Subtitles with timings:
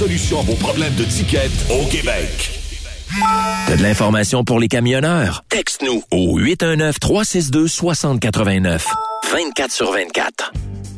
[0.00, 2.59] solution à vos problèmes de ticket au Québec.
[3.66, 5.42] T'as de l'information pour les camionneurs?
[5.48, 8.82] Texte-nous au 819-362-6089.
[9.32, 10.52] 24 sur 24.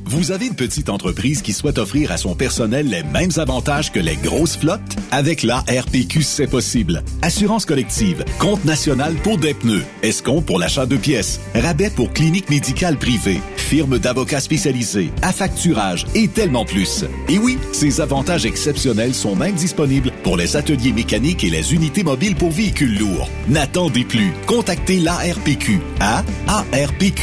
[0.05, 3.99] Vous avez une petite entreprise qui souhaite offrir à son personnel les mêmes avantages que
[3.99, 4.97] les grosses flottes?
[5.11, 7.03] Avec la RPQ, c'est possible.
[7.23, 12.51] Assurance collective, compte national pour des pneus, escompte pour l'achat de pièces, rabais pour clinique
[12.51, 17.07] médicale privée, firme d'avocats spécialisés, affacturage et tellement plus.
[17.31, 22.03] Et oui, ces avantages exceptionnels sont même disponibles pour les ateliers mécaniques et les unités
[22.03, 23.28] mobiles pour véhicules lourds.
[23.49, 24.33] N'attendez plus.
[24.47, 27.22] Contactez l'ARPQ à arpq.org.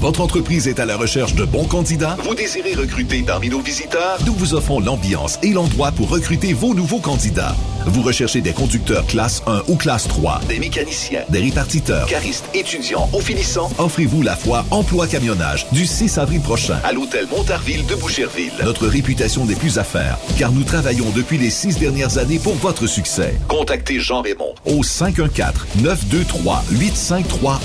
[0.00, 2.16] Votre entreprise est à la recherche de bons candidats?
[2.24, 4.16] Vous désirez recruter parmi nos visiteurs?
[4.24, 7.54] Nous vous offrons l'ambiance et l'endroit pour recruter vos nouveaux candidats.
[7.86, 12.06] Vous recherchez des conducteurs classe 1 ou classe 3, Des mécaniciens, des répartiteurs.
[12.06, 13.70] caristes, étudiants ou finissants?
[13.78, 16.78] Offrez-vous la foire Emploi Camionnage du 6 avril prochain.
[16.84, 18.52] à l'hôtel Montarville de Boucherville.
[18.64, 22.54] Notre réputation n'est plus à faire, car nous travaillons depuis les six dernières années pour
[22.56, 23.34] votre succès.
[23.48, 27.58] Contactez Jean Raymond Au 514-923-8531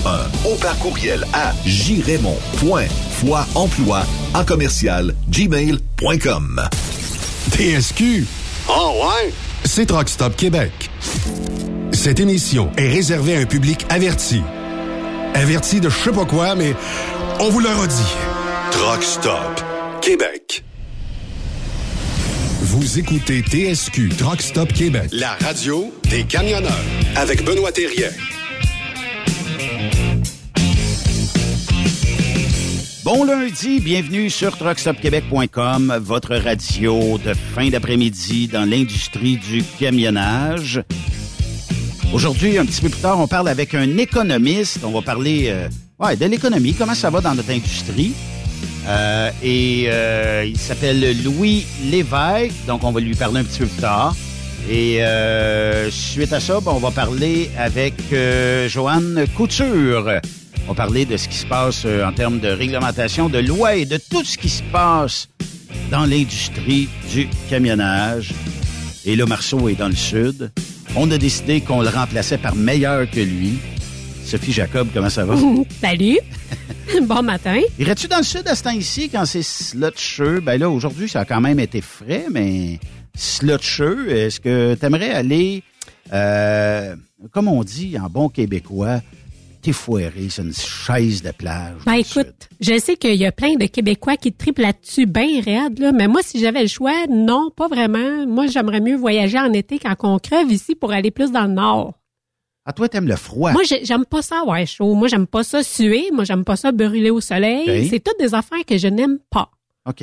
[0.50, 1.52] ou par courriel à
[2.60, 4.02] jraymond.foireemploi
[4.34, 6.60] en commercial gmail.com.
[7.50, 8.26] TSQ.
[8.68, 9.32] Oh ouais?
[9.64, 10.90] C'est Truck Stop Québec.
[11.92, 14.42] Cette émission est réservée à un public averti.
[15.34, 16.74] Averti de je sais pas quoi, mais
[17.40, 17.94] on vous le redit.
[18.70, 19.62] Truck Stop
[20.00, 20.64] Québec.
[22.62, 25.08] Vous écoutez TSQ Truck Stop Québec.
[25.12, 26.72] La radio des camionneurs
[27.14, 28.10] avec Benoît Thérien.
[33.06, 40.82] Bon lundi, bienvenue sur truckstopquebec.com, votre radio de fin d'après-midi dans l'industrie du camionnage.
[42.12, 44.80] Aujourd'hui, un petit peu plus tard, on parle avec un économiste.
[44.82, 48.12] On va parler euh, de l'économie, comment ça va dans notre industrie.
[48.88, 53.66] Euh, et euh, il s'appelle Louis Lévesque, donc on va lui parler un petit peu
[53.66, 54.16] plus tard.
[54.68, 54.98] Et
[55.90, 57.94] suite à ça, ben, on va parler avec
[58.66, 60.10] Joanne Couture.
[60.68, 63.84] On parler de ce qui se passe euh, en termes de réglementation, de loi et
[63.84, 65.28] de tout ce qui se passe
[65.92, 68.32] dans l'industrie du camionnage.
[69.04, 70.50] Et là, Marceau est dans le sud.
[70.96, 73.58] On a décidé qu'on le remplaçait par meilleur que lui.
[74.24, 75.36] Sophie Jacob, comment ça va?
[75.80, 76.18] Salut.
[77.02, 77.60] bon matin.
[77.78, 80.40] Irais-tu dans le sud à ce temps-ci quand c'est slotcheux?
[80.40, 82.80] Ben là, aujourd'hui, ça a quand même été frais, mais
[83.14, 85.62] slotcheux, est-ce que tu aimerais aller,
[86.12, 86.96] euh,
[87.30, 89.00] comme on dit en bon québécois,
[89.66, 91.76] t'effoirer sur une chaise de plage?
[91.84, 92.34] Ben écoute, sud?
[92.60, 96.06] je sais qu'il y a plein de Québécois qui triplent là-dessus bien raide, là, mais
[96.08, 98.26] moi, si j'avais le choix, non, pas vraiment.
[98.26, 101.52] Moi, j'aimerais mieux voyager en été quand on crève ici pour aller plus dans le
[101.52, 101.94] nord.
[102.64, 103.52] Ah, toi, t'aimes le froid.
[103.52, 104.94] Moi, j'ai- j'aime pas ça, ouais, chaud.
[104.94, 106.10] Moi, j'aime pas ça suer.
[106.12, 107.88] Moi, j'aime pas ça brûler au soleil.
[107.88, 109.50] C'est toutes des affaires que je n'aime pas.
[109.88, 110.02] OK.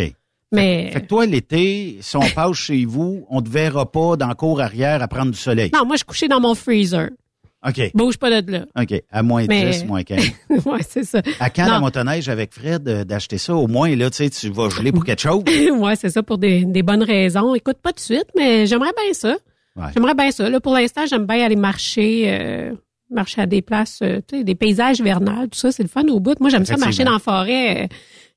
[0.54, 4.28] Mais Fait que toi, l'été, si on passe chez vous, on te verra pas dans
[4.28, 5.72] la cour arrière à prendre du soleil.
[5.74, 7.10] non, moi, je suis couchée dans mon freezer.
[7.66, 7.92] OK.
[7.94, 8.66] Bouge pas de là.
[8.80, 9.02] OK.
[9.12, 10.20] À moins Mais- 10, moins 15.
[10.66, 11.22] ouais, c'est ça.
[11.40, 13.56] À quand la motoneige avec Fred euh, d'acheter ça?
[13.56, 15.44] Au moins, là, tu sais, tu vas geler pour quelque chose.
[15.78, 17.56] ouais, c'est ça pour des, des bonnes raisons.
[17.56, 19.38] Écoute, pas de suite, mais j'aimerais bien ça.
[19.76, 19.86] Ouais.
[19.94, 20.50] J'aimerais bien ça.
[20.50, 22.74] Là, pour l'instant, j'aime bien aller marcher, euh,
[23.10, 26.04] marcher à des places, euh, tu sais, des paysages vernales, tout ça, c'est le fun
[26.10, 26.40] au bout.
[26.40, 27.88] Moi, j'aime ça marcher dans la forêt,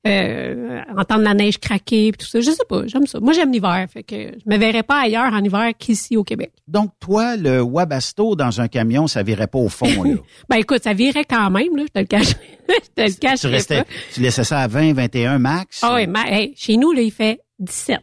[0.07, 2.39] euh, entendre la neige craquer, puis tout ça.
[2.41, 3.19] Je sais pas, j'aime ça.
[3.19, 6.51] Moi, j'aime l'hiver, fait que je me verrais pas ailleurs en hiver qu'ici au Québec.
[6.67, 10.15] Donc, toi, le Wabasto dans un camion, ça virait pas au fond, là.
[10.49, 12.29] Ben écoute, ça virait quand même, là, je te le cache.
[12.69, 13.89] je te le cache tu restais, pas.
[14.13, 15.79] tu laissais ça à 20, 21 max?
[15.83, 17.99] Ah ouais, mais, hey, chez nous, là, il fait 17.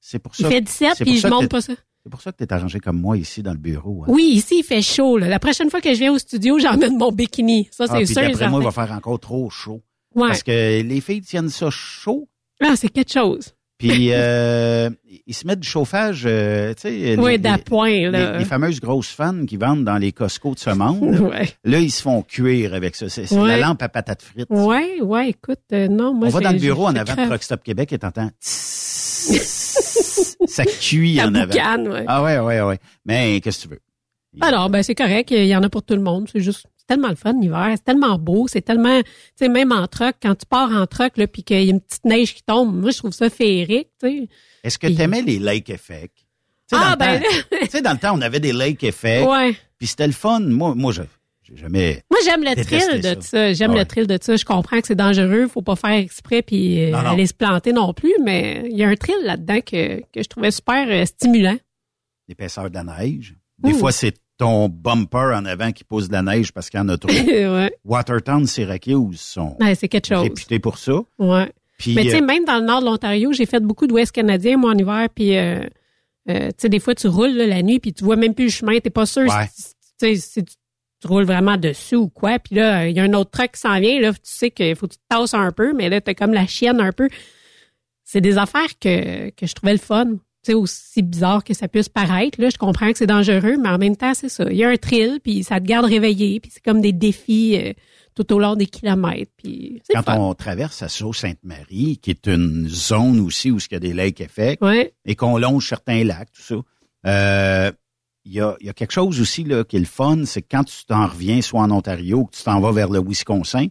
[0.00, 0.48] C'est pour Il ça.
[0.50, 1.74] fait 17, c'est puis je monte pas ça.
[2.02, 4.04] C'est pour ça que tu es arrangé comme moi ici dans le bureau.
[4.04, 4.06] hein.
[4.08, 5.18] Oui, ici, il fait chaud.
[5.18, 5.28] Là.
[5.28, 7.68] La prochaine fois que je viens au studio, j'emmène mon bikini.
[7.70, 8.22] Ça, Ah, c'est puis sûr.
[8.22, 9.82] et d'après moi, il va faire encore trop chaud.
[10.18, 10.28] Ouais.
[10.28, 12.28] Parce que les filles tiennent ça chaud.
[12.60, 13.54] Ah, c'est quelque chose.
[13.78, 14.90] Puis euh,
[15.26, 19.10] ils se mettent du chauffage, euh, tu sais, les- Oui, les, les- les fameuses grosses
[19.10, 21.20] fans qui vendent dans les Costco de ce monde.
[21.20, 21.48] Ouais.
[21.64, 23.08] Là, ils se font cuire avec ça.
[23.08, 23.48] C'est Ouais.
[23.56, 24.48] la lampe à patates frites.
[24.50, 27.26] Ouais, ouais, écoute, euh, non, moi, On va dans le bureau en avant de.
[27.28, 28.30] Truck Stop Québec et t'entends
[30.46, 31.52] ça cuit en avant.
[32.08, 32.78] Ah ouais, ouais, ouais.
[33.04, 33.80] Mais qu'est-ce que tu veux?
[34.40, 35.30] Alors, ben, c'est correct.
[35.30, 36.28] Il y en a pour tout le monde.
[36.32, 37.68] C'est juste, tellement le fun l'hiver.
[37.76, 38.48] C'est tellement beau.
[38.48, 41.62] C'est tellement, tu sais, même en truck, quand tu pars en truck, là, puis qu'il
[41.62, 44.28] y a une petite neige qui tombe, moi, je trouve ça féerique, tu sais.
[44.64, 46.26] Est-ce que tu aimais les lake effects?
[46.72, 47.22] Ah, ben,
[47.62, 49.26] tu sais, dans le temps, on avait des lake effects.
[49.28, 49.54] ouais.
[49.78, 50.40] Puis c'était le fun.
[50.40, 51.02] Moi, moi, je
[51.44, 52.02] j'ai jamais.
[52.10, 53.22] Moi, j'aime le thrill de ça.
[53.22, 53.52] ça.
[53.54, 53.78] J'aime ouais.
[53.78, 54.36] le thrill de ça.
[54.36, 55.48] Je comprends que c'est dangereux.
[55.48, 57.10] Faut pas faire exprès puis euh, Non, non.
[57.10, 58.12] aller se planter non plus.
[58.22, 61.56] Mais il y a un thrill là-dedans que, que je trouvais super euh, stimulant.
[62.28, 63.34] L'épaisseur de la neige.
[63.58, 66.82] Des fois, c'est ton bumper en avant qui pousse de la neige parce qu'il y
[66.82, 67.10] en a trop.
[67.12, 67.72] ouais.
[67.84, 70.22] Watertown, Syracuse sont Ouais, c'est quelque chose.
[70.22, 71.00] réputés pour ça.
[71.18, 71.52] Ouais.
[71.78, 74.12] Puis, Mais tu sais, euh, même dans le nord de l'Ontario, j'ai fait beaucoup d'Ouest
[74.12, 75.60] canadien, moi, en hiver, puis euh,
[76.28, 78.44] euh, tu sais, des fois, tu roules là, la nuit, puis tu vois même plus
[78.46, 79.46] le chemin, t'es pas sûr Ouais.
[79.54, 80.54] si, tu sais, si tu,
[81.00, 83.60] tu roules vraiment dessus ou quoi, puis là, il y a un autre truck qui
[83.60, 86.00] s'en vient, là, tu sais qu'il faut que tu te tasses un peu, mais là,
[86.00, 87.08] t'as comme la chienne un peu.
[88.04, 90.16] C'est des affaires que, que je trouvais le fun.
[90.44, 93.68] Tu sais, aussi bizarre que ça puisse paraître, là, je comprends que c'est dangereux, mais
[93.70, 94.44] en même temps, c'est ça.
[94.50, 97.56] Il y a un thrill, puis ça te garde réveillé, puis c'est comme des défis
[97.56, 97.72] euh,
[98.14, 100.16] tout au long des kilomètres, puis c'est quand fun.
[100.20, 104.20] on traverse à Sault-Sainte-Marie, qui est une zone aussi où il y a des lakes
[104.20, 104.94] effects, Ouais.
[105.04, 106.54] et qu'on longe certains lacs, tout ça,
[107.06, 107.72] euh,
[108.24, 110.42] il y, a, il y a quelque chose aussi là, qui est le fun, c'est
[110.42, 113.00] que quand tu t'en reviens, soit en Ontario, ou que tu t'en vas vers le
[113.00, 113.66] Wisconsin,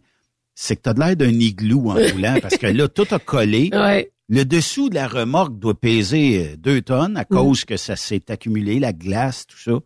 [0.55, 3.19] c'est que tu as de l'air d'un igloo en roulant parce que là, tout a
[3.19, 3.69] collé.
[3.71, 4.11] Ouais.
[4.29, 8.29] Le dessous de la remorque doit peser euh, deux tonnes à cause que ça s'est
[8.29, 9.79] accumulé, la glace, tout ça.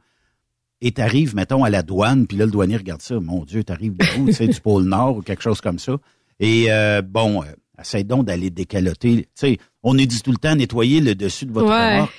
[0.81, 3.19] Et t'arrives, mettons, à la douane, puis là, le douanier regarde ça.
[3.19, 5.97] Mon Dieu, t'arrives d'où, tu sais, du pôle Nord ou quelque chose comme ça.
[6.39, 7.45] Et euh, bon, euh,
[7.79, 9.17] essaye donc d'aller décaloter.
[9.25, 11.93] Tu sais, on est dit tout le temps, nettoyer le dessus de votre Ouais.
[11.97, 12.13] remorque.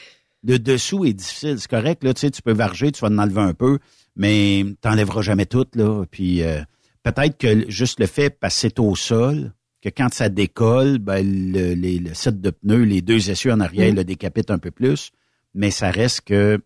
[0.44, 2.04] Le dessous est difficile, c'est correct.
[2.04, 3.78] Là, tu sais, tu peux varger, tu vas en enlever un peu,
[4.14, 5.66] mais t'enlèveras jamais tout.
[5.74, 6.04] Là.
[6.10, 6.60] Puis euh,
[7.02, 9.52] peut-être que juste le fait c'est au sol,
[9.82, 13.60] que quand ça décolle, ben, le, les- le set de pneus, les deux essieux en
[13.60, 13.96] arrière Mm.
[13.96, 15.10] le décapitent un peu plus,
[15.54, 16.62] mais ça reste que, tu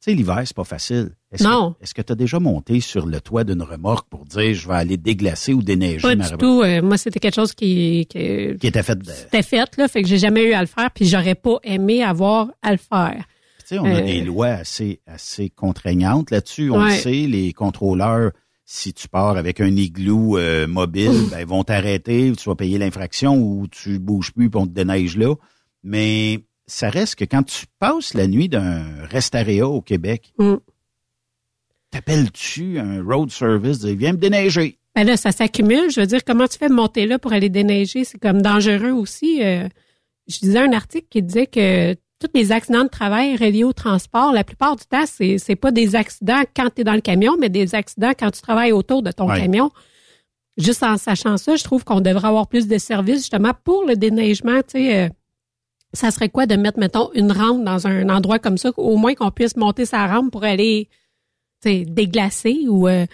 [0.00, 1.10] sais, l'hiver, c'est pas facile.
[1.32, 1.72] Est-ce Non.
[1.78, 4.68] Que, est-ce que tu as déjà monté sur le toit d'une remorque pour dire, je
[4.68, 6.62] vais aller déglacer ou déneiger Pas ma du tout.
[6.62, 9.04] euh, moi, c'était quelque chose qui, qui Qui était fait de...
[9.04, 9.88] Tu c'était fait, là.
[9.88, 12.78] Fait que j'ai jamais eu à le faire, puis j'aurais pas aimé avoir à le
[12.78, 13.24] faire.
[13.64, 16.70] sais, on a Euh, des lois assez, assez contraignantes là-dessus.
[16.70, 18.32] On le sait, les contrôleurs,
[18.64, 22.78] si tu pars avec un igloo euh, mobile, ben, ils vont t'arrêter, tu vas payer
[22.78, 25.34] l'infraction ou tu bouges plus puis on te déneige là.
[25.82, 30.54] Mais ça reste que quand tu passes la nuit d'un restaréa au Québec, Mm.
[31.90, 34.78] t'appelles-tu un road service, dis, viens me déneiger?
[34.94, 35.90] Ben là, ça s'accumule.
[35.90, 38.04] Je veux dire, comment tu fais monter là pour aller déneiger?
[38.04, 39.42] C'est comme dangereux aussi.
[39.42, 39.68] Euh,
[40.28, 44.32] je disais un article qui disait que tous les accidents de travail reliés au transport,
[44.32, 47.36] la plupart du temps, c'est c'est pas des accidents quand tu es dans le camion,
[47.38, 49.40] mais des accidents quand tu travailles autour de ton Ouais.
[49.40, 49.70] camion.
[50.56, 53.96] Juste en sachant ça, je trouve qu'on devrait avoir plus de services justement pour le
[53.96, 54.58] déneigement.
[54.62, 55.08] Tu sais, euh,
[55.92, 59.14] ça serait quoi de mettre, mettons, une rampe dans un endroit comme ça, au moins
[59.14, 60.88] qu'on puisse monter sa rampe pour aller
[61.62, 63.04] tu sais, déglacer ou euh,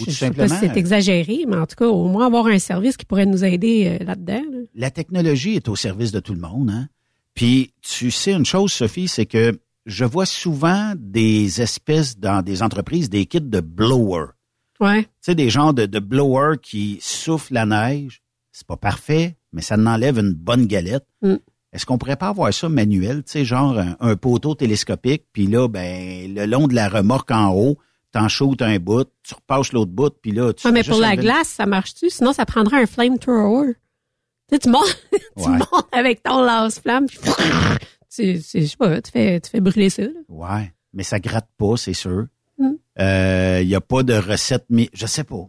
[0.00, 2.46] Ou je je sais pas si c'est exagéré, mais en tout cas, au moins avoir
[2.46, 4.42] un service qui pourrait nous aider euh, là-dedans.
[4.50, 4.58] là.
[4.74, 6.70] la technologie est au service de tout le monde.
[6.70, 6.88] Hein?
[7.38, 12.64] Puis tu sais une chose, Sophie, c'est que je vois souvent des espèces dans des
[12.64, 14.30] entreprises, des kits de blower.
[14.80, 15.04] Ouais.
[15.04, 18.22] Tu sais, des genres de, de blower qui soufflent la neige.
[18.50, 21.06] C'est pas parfait, mais ça en enlève une bonne galette.
[21.22, 21.36] Mm.
[21.72, 25.46] Est-ce qu'on pourrait pas avoir ça manuel, tu sais, genre un, un poteau télescopique, puis
[25.46, 27.78] là, ben, le long de la remorque en haut,
[28.10, 31.14] t'en shootes un bout, tu repasses l'autre bout, puis là, tu Ouais, mais pour la
[31.14, 32.10] glace, ça marche-tu?
[32.10, 33.76] Sinon, ça prendrait un flamethrower.
[34.48, 34.98] Tu sais, tu montes,
[35.36, 35.58] tu Ouais.
[35.58, 37.18] montes avec ton lance-flamme, puis
[38.14, 40.02] tu, tu- je sais pas, tu fais, tu fais brûler ça.
[40.02, 40.08] là.
[40.28, 42.26] Ouais, mais ça gratte pas, c'est sûr.
[42.58, 43.68] Il Mm.
[43.68, 45.46] y a pas de recette, mais je sais pas.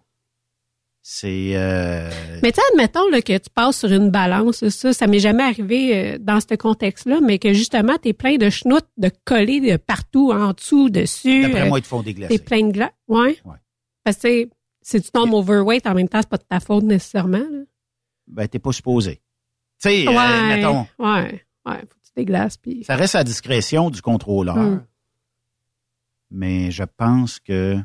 [1.02, 2.10] C'est euh,
[2.44, 5.44] Mais tu sais, admettons là, que tu passes sur une balance, ça, ça m'est jamais
[5.44, 9.78] arrivé euh, dans ce contexte-là, mais que justement, t'es plein de chenoutes de collés de
[9.78, 11.44] partout, en dessous, dessus.
[11.44, 12.38] d'après euh, moi, ils te font déglacer.
[12.38, 12.92] T'es plein de glace.
[13.08, 13.40] Ouais.
[13.46, 13.56] Ouais.
[14.04, 14.50] Parce que tu sais,
[14.82, 17.38] si tu tombes overweight, en même temps, c'est pas de ta faute nécessairement.
[17.40, 17.64] Là.
[18.30, 19.16] Ben, t'es pas supposé.
[19.82, 20.56] Tu sais, euh, ouais.
[20.56, 21.44] mettons, Ouais.
[21.66, 21.80] Ouais.
[21.82, 22.58] Faut que tu déglaces.
[22.58, 22.84] Puis...
[22.84, 24.56] ça reste à discrétion du contrôleur.
[24.58, 24.86] Mm.
[26.32, 27.78] Mais je pense que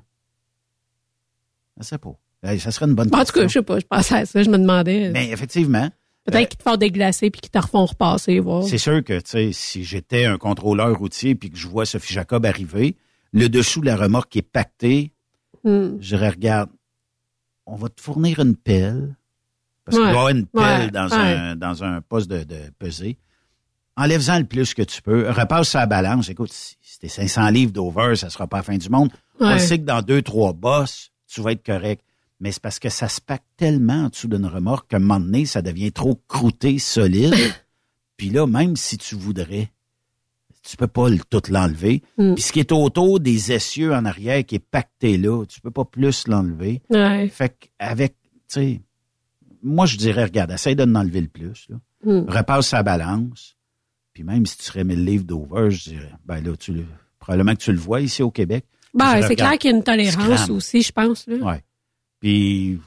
[1.78, 2.14] je sais pas.
[2.58, 4.42] Ça serait une bonne Bon, en tout cas, je sais pas, je pensais à ça,
[4.42, 5.10] je me demandais.
[5.10, 5.88] Mais effectivement,
[6.26, 8.64] Peut-être qu'ils te font déglacer puis qu'ils te refont repasser, voir.
[8.64, 12.12] c'est sûr que tu sais, si j'étais un contrôleur routier puis que je vois Sophie
[12.14, 12.96] Jacob arriver,
[13.32, 15.10] le dessous de la remorque qui est pacté,
[15.64, 15.96] Hmm.
[15.98, 16.68] je dirais, regarde,
[17.64, 19.16] on va te fournir une pelle.
[19.84, 20.12] Parce qu'il Ouais.
[20.12, 20.90] doit y avoir une pelle Ouais.
[20.90, 21.16] dans, Ouais.
[21.36, 23.18] un, dans un poste de, de pesée.
[23.96, 25.30] Enlève-en le plus que tu peux.
[25.30, 26.28] Repasse sa balance.
[26.28, 29.10] Écoute, si, t'es 500 livres d'over, ça sera pas la fin du monde.
[29.40, 32.02] On sait que dans deux, trois bosses, tu vas être correct.
[32.40, 35.20] Mais c'est parce que ça se pacte tellement en dessous d'une remorque qu'à un moment
[35.20, 37.34] donné, ça devient trop croûté, solide.
[38.16, 39.70] Puis là, même si tu voudrais,
[40.62, 42.02] tu peux pas le- tout l'enlever.
[42.18, 42.34] Mm.
[42.34, 45.70] Puis ce qui est autour des essieux en arrière qui est pacté là, tu peux
[45.70, 46.82] pas plus l'enlever.
[46.90, 47.28] Ouais.
[47.28, 48.80] Fait qu'avec, tu sais,
[49.64, 51.66] moi je dirais, regarde, essaye de l'enlever le plus.
[51.68, 51.76] Là.
[52.04, 52.28] Hmm.
[52.28, 53.56] Repasse sa balance.
[54.12, 56.85] Puis même si tu serais 1000 livres d'over, je dirais, ben là, tu le,
[57.18, 58.64] probablement que tu le vois ici au Québec.
[58.92, 61.26] Ben, c'est clair qu'il y a une tolérance aussi, je pense.
[61.26, 61.37] Là.
[61.38, 61.64] Ouais.
[62.21, 62.78] Puis,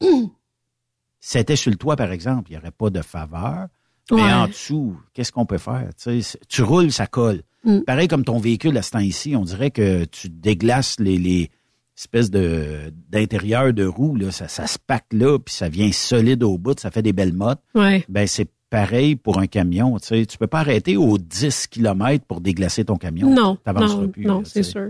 [1.20, 3.68] c'était sur le toit, par exemple, il n'y aurait pas de faveur.
[4.10, 4.32] Mais Ouais.
[4.32, 5.88] en dessous, qu'est-ce qu'on peut faire?
[5.96, 7.42] Tu sais, tu roules, ça colle.
[7.64, 7.80] Mm.
[7.80, 11.50] Pareil comme ton véhicule à ce temps-ci, on dirait que tu déglaces les, les
[11.96, 16.42] espèces de d'intérieur de roue, là, ça, ça se pack là, puis ça vient solide
[16.42, 17.60] au bout, ça fait des belles mottes.
[17.74, 18.04] Ouais.
[18.08, 19.98] Ben c'est pareil pour un camion.
[20.00, 23.30] Tu sais, tu peux pas arrêter aux 10 km pour déglacer ton camion.
[23.32, 24.88] Non, non, plus, non, c'est sûr.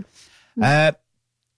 [0.63, 0.91] Euh,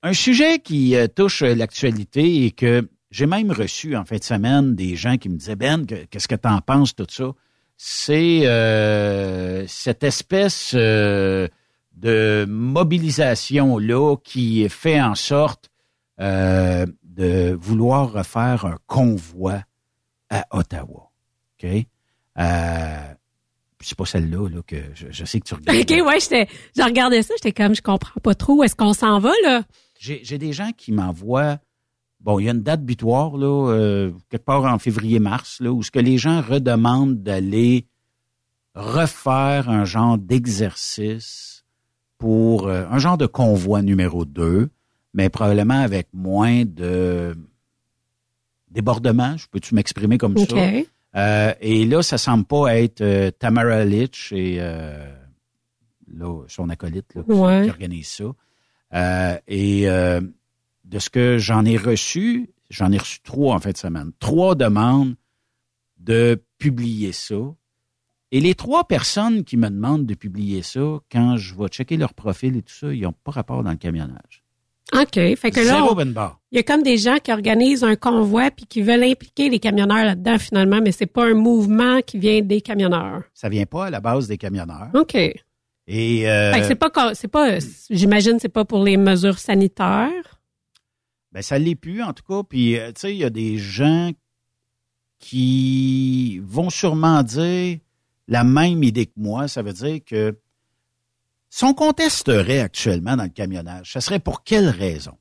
[0.03, 4.23] un sujet qui euh, touche euh, l'actualité et que j'ai même reçu en fin de
[4.23, 7.31] semaine des gens qui me disaient Ben, que- qu'est-ce que tu en penses tout ça?
[7.77, 11.47] C'est euh, cette espèce euh,
[11.97, 15.69] de mobilisation là qui fait en sorte
[16.19, 19.63] euh, de vouloir refaire un convoi
[20.29, 21.11] à Ottawa.
[21.57, 21.69] Ok?
[22.39, 23.13] Euh,
[23.79, 25.77] c'est pas celle-là là, que je, je sais que tu regardes.
[25.79, 28.63] OK, ouais, j'étais, je regardais ça, j'étais comme, je comprends pas trop.
[28.63, 29.63] Est-ce qu'on s'en va, là?
[29.99, 31.57] J'ai j'ai des gens qui m'envoient
[32.19, 35.83] bon, il y a une date butoir, là, euh, quelque part en février-mars, là, où
[35.83, 37.85] ce que les gens redemandent d'aller
[38.75, 41.56] refaire un genre d'exercice
[42.17, 44.69] pour euh, un genre de convoi numéro 2,
[45.13, 47.35] mais probablement avec moins de
[48.69, 50.55] débordement, je peux-tu m'exprimer comme ça?
[51.15, 55.09] Euh, et là, ça semble pas être euh, Tamara Litch et euh,
[56.13, 57.63] là, son acolyte là, qui, Ouais.
[57.63, 59.39] qui organise ça.
[59.47, 64.11] Et de ce que j'en ai reçu, j'en ai reçu trois en fin de semaine.
[64.19, 65.15] Trois demandes
[65.99, 67.35] de publier ça.
[68.31, 72.13] Et les trois personnes qui me demandent de publier ça, quand je vais checker leur
[72.13, 74.43] profil et tout ça, ils n'ont pas rapport dans le camionnage.
[74.93, 75.13] OK.
[75.13, 78.65] Fait que là, ben il y a comme des gens qui organisent un convoi puis
[78.65, 82.61] qui veulent impliquer les camionneurs là-dedans finalement, mais c'est pas un mouvement qui vient des
[82.61, 83.23] camionneurs.
[83.33, 84.89] Ça vient pas à la base des camionneurs.
[84.93, 85.15] OK.
[85.15, 90.41] Et euh, Fait que c'est pas, c'est pas, j'imagine, c'est pas pour les mesures sanitaires?
[91.31, 92.43] Ben, ça l'est plus, en tout cas.
[92.47, 94.11] Puis, euh, tu sais, il y a des gens
[95.19, 97.79] qui vont sûrement dire
[98.27, 99.47] la même idée que moi.
[99.47, 100.37] Ça veut dire que
[101.49, 105.13] si on contesterait actuellement dans le camionnage, ça serait pour quelle raison?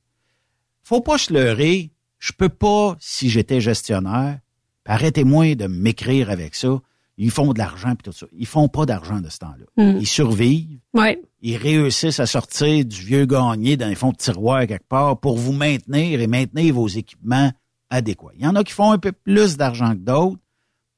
[0.83, 1.91] Faut pas se leurrer.
[2.19, 4.39] Je peux pas, si j'étais gestionnaire,
[4.85, 6.79] arrêtez-moi de m'écrire avec ça.
[7.19, 8.27] Ils font de l'argent puis tout ça.
[8.37, 9.83] Ils font pas d'argent de ce temps-là.
[9.93, 9.97] Mm.
[9.99, 11.19] Ils survivent Ouais.
[11.41, 15.37] ils réussissent à sortir du vieux gagné dans les fonds de tiroir quelque part pour
[15.37, 17.51] vous maintenir et maintenir vos équipements
[17.89, 18.31] adéquats.
[18.35, 20.39] Il y en a qui font un peu plus d'argent que d'autres,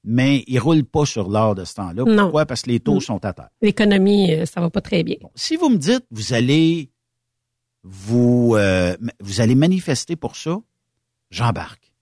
[0.03, 2.03] mais ils roulent pas sur l'or de ce temps-là.
[2.05, 2.23] Non.
[2.23, 2.45] Pourquoi?
[2.45, 3.01] Parce que les taux Mm.
[3.01, 3.49] sont à terre.
[3.61, 5.17] L'économie, euh, ça va pas très bien.
[5.35, 6.89] Si vous me dites, vous allez
[7.83, 10.57] vous, euh, vous allez manifester pour ça,
[11.31, 11.93] j'embarque.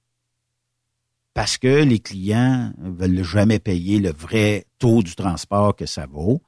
[1.33, 6.41] Parce que les clients veulent jamais payer le vrai taux du transport que ça vaut.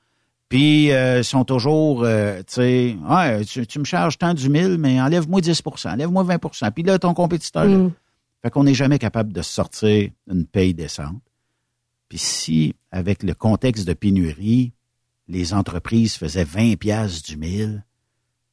[0.49, 4.99] Puis, euh, sont toujours, euh, tu sais, ouais, tu, me charges tant du mille, mais
[4.99, 7.91] enlève-moi 10% enlève-moi 20% Puis là, ton compétiteur, là, Mm.
[8.41, 11.21] fait qu'on n'est jamais capable de sortir une paye décente.
[12.09, 14.73] Puis si, avec le contexte de pénurie,
[15.27, 17.85] les entreprises faisaient 20 piastres du mille,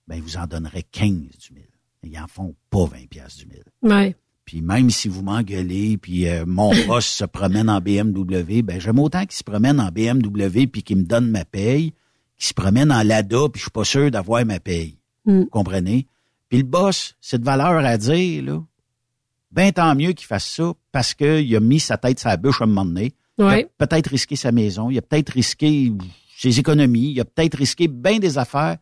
[0.07, 1.65] ben, ils vous en donneraient 15 du mille.
[2.02, 3.65] Ils en font pas 20 piastres du mille.
[3.83, 4.15] Ouais.
[4.45, 9.00] Puis même si vous m'engueulez, puis euh, mon boss se promène en BMW, ben j'aime
[9.00, 11.93] autant qu'il se promène en BMW puis qu'il me donne ma paye,
[12.37, 14.99] qu'il se promène en Lada puis je suis pas sûr d'avoir ma paye.
[15.25, 15.41] Mm.
[15.41, 16.07] Vous comprenez?
[16.49, 18.63] Puis le boss, c'est de valeur à dire, là.
[19.50, 22.61] Ben tant mieux qu'il fasse ça parce qu'il a mis sa tête sur la bûche
[22.61, 23.15] à un moment donné.
[23.39, 23.61] Ouais.
[23.63, 25.93] Il a peut-être risqué sa maison, il a peut-être risqué
[26.39, 28.77] ses économies, il a peut-être risqué bien des affaires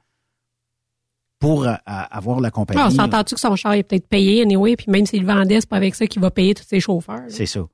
[1.38, 2.80] pour avoir la compagnie.
[2.82, 5.60] Ah, on s'entend-tu que son char est peut-être payé, anyway, puis même s'il le vendait,
[5.60, 7.16] c'est pas avec ça qu'il va payer tous ses chauffeurs.
[7.16, 7.28] là?
[7.28, 7.66] C'est ça.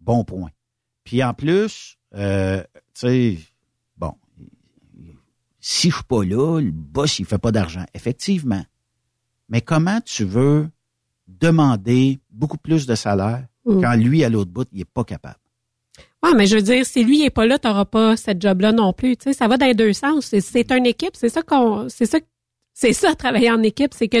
[0.00, 0.50] Bon point.
[1.04, 3.38] Puis en plus, euh, tu sais,
[3.96, 4.12] bon,
[5.60, 7.84] si je suis pas là, le boss, il fait pas d'argent.
[7.94, 8.64] Effectivement.
[9.48, 10.68] Mais comment tu veux
[11.26, 13.80] demander beaucoup plus de salaire Mm.
[13.80, 15.38] quand lui, à l'autre bout, il est pas capable?
[16.24, 18.92] Ouais, mais je veux dire, si lui n'est pas là, t'auras pas cette job-là non
[18.92, 19.16] plus.
[19.16, 20.34] Tu sais, ça va dans les deux sens.
[20.40, 21.14] C'est, une équipe.
[21.14, 22.18] C'est ça qu'on, c'est ça,
[22.72, 24.18] c'est ça travailler en équipe, c'est que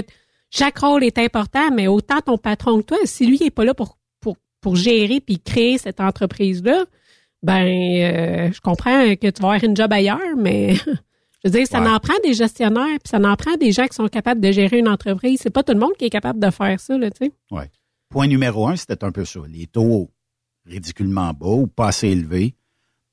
[0.50, 3.74] chaque rôle est important, mais autant ton patron que toi, si lui n'est pas là
[3.74, 6.84] pour pour pour gérer puis créer cette entreprise-là,
[7.42, 10.90] ben, euh, je comprends que tu vas avoir une job ailleurs, mais je
[11.44, 11.88] veux dire, ça Ouais.
[11.88, 14.78] en prend des gestionnaires puis ça en prend des gens qui sont capables de gérer
[14.78, 15.40] une entreprise.
[15.42, 17.32] C'est pas tout le monde qui est capable de faire ça, là, tu sais.
[17.50, 17.70] Ouais.
[18.10, 19.40] Point numéro un, c'était un peu ça.
[19.48, 20.10] Les taux
[20.66, 22.54] ridiculement bas ou pas assez élevés.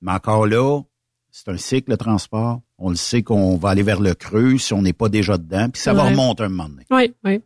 [0.01, 0.81] Mais encore là,
[1.29, 2.61] c'est un cycle de transport.
[2.77, 5.69] On le sait qu'on va aller vers le creux si on n'est pas déjà dedans,
[5.69, 6.85] puis ça va remonter un moment donné.
[6.89, 7.41] Oui, oui.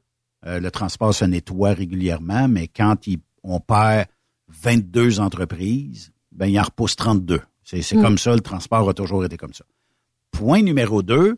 [0.45, 4.07] Euh, le transport se nettoie régulièrement, mais quand il- on perd
[4.47, 7.41] 22 entreprises, ben il en repousse 32.
[7.63, 8.01] C'est Mm.
[8.01, 9.65] comme ça, le transport a toujours été comme ça.
[10.31, 11.37] Point numéro deux,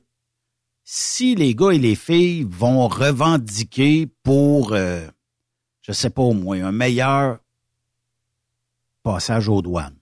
[0.83, 5.07] si les gars et les filles vont revendiquer pour, euh,
[5.81, 7.39] je sais pas au moins, un meilleur
[9.07, 9.95] passage aux douanes,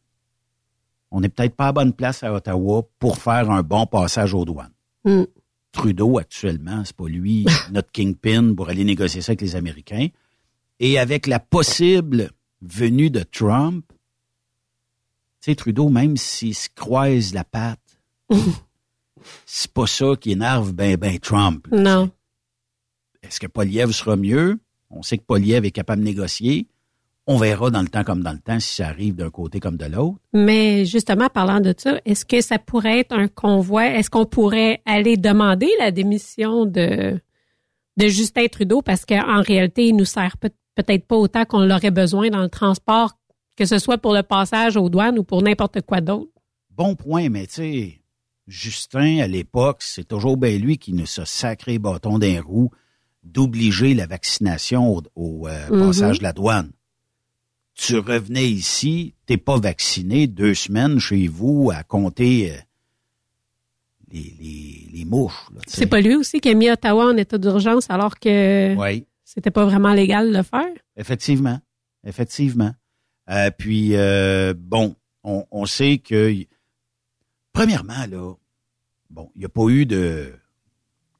[1.12, 4.46] on n'est peut-être pas à bonne place à Ottawa pour faire un bon passage aux
[4.46, 4.74] douanes.
[5.04, 5.26] Mm.
[5.72, 10.08] Trudeau, actuellement, c'est pas lui, notre kingpin pour aller négocier ça avec les Américains.
[10.80, 12.32] Et avec la possible
[12.64, 13.86] venue de Trump,
[15.40, 18.00] tu sais, Trudeau, même s'il se croise la patte,
[19.46, 21.68] c'est pas ça qui énerve ben ben Trump.
[21.72, 22.10] Non.
[23.22, 24.58] Est-ce que Poliev sera mieux?
[24.90, 26.68] On sait que Poliev est capable de négocier.
[27.28, 29.78] On verra dans le temps comme dans le temps si ça arrive d'un côté comme
[29.78, 30.20] de l'autre.
[30.34, 33.88] Mais justement, parlant de ça, est-ce que ça pourrait être un convoi?
[33.88, 37.20] Est-ce qu'on pourrait aller demander la démission de,
[37.98, 38.84] de Justin Trudeau?
[38.84, 42.50] Parce qu'en réalité, il nous sert peut- peut-être pas autant qu'on l'aurait besoin dans le
[42.50, 43.18] transport,
[43.56, 46.30] que ce soit pour le passage aux douanes ou pour n'importe quoi d'autre?
[46.70, 48.02] Bon point, mais tu sais,
[48.48, 52.70] Justin, à l'époque, c'est toujours bien lui qui nous a sacré bâton d'un roue
[53.24, 55.88] d'obliger la vaccination au, au, euh, Mhm.
[55.88, 56.72] passage de la douane.
[57.76, 62.56] Tu revenais ici, t'es pas vacciné, deux semaines chez vous à compter euh,
[64.12, 65.48] les, les, les mouches.
[65.68, 69.52] C'est pas lui aussi qui a mis Ottawa en état d'urgence alors que Oui, c'était
[69.52, 70.74] pas vraiment légal de le faire?
[70.96, 71.60] effectivement.
[72.08, 72.74] Effectivement.
[73.30, 76.34] Euh, puis, euh, bon, on, on sait que,
[77.52, 78.34] premièrement, là,
[79.10, 80.32] bon, il n'y a pas eu de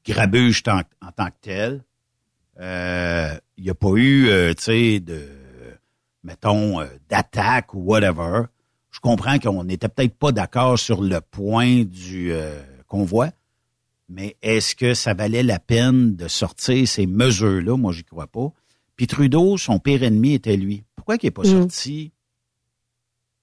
[0.06, 1.84] grabuge tant- en tant que tel.
[2.60, 5.28] Euh, Il n'y a pas eu, euh, tu sais, de,
[6.26, 8.42] mettons, euh, d'attaque ou whatever.
[8.90, 13.30] Je comprends qu'on n'était peut-être pas d'accord sur le point du euh, convoi,
[14.08, 17.76] mais est-ce que ça valait la peine de sortir ces mesures-là?
[17.76, 18.52] Moi, j'y crois pas.
[18.96, 20.82] Puis Trudeau, son pire ennemi était lui.
[20.96, 21.60] Pourquoi il n'est pas Mm.
[21.62, 22.12] sorti?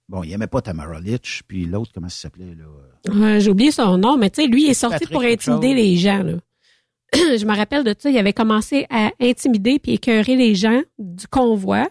[0.09, 2.65] Bon, il aimait pas Tamara Litch, puis l'autre, comment ça s'appelait, là?
[3.09, 5.73] Euh, J'ai oublié son nom, mais tu sais, lui il est sorti Patrick pour intimider
[5.73, 6.23] les gens.
[6.23, 6.33] Là.
[7.13, 11.27] Je me rappelle de ça, il avait commencé à intimider puis écœurer les gens du
[11.27, 11.87] convoi.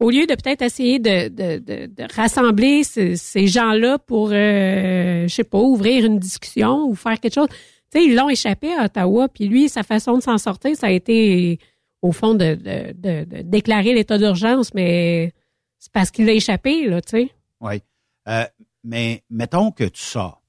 [0.00, 5.44] Au lieu de peut-être essayer de, de, de, rassembler ces, gens-là pour, euh, je sais
[5.44, 7.48] pas, ouvrir une discussion ou faire quelque chose.
[7.92, 10.86] Tu sais, ils l'ont échappé à Ottawa, puis lui, sa façon de s'en sortir, ça
[10.86, 11.58] a été,
[12.00, 15.34] au fond, de, de déclarer l'état d'urgence, mais
[15.80, 17.30] c'est parce qu'il l'a échappé, là, tu sais.
[17.60, 17.82] Oui.
[18.28, 18.44] Euh,
[18.84, 20.42] mais mettons que tu sors.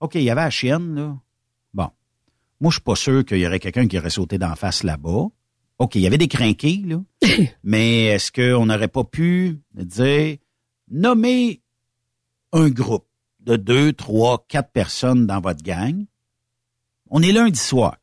[0.00, 1.16] OK, il y avait la chienne, là.
[1.74, 1.90] Bon.
[2.60, 5.26] Moi, je suis pas sûr qu'il y aurait quelqu'un qui aurait sauté d'en face là-bas.
[5.78, 7.00] OK, il y avait des crinqués, là.
[7.62, 10.36] mais est-ce qu'on n'aurait pas pu dire,
[10.90, 11.62] nommer
[12.52, 13.06] un groupe
[13.40, 16.04] de deux, trois, quatre personnes dans votre gang?
[17.10, 17.96] On est lundi soir.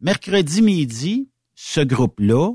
[0.00, 2.52] Mercredi midi, ce groupe-là,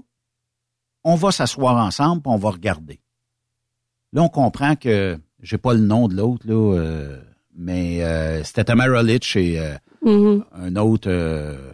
[1.04, 3.00] on va s'asseoir ensemble on va regarder.
[4.14, 7.22] Là, on comprend que j'ai pas le nom de l'autre, là, euh,
[7.56, 10.44] mais euh, c'était Tamara Litch et euh, Mhm.
[10.54, 11.72] un autre euh,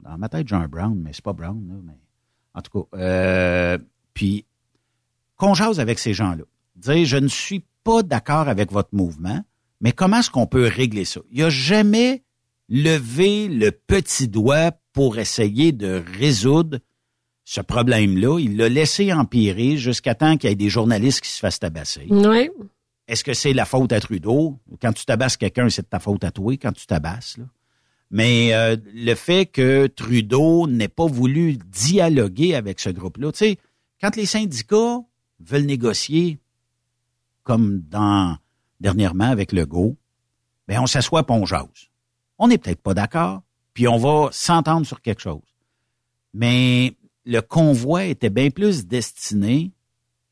[0.00, 1.92] dans ma tête, John Brown, mais c'est pas Brown, là, mais
[2.54, 2.98] en tout cas.
[2.98, 3.78] Euh,
[4.14, 4.46] puis
[5.36, 6.44] qu'on jase avec ces gens-là.
[6.76, 9.44] Dire je ne suis pas d'accord avec votre mouvement,
[9.80, 11.20] mais comment est-ce qu'on peut régler ça?
[11.30, 12.22] Il a jamais
[12.68, 16.78] levé le petit doigt pour essayer de résoudre
[17.44, 18.38] ce problème-là.
[18.38, 22.06] Il l'a laissé empirer jusqu'à temps qu'il y ait des journalistes qui se fassent tabasser.
[22.08, 22.50] Ouais.
[23.06, 24.58] Est-ce que c'est la faute à Trudeau?
[24.80, 27.36] Quand tu tabasses quelqu'un, c'est de ta faute à toi quand tu tabasses.
[27.36, 27.44] Là.
[28.14, 33.58] Mais euh, le fait que Trudeau n'ait pas voulu dialoguer avec ce groupe-là, tu sais,
[34.00, 35.00] quand les syndicats
[35.40, 36.38] veulent négocier,
[37.42, 38.38] comme dans
[38.78, 39.96] dernièrement avec Legault,
[40.68, 41.90] ben on s'assoit on jase.
[42.38, 45.42] On n'est peut-être pas d'accord, puis on va s'entendre sur quelque chose.
[46.34, 49.72] Mais le convoi était bien plus destiné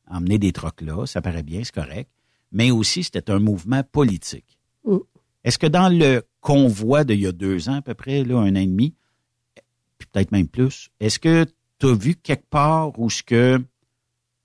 [0.07, 2.09] à emmener des trocs là, ça paraît bien, c'est correct,
[2.53, 4.57] mais aussi c'était un mouvement politique.
[4.85, 4.99] Mm.
[5.43, 8.51] Est-ce que dans le convoi d'il y a deux ans à peu près, là, un
[8.51, 8.93] an et demi,
[9.97, 11.45] puis peut-être même plus, est-ce que
[11.79, 13.59] tu as vu quelque part où ce que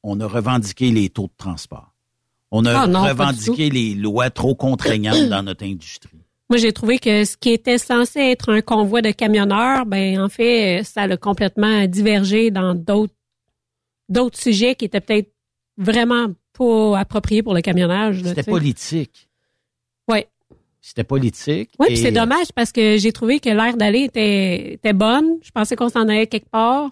[0.02, 1.92] on a revendiqué les taux de transport?
[2.50, 6.22] On a Ah non, revendiqué les lois trop contraignantes dans notre industrie.
[6.48, 10.30] Moi, j'ai trouvé que ce qui était censé être un convoi de camionneurs, ben en
[10.30, 13.12] fait, ça a complètement divergé dans d'autres
[14.08, 15.30] d'autres sujets qui étaient peut-être
[15.76, 18.22] vraiment pas appropriés pour le camionnage.
[18.24, 19.27] C'était politique.
[20.88, 21.70] C'était politique.
[21.78, 25.36] Oui, et- puis c'est dommage parce que j'ai trouvé que l'air d'aller était, était bonne.
[25.42, 26.90] Je pensais qu'on s'en allait quelque part.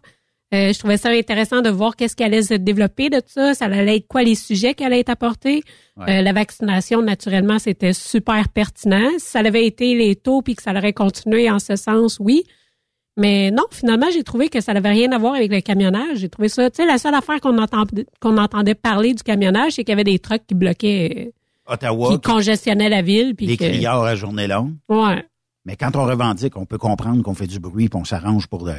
[0.55, 3.55] Euh, je trouvais ça intéressant de voir qu'est-ce qui allait se développer de ça.
[3.55, 5.63] Ça allait être quoi les sujets qui allaient être apportés.
[5.97, 6.19] Ouais.
[6.19, 9.11] Euh, la vaccination, naturellement, c'était super pertinent.
[9.19, 12.45] Si ça avait été les taux puis que ça aurait continué en ce sens, oui.
[13.17, 16.19] Mais non, finalement, j'ai trouvé que ça n'avait rien à voir avec le camionnage.
[16.19, 17.85] J'ai trouvé ça, tu sais, la seule affaire qu'on entend,
[18.21, 21.33] qu'on entendait parler du camionnage, c'est qu'il y avait des trucks qui bloquaient,
[21.67, 23.35] Ottawa, qui congestionnaient la ville.
[23.35, 24.75] Puis les que, criards à journée longue.
[24.89, 25.25] Ouais.
[25.65, 28.65] Mais quand on revendique, on peut comprendre qu'on fait du bruit puis on s'arrange pour
[28.67, 28.75] le-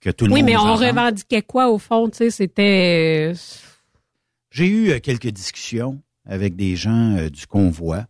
[0.00, 0.86] que tout le Oui, monde mais nous on entende.
[0.86, 3.34] revendiquait quoi au fond, tu sais, c'était euh,
[4.50, 8.06] J'ai eu euh, quelques discussions avec des gens euh, du convoi.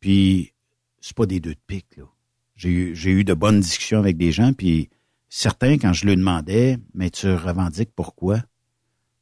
[0.00, 0.52] Puis
[1.00, 2.04] c'est pas des deux de pique, là.
[2.56, 4.90] J'ai eu, j'ai eu de bonnes discussions avec des gens, puis
[5.30, 8.40] certains, quand je leur demandais, mais tu revendiques pourquoi?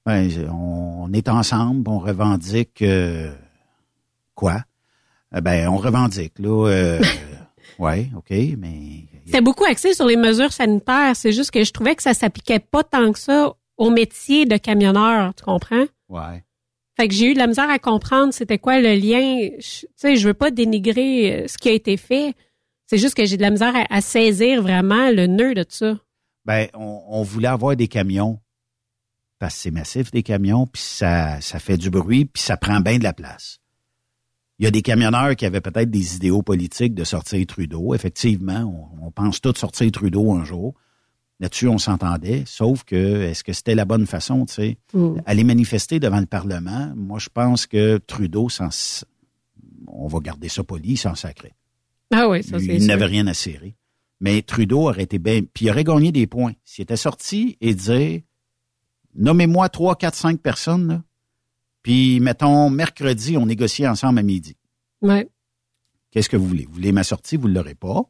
[0.05, 3.33] Ben, on, on est ensemble, on revendique euh,
[4.38, 4.62] quoi?
[5.37, 6.68] Eh Ben, on revendique, là.
[6.68, 7.03] Euh,
[7.79, 11.14] ouais, OK, mais c'était beaucoup axé sur les mesures sanitaires.
[11.14, 14.57] C'est juste que je trouvais que ça s'appliquait pas tant que ça au métier de
[14.57, 15.85] camionneur, tu comprends?
[16.09, 16.44] ouais.
[16.96, 19.51] Fait que j'ai eu de la misère à comprendre c'était quoi le lien.
[19.61, 22.35] Je- Tu sais, je veux pas dénigrer euh, ce qui a été fait.
[22.87, 25.96] C'est juste que j'ai de la misère à, à saisir vraiment le nœud de ça.
[26.44, 28.40] Ben, on, on voulait avoir des camions
[29.38, 32.81] parce que c'est massif des camions, puis ça, ça fait du bruit, puis ça prend
[32.81, 33.61] bien de la place.
[34.59, 37.94] Il y a des camionneurs qui avaient peut-être des idéaux politiques de sortir Trudeau.
[37.94, 40.75] Effectivement, on, on pense tous sortir Trudeau un jour.
[41.40, 44.79] Là-dessus, on s'entendait, sauf que est-ce que c'était la bonne façon, tu sais?
[44.92, 45.18] Mm.
[45.25, 49.05] Aller manifester devant le Parlement, moi, je pense que Trudeau, sans,
[49.87, 51.55] on va garder ça poli, sans sacré.
[52.12, 53.77] Ah oui, ça, c'est Il n'avait rien à serrer.
[54.21, 56.55] Mais Trudeau aurait été bien, puis il aurait gagné des points.
[56.64, 58.21] S'il était sorti et dire,
[59.14, 61.03] nommez-moi trois, quatre, cinq personnes, là,
[61.83, 64.57] puis mettons, mercredi, on négocie ensemble à midi.
[65.03, 65.29] Ouais.
[66.11, 66.64] Qu'est-ce que vous voulez?
[66.67, 68.03] Vous voulez ma sortie, vous ne l'aurez pas.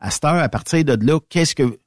[0.00, 1.62] À cette heure, à partir de là, qu'est-ce que...
[1.64, 1.78] Tu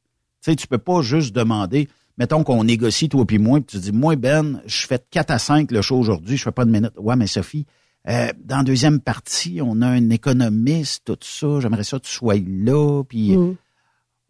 [0.42, 1.88] sais, tu peux pas juste demander,
[2.18, 5.40] mettons qu'on négocie toi puis moi, puis tu dis, moi, Ben, je fais 4 à
[5.40, 6.94] 5 le show aujourd'hui, je fais pas de minute.
[6.98, 7.66] Ouais, mais Sophie,
[8.08, 12.12] euh, dans la deuxième partie, on a un économiste, tout ça, j'aimerais ça que tu
[12.13, 13.56] sois là, puis Mm.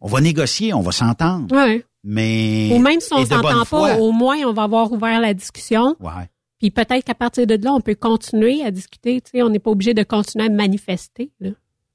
[0.00, 1.54] on va négocier, on va s'entendre.
[1.54, 1.84] Ouais.
[2.04, 2.70] Mais...
[2.72, 3.88] Ou même si on de bonne s'entend foi.
[3.90, 5.94] pas, au moins, on va avoir ouvert la discussion.
[6.00, 6.28] Ouais.
[6.58, 9.20] Puis peut-être qu'à partir de là, on peut continuer à discuter.
[9.20, 11.30] Tu sais, on n'est pas obligé de continuer à manifester.
[11.40, 11.50] Là.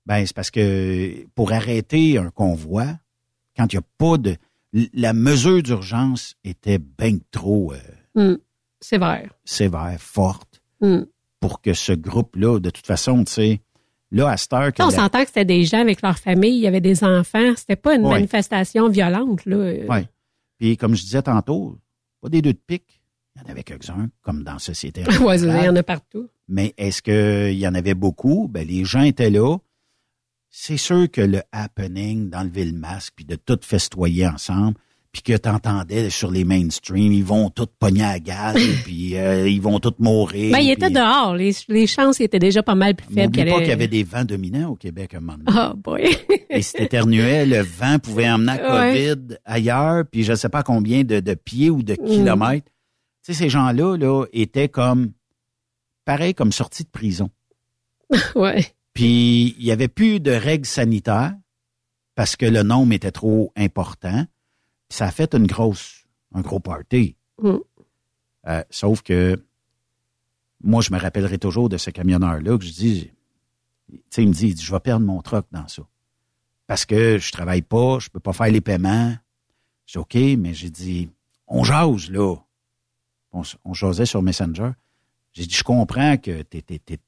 [0.06, 2.86] Ben, c'est parce que pour arrêter un convoi,
[3.58, 4.36] quand il n'y a pas de...
[4.94, 7.78] La mesure d'urgence était bien trop euh,
[8.34, 8.38] Mm.
[8.82, 9.30] C'est vrai.
[9.46, 11.04] sévère, forte, Mm.
[11.40, 13.62] pour que ce groupe-là, de toute façon, tu sais,
[14.12, 14.74] là, à cette heure...
[14.74, 17.04] que On la- s'entend que c'était des gens avec leur famille, il y avait des
[17.04, 17.54] enfants.
[17.56, 18.12] C'était pas une Ouais.
[18.14, 19.46] manifestation violente.
[19.46, 19.58] Là.
[19.58, 20.08] Ouais.
[20.60, 21.78] Puis, comme je disais tantôt,
[22.22, 23.02] pas des deux de pique.
[23.36, 25.04] Il y en avait quelques-uns, comme dans la société.
[25.22, 26.28] Ouais, il y en a partout.
[26.48, 28.48] Mais est-ce qu'il y en avait beaucoup?
[28.48, 29.58] Ben, les gens étaient là.
[30.50, 34.76] C'est sûr que le happening d'enlever le masque puis de tout festoyer ensemble,
[35.12, 39.62] puis que t'entendais sur les mainstream, ils vont tous pogner à gaz, puis euh, ils
[39.62, 40.52] vont tous mourir.
[40.52, 41.36] Ben, il était puis- dehors.
[41.36, 43.36] Les, les chances étaient déjà pas mal plus faibles.
[43.36, 45.58] N'oublie pas qu'il y ait- avait des vents dominants au Québec à un moment donné.
[45.60, 46.16] Ah, boy.
[46.52, 49.16] Et si t'éternuais, le vent pouvait emmener la Ouais.
[49.16, 52.06] COVID ailleurs, puis je sais pas combien de, de pieds ou de Mm.
[52.06, 52.68] kilomètres.
[53.24, 55.14] Tu sais, ces gens-là là, étaient comme,
[56.06, 57.30] pareil comme sortis de prison.
[58.36, 58.76] ouais.
[58.94, 61.34] Puis il y avait plus de règles sanitaires
[62.16, 64.26] parce que le nombre était trop important.
[64.90, 67.16] Puis ça a fait une grosse, un gros party.
[67.42, 67.58] Mm.
[68.48, 69.42] Euh, sauf que
[70.64, 73.12] moi, je me rappellerai toujours de ce camionneur-là que je dis,
[73.90, 75.84] tu sais, il me dit, il dit, je vais perdre mon truck dans ça.
[76.68, 79.14] Parce que je travaille pas, je peux pas faire les paiements.
[79.86, 81.10] J'ai dit, OK, mais j'ai dit,
[81.48, 82.36] on jase, là.
[83.34, 84.72] On, on jasait sur Messenger.
[85.34, 87.00] J'ai dit, je comprends que t'es, t'es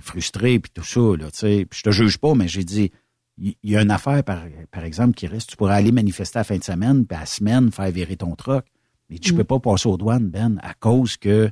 [0.00, 1.66] frustré puis tout ça, là, tu sais.
[1.68, 2.90] Puis je te juge pas, mais j'ai dit,
[3.38, 5.50] il y, a une affaire, par, par exemple, qui reste.
[5.50, 8.16] Tu pourrais aller manifester à la fin de semaine, puis à la semaine, faire virer
[8.16, 8.66] ton truck.
[9.10, 9.36] Mais tu Mm.
[9.38, 11.50] peux pas passer aux douanes, Ben, à cause que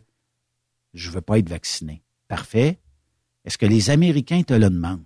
[0.95, 2.03] je veux pas être vacciné.
[2.29, 2.79] Parfait.
[3.45, 5.05] Est-ce que les Américains te le demandent?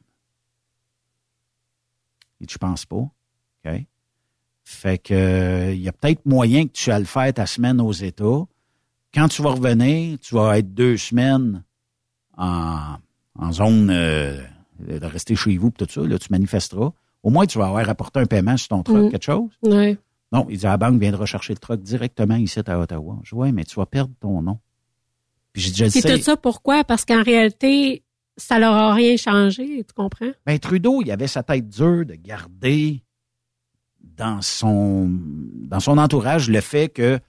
[2.40, 2.96] Et tu penses pas.
[2.96, 3.87] OK?
[4.64, 7.80] Fait que euh, il y a peut-être moyen que tu ailles le faire ta semaine
[7.80, 8.46] aux États.
[9.14, 11.62] Quand tu vas revenir, tu vas être deux semaines
[12.37, 12.96] en,
[13.38, 14.40] en zone euh,
[14.81, 16.00] de rester chez vous tout ça.
[16.03, 16.90] Là, tu manifesteras.
[17.22, 19.11] Au moins, tu vas avoir apporté un paiement sur ton truck, Mm.
[19.11, 19.50] quelque chose.
[19.62, 19.96] Ouais.
[20.33, 23.18] Non, il dit, la banque viendra chercher le truck directement ici à Ottawa.
[23.22, 24.59] Je dis, ouais, mais tu vas perdre ton nom.
[25.53, 26.83] Puis j'ai déjà dit, tout ça, pourquoi?
[26.83, 28.03] Parce qu'en réalité,
[28.37, 30.33] ça leur a rien changé, tu comprends?
[30.44, 33.00] ben, Trudeau, il avait sa tête dure de garder
[34.00, 37.20] dans son, dans son entourage le fait que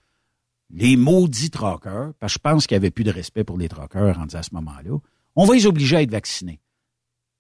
[0.72, 3.70] les maudits troqueurs, parce que je pense qu'il n'y avait plus de respect pour les
[3.70, 4.98] troqueurs en disant à ce moment-là,
[5.36, 6.60] on va les obliger à être vaccinés.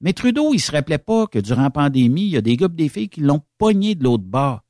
[0.01, 2.67] Mais Trudeau, il se rappelait pas que durant la pandémie, il y a des gars
[2.67, 4.61] et des filles qui l'ont pogné de l'autre bord.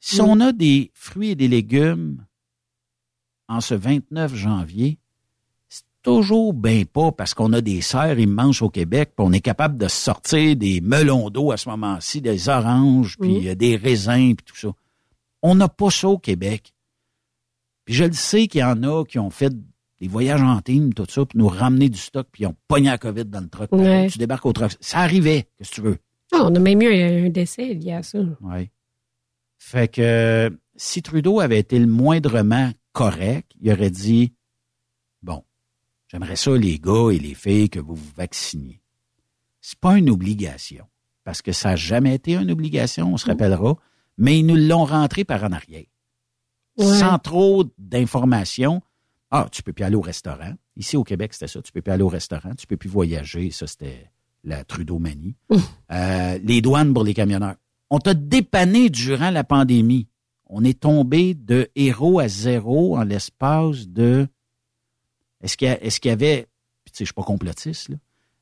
[0.00, 0.24] Si Mm.
[0.26, 2.24] on a des fruits et des légumes
[3.48, 4.98] en ce 29 janvier,
[5.68, 9.40] c'est toujours bien pas parce qu'on a des serres immenses au Québec, puis on est
[9.40, 13.46] capable de sortir des melons d'eau à ce moment-ci, des oranges, puis Mm.
[13.48, 14.68] euh, des raisins, puis tout ça.
[15.42, 16.72] On n'a pas ça au Québec.
[17.88, 19.50] Puis je le sais qu'il y en a qui ont fait
[19.98, 22.90] des voyages en team, tout ça, puis nous ramener du stock, puis ils ont pogné
[22.90, 23.72] la COVID dans le truck.
[23.72, 24.08] Ouais.
[24.10, 24.72] Tu débarques au truck.
[24.78, 25.96] Ça arrivait, qu'est-ce que tu veux?
[26.34, 28.18] Ah, on a même eu un, décès lié à ça.
[28.42, 28.68] Oui.
[29.56, 34.34] Fait que si Trudeau avait été le moindrement correct, il aurait dit
[35.22, 35.42] Bon,
[36.08, 38.82] j'aimerais ça, les gars et les filles, que vous vous vacciniez.
[39.62, 40.84] C'est pas une obligation.
[41.24, 43.78] Parce que ça n'a jamais été une obligation, on se rappellera,
[44.18, 45.86] mais ils nous l'ont rentré par en arrière.
[46.78, 46.98] Ouais.
[46.98, 48.82] Sans trop d'informations.
[49.30, 50.52] Ah, tu peux plus aller au restaurant.
[50.76, 51.60] Ici au Québec, c'était ça.
[51.60, 53.50] Tu peux plus aller au restaurant, tu peux plus voyager.
[53.50, 54.10] Ça, c'était
[54.44, 55.34] la Trudeau-manie.
[55.90, 57.56] Euh, les douanes pour les camionneurs.
[57.90, 60.06] On t'a dépanné durant la pandémie.
[60.46, 64.28] On est tombé de héros à zéro en l'espace de.
[65.42, 66.46] Est-ce qu'il y, y avait.
[66.86, 67.96] Tu sais, je suis pas complotiste, là.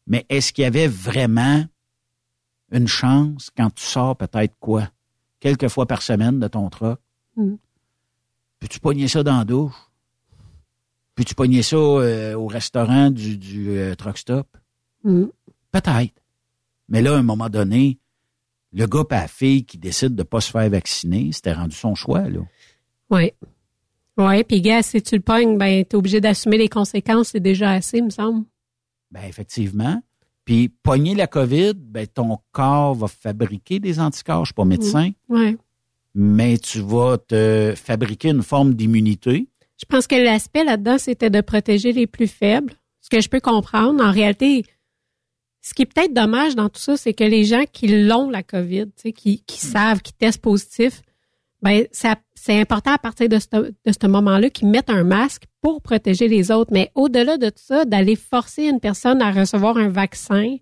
[0.07, 1.65] Mais est-ce qu'il y avait vraiment
[2.71, 4.89] une chance quand tu sors peut-être quoi?
[5.41, 7.01] Quelques fois par semaine de ton truck?
[7.37, 7.55] Mm.
[8.67, 9.75] Peux-tu pogner ça dans la douche?
[11.15, 14.49] Peux-tu pogner ça euh, au restaurant du, du euh, truck stop?
[15.05, 15.27] Mm.
[15.71, 16.21] Peut-être.
[16.89, 18.01] Mais là, à un moment donné,
[18.73, 21.95] le gars et la fille qui décide de pas se faire vacciner, c'était rendu son
[21.95, 22.41] choix, là.
[23.09, 23.31] Oui.
[24.17, 27.71] Oui, puis gars, si tu le pognes, ben, t'es obligé d'assumer les conséquences, c'est déjà
[27.71, 28.47] assez, me semble.
[29.13, 30.03] Ben, effectivement.
[30.45, 34.45] Puis, pogner la COVID, ben, ton corps va fabriquer des anticorps.
[34.45, 35.13] Je suis pas médecin.
[35.29, 35.57] Oui.
[36.19, 39.49] Mais tu vas te fabriquer une forme d'immunité.
[39.79, 42.73] Je pense que l'aspect là-dedans, c'était de protéger les plus faibles.
[43.03, 44.03] Ce que je peux comprendre.
[44.03, 44.65] En réalité,
[45.61, 48.43] ce qui est peut-être dommage dans tout ça, c'est que les gens qui l'ont, la
[48.43, 51.03] COVID, qui, qui savent, qui testent positif,
[51.61, 55.83] ben, c'est important à partir de ce, de ce moment-là qu'ils mettent un masque pour
[55.83, 56.73] protéger les autres.
[56.73, 60.57] Mais au-delà de tout ça, d'aller forcer une personne à recevoir un vaccin,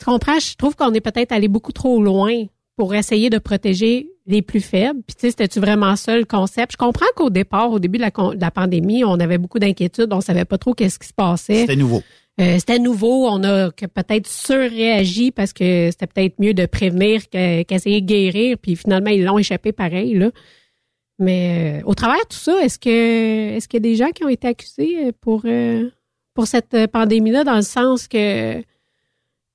[0.00, 0.40] tu comprends?
[0.40, 4.60] Je trouve qu'on est peut-être allé beaucoup trop loin pour essayer de protéger les plus
[4.60, 5.00] faibles.
[5.06, 6.72] Puis, tu sais, c'était-tu vraiment ça le concept?
[6.72, 10.12] Je comprends qu'au départ, au début de la, de la pandémie, on avait beaucoup d'inquiétudes,
[10.12, 11.60] on savait pas trop qu'est-ce qui se passait.
[11.60, 12.02] C'était nouveau.
[12.38, 18.02] Euh, c'était nouveau, on a peut-être surréagi parce que c'était peut-être mieux de prévenir qu'essayer
[18.02, 20.30] de guérir, puis finalement ils l'ont échappé pareil là.
[21.18, 24.10] Mais euh, au travers de tout ça, est-ce que est-ce qu'il y a des gens
[24.10, 25.88] qui ont été accusés pour euh,
[26.34, 28.62] pour cette pandémie-là dans le sens que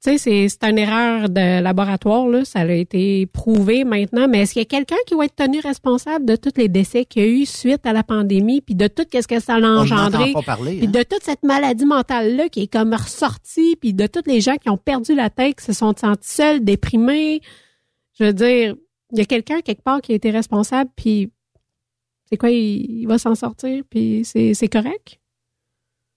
[0.04, 2.44] tu sais, c'est une erreur de laboratoire, là.
[2.44, 4.28] Ça a été prouvé maintenant.
[4.28, 7.06] Mais est-ce qu'il y a quelqu'un qui va être tenu responsable de tous les décès
[7.06, 9.60] qu'il y a eu suite à la pandémie, puis de tout ce que ça a
[9.60, 10.92] engendré, puis hein?
[10.92, 14.70] de toute cette maladie mentale-là qui est comme ressortie, puis de tous les gens qui
[14.72, 17.42] ont perdu la tête, qui se sont sentis seuls, déprimés?
[18.20, 18.76] Je veux dire,
[19.12, 21.32] il y a quelqu'un quelque part qui a été responsable, puis
[22.26, 25.20] c'est quoi, il, va s'en sortir, puis c'est correct?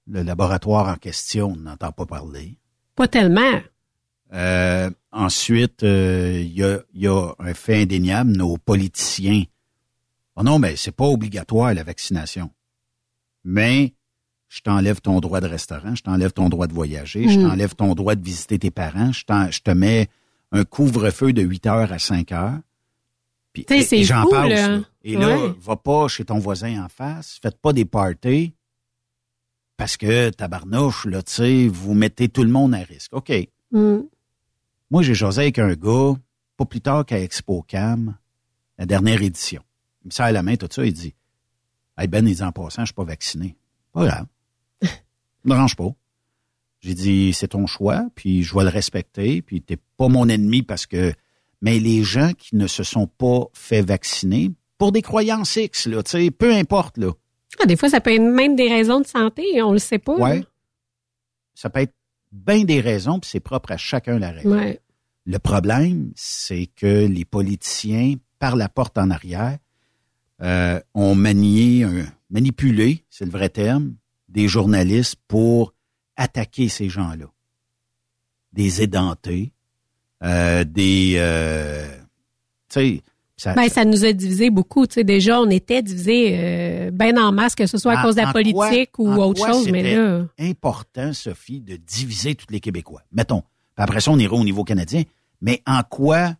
[0.06, 2.56] Le laboratoire en question n'entend pas parler.
[2.94, 3.60] Pas tellement.
[4.34, 9.44] Euh, ensuite, il euh, y, a, un fait indéniable, nos politiciens.
[10.36, 12.50] Oh non, mais c'est pas obligatoire la vaccination.
[13.44, 13.94] Mais
[14.48, 17.48] je t'enlève ton droit de restaurant, je t'enlève ton droit de voyager, je mm.
[17.48, 20.08] t'enlève ton droit de visiter tes parents, je, je te mets
[20.52, 22.58] un couvre-feu de 8 heures à 5 heures.
[23.52, 23.64] Puis
[24.02, 24.50] j'en parle.
[24.50, 24.80] Là.
[25.04, 28.52] Et là, va pas chez ton voisin en face, faites pas des parties
[29.76, 33.12] parce que tabarnouche, là, tu sais, vous mettez tout le monde à risque.
[33.12, 33.32] OK.
[33.72, 34.00] Mm.
[34.94, 36.12] Moi, j'ai jasé avec un gars,
[36.56, 38.16] pas plus tard qu'à Expo Cam,
[38.78, 39.60] la dernière édition.
[40.04, 41.16] Il me serre la main, tout ça, il dit
[41.98, 43.56] Hey Ben, il dit en passant, je suis pas vacciné.
[43.92, 44.26] Pas grave.
[45.44, 45.88] ne range pas.
[46.78, 50.62] J'ai dit c'est ton choix, puis je vais le respecter, puis t'es pas mon ennemi
[50.62, 51.12] parce que.
[51.60, 56.04] Mais les gens qui ne se sont pas fait vacciner, pour des croyances X, là,
[56.04, 57.10] tu sais, peu importe, là.
[57.60, 60.14] Ah, des fois, ça peut être même des raisons de santé, on le sait pas.
[60.14, 60.44] Ouais.
[61.56, 61.94] Ça peut être
[62.30, 64.56] bien des raisons, puis c'est propre à chacun la raison.
[65.26, 69.58] Le problème, c'est que les politiciens, par la porte en arrière,
[70.42, 71.86] euh, ont manié,
[72.30, 73.94] manipulé, c'est le vrai terme,
[74.28, 75.74] des journalistes pour
[76.16, 77.26] attaquer ces gens-là.
[78.52, 79.52] Des édentés,
[80.22, 81.14] euh, des...
[81.16, 81.86] Euh,
[82.68, 83.02] tu sais,
[83.36, 84.86] ça, ben, ça nous a divisé beaucoup.
[84.86, 88.14] Tu sais, déjà, on était divisé euh, bien en masse, que ce soit à cause
[88.14, 89.68] de la politique ou autre chose.
[89.70, 90.24] Mais là.
[90.38, 93.02] important, Sophie, de diviser tous les Québécois?
[93.12, 93.42] Mettons.
[93.82, 95.02] Après ça, on ira au niveau canadien.
[95.40, 96.34] Mais en quoi.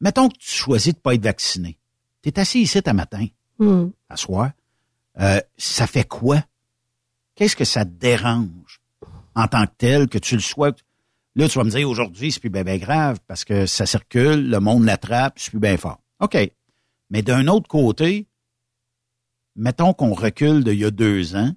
[0.00, 1.78] Mettons que tu choisis de pas être vacciné.
[2.22, 3.26] Tu es assis ici ta matin,
[3.58, 3.86] hmm.
[4.08, 4.50] à soir.
[5.20, 6.42] Euh, ça fait quoi?
[7.34, 8.80] Qu'est-ce que ça te dérange
[9.34, 10.72] en tant que tel que tu le sois?
[11.36, 14.60] Là, tu vas me dire, aujourd'hui, c'est plus bien grave parce que ça circule, le
[14.60, 16.00] monde l'attrape, c'est plus bien fort.
[16.20, 16.36] OK.
[17.10, 18.28] Mais d'un autre côté,
[19.56, 21.52] mettons qu'on recule d'il y a deux ans,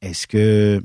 [0.00, 0.84] est-ce que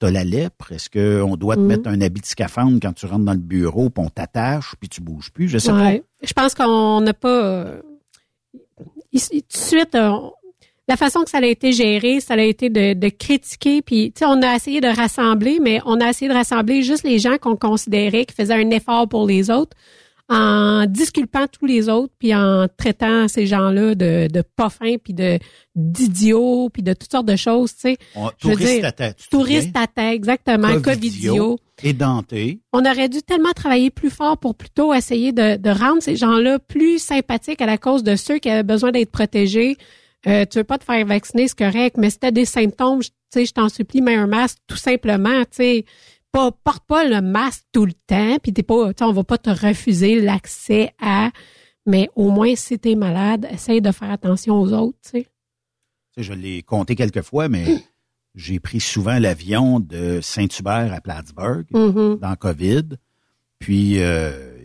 [0.00, 0.72] tu as la lèpre?
[0.72, 1.66] Est-ce qu'on doit te mm.
[1.66, 4.88] mettre un habit de scaphandre quand tu rentres dans le bureau, puis on t'attache, puis
[4.88, 5.48] tu bouges plus?
[5.48, 5.92] Je sais pas.
[6.22, 7.42] Je pense qu'on n'a pas...
[7.42, 7.80] Euh,
[9.12, 9.96] tout de suite,
[10.90, 14.20] la façon que ça a été géré, ça a été de, de critiquer, puis tu
[14.20, 17.38] sais, on a essayé de rassembler, mais on a essayé de rassembler juste les gens
[17.38, 19.76] qu'on considérait qui faisaient un effort pour les autres,
[20.30, 25.12] en disculpant tous les autres, puis en traitant ces gens-là de, de pas fins, puis
[25.12, 25.38] de
[25.74, 27.96] d'idiots, puis de toutes sortes de choses, tu sais.
[28.40, 29.18] Touriste à tête.
[29.30, 30.80] Touriste à tête, exactement.
[30.80, 31.58] Covidio.
[31.82, 32.60] Édenté.
[32.72, 36.58] On aurait dû tellement travailler plus fort pour plutôt essayer de, de rendre ces gens-là
[36.58, 39.78] plus sympathiques à la cause de ceux qui avaient besoin d'être protégés,
[40.26, 43.00] euh, tu veux pas te faire vacciner, c'est correct, mais si tu as des symptômes,
[43.02, 45.84] tu sais, je t'en supplie, mets un masque tout simplement, tu sais.
[46.32, 49.50] Pas, porte pas le masque tout le temps, puis t'es pas, on va pas te
[49.50, 51.30] refuser l'accès à,
[51.86, 55.26] mais au moins si tu es malade, essaye de faire attention aux autres, tu sais.
[56.16, 57.64] Je l'ai compté quelques fois, mais
[58.34, 62.20] j'ai pris souvent l'avion de Saint-Hubert à Plattsburgh mm-hmm.
[62.20, 62.84] dans COVID.
[63.58, 64.56] Puis euh,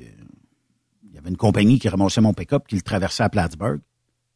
[1.04, 3.80] il y avait une compagnie qui ramassait mon pick-up qui le traversait à Plattsburgh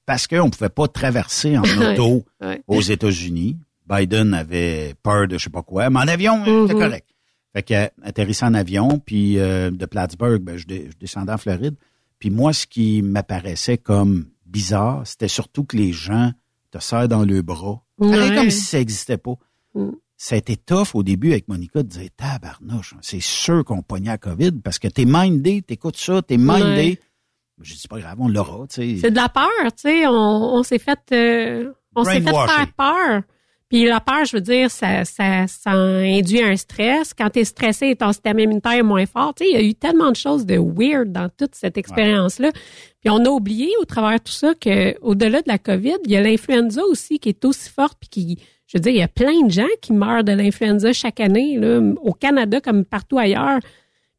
[0.05, 2.25] parce qu'on ne pouvait pas traverser en auto
[2.67, 3.57] aux États-Unis.
[3.87, 6.79] Biden avait peur de je sais pas quoi, mais en avion, c'était mm-hmm.
[6.79, 7.07] correct.
[7.53, 10.65] Fait que, atterrissant en avion, puis euh, de Plattsburgh, ben, je,
[10.99, 11.75] descendais en Floride.
[12.19, 16.31] Puis moi, ce qui m'apparaissait comme bizarre, c'était surtout que les gens
[16.71, 17.83] te serrent dans le bras.
[17.97, 18.35] Ouais.
[18.35, 19.35] comme si ça n'existait pas.
[19.73, 19.89] Mm.
[20.15, 24.09] Ça a été tough au début avec Monica de dire tabarnouche, c'est sûr qu'on pognait
[24.09, 26.59] la COVID parce que t'es mindé, t'écoutes ça, t'es mindé.
[26.59, 26.99] Ouais.
[27.61, 28.97] Je dis pas grave, on l'aura, tu sais.
[29.01, 30.07] C'est de la peur, tu sais.
[30.07, 33.21] On, on s'est fait, euh, on s'est fait faire peur.
[33.69, 37.13] Puis la peur, je veux dire, ça, ça, ça induit un stress.
[37.13, 39.33] Quand tu es stressé, ton système immunitaire est moins fort.
[39.35, 42.51] Tu sais, il y a eu tellement de choses de weird dans toute cette expérience-là.
[42.99, 46.11] Puis on a oublié au travers de tout ça que au-delà de la COVID, il
[46.11, 49.03] y a l'influenza aussi qui est aussi forte puis qui, je veux dire, il y
[49.03, 53.19] a plein de gens qui meurent de l'influenza chaque année, là, au Canada comme partout
[53.19, 53.59] ailleurs.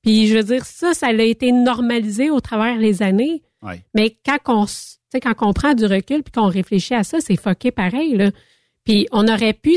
[0.03, 3.43] Puis je veux dire, ça, ça a été normalisé au travers les années.
[3.63, 3.83] Ouais.
[3.95, 7.03] Mais quand on, s- tu sais, quand on prend du recul puis qu'on réfléchit à
[7.03, 8.17] ça, c'est fucké pareil.
[8.17, 8.31] Là.
[8.91, 9.77] Puis on aurait pu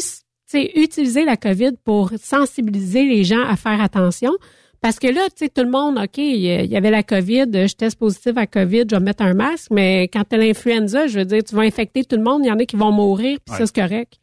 [0.53, 4.31] utiliser la COVID pour sensibiliser les gens à faire attention.
[4.81, 7.73] Parce que là, tu sais, tout le monde, OK, il y avait la COVID, je
[7.75, 11.19] teste positif à COVID, je vais mettre un masque, mais quand tu as l'influenza, je
[11.19, 13.37] veux dire, tu vas infecter tout le monde, il y en a qui vont mourir,
[13.45, 13.59] puis Ouais.
[13.59, 14.19] ça, c'est correct.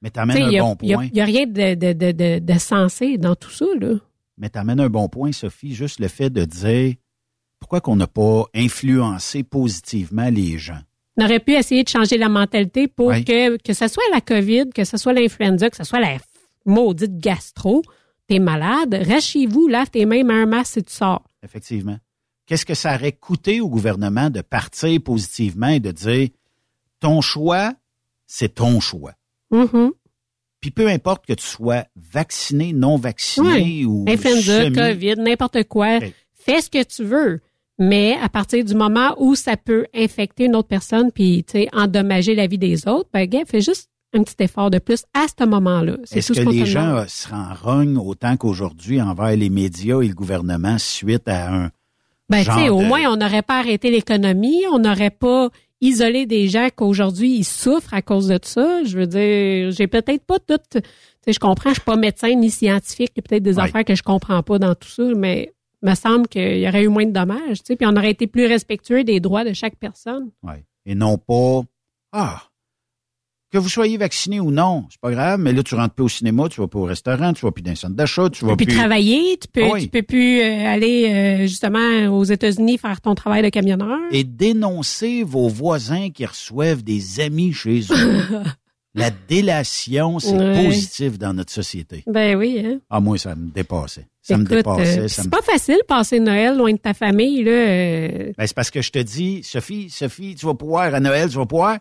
[0.00, 1.08] Mais Tu t'amènes un a- bon il y a- point.
[1.12, 3.66] il y a rien de, de, de, de, de sensé dans tout ça.
[3.78, 3.96] Là.
[4.38, 6.94] Mais t'amènes un bon point, Sophie, juste le fait de dire
[7.58, 10.78] pourquoi qu'on n'a pas influencé positivement les gens.
[11.16, 14.70] On aurait pu essayer de changer la mentalité pour que, que ce soit la COVID,
[14.74, 16.18] que ce soit l'influenza, que ce soit la
[16.64, 17.82] maudite gastro,
[18.26, 21.24] t'es malade, reste chez vous, lave tes mains, mets un masque et tu sors.
[21.42, 21.98] Effectivement.
[22.46, 26.28] Qu'est-ce que ça aurait coûté au gouvernement de partir positivement et de dire
[27.00, 27.74] ton choix,
[28.26, 29.14] c'est ton choix.
[29.50, 29.92] Mhm.
[30.60, 36.00] Puis peu importe que tu sois vacciné, non vacciné ou Influenza, COVID, n'importe quoi.
[36.34, 37.40] Fais ce que tu veux.
[37.80, 42.46] Mais à partir du moment où ça peut infecter une autre personne puis endommager la
[42.46, 45.96] vie des autres, ben, gars, fais juste un petit effort de plus à ce moment-là.
[46.04, 50.14] C'est Est-ce que les gens euh, se renrognent autant qu'aujourd'hui envers les médias et le
[50.14, 51.70] gouvernement suite à un
[52.28, 55.48] Ben, tu genre sais, au moins, on n'aurait pas arrêté l'économie, on n'aurait pas
[55.80, 58.84] isolé des gens qu'aujourd'hui, ils souffrent à cause de ça.
[58.84, 60.80] Je veux dire, j'ai peut-être pas tout, tu
[61.24, 63.86] sais, je comprends, je suis pas médecin ni scientifique, il y a peut-être des affaires
[63.86, 67.06] que je comprends pas dans tout ça, mais me semble qu'il y aurait eu moins
[67.06, 70.30] de dommages, tu sais, puis on aurait été plus respectueux des droits de chaque personne.
[70.42, 70.64] Ouais.
[70.86, 71.62] Et non pas
[72.12, 72.42] Ah,
[73.52, 76.08] que vous soyez vacciné ou non, c'est pas grave, mais là, tu rentres plus au
[76.08, 78.52] cinéma, tu vas pas au restaurant, tu vas plus dans un centre d'achat, tu vas
[78.52, 78.66] Tu peux plus.
[78.66, 79.82] plus travailler, tu peux, Ah oui.
[79.82, 83.98] tu peux plus euh, aller euh, justement aux États-Unis faire ton travail de camionneur.
[84.12, 88.22] Et dénoncer vos voisins qui reçoivent des amis chez eux.
[88.94, 92.02] La délation, c'est positif dans notre société.
[92.06, 92.78] Ben oui, hein.
[92.90, 94.06] Ah, moi, ça me dépassait.
[94.22, 94.98] Ça me dépassait.
[95.00, 97.50] euh, ça c'est me- pas facile passer Noël loin de ta famille, là.
[97.52, 101.28] euh, Ben, c'est parce que je te dis, Sophie, Sophie, tu vas pouvoir à Noël,
[101.30, 101.78] tu vas pouvoir.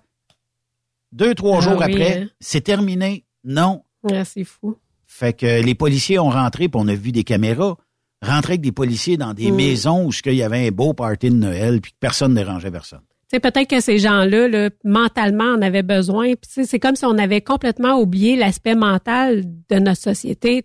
[1.11, 2.27] Deux, trois Ah jours oui, après, hein.
[2.39, 3.25] c'est terminé.
[3.43, 3.83] Non.
[4.03, 4.77] ouais, c'est fou.
[5.07, 7.75] Fait que les policiers ont rentré, puis on a vu des caméras,
[8.21, 9.55] rentrer avec des policiers dans des Mm.
[9.55, 12.71] maisons où il y avait un beau party de Noël, puis que personne ne dérangeait
[12.71, 13.01] personne.
[13.31, 16.33] Peut-être que ces gens-là, là, mentalement, en avaient besoin.
[16.35, 20.63] Puis, c'est comme si on avait complètement oublié l'aspect mental de notre société.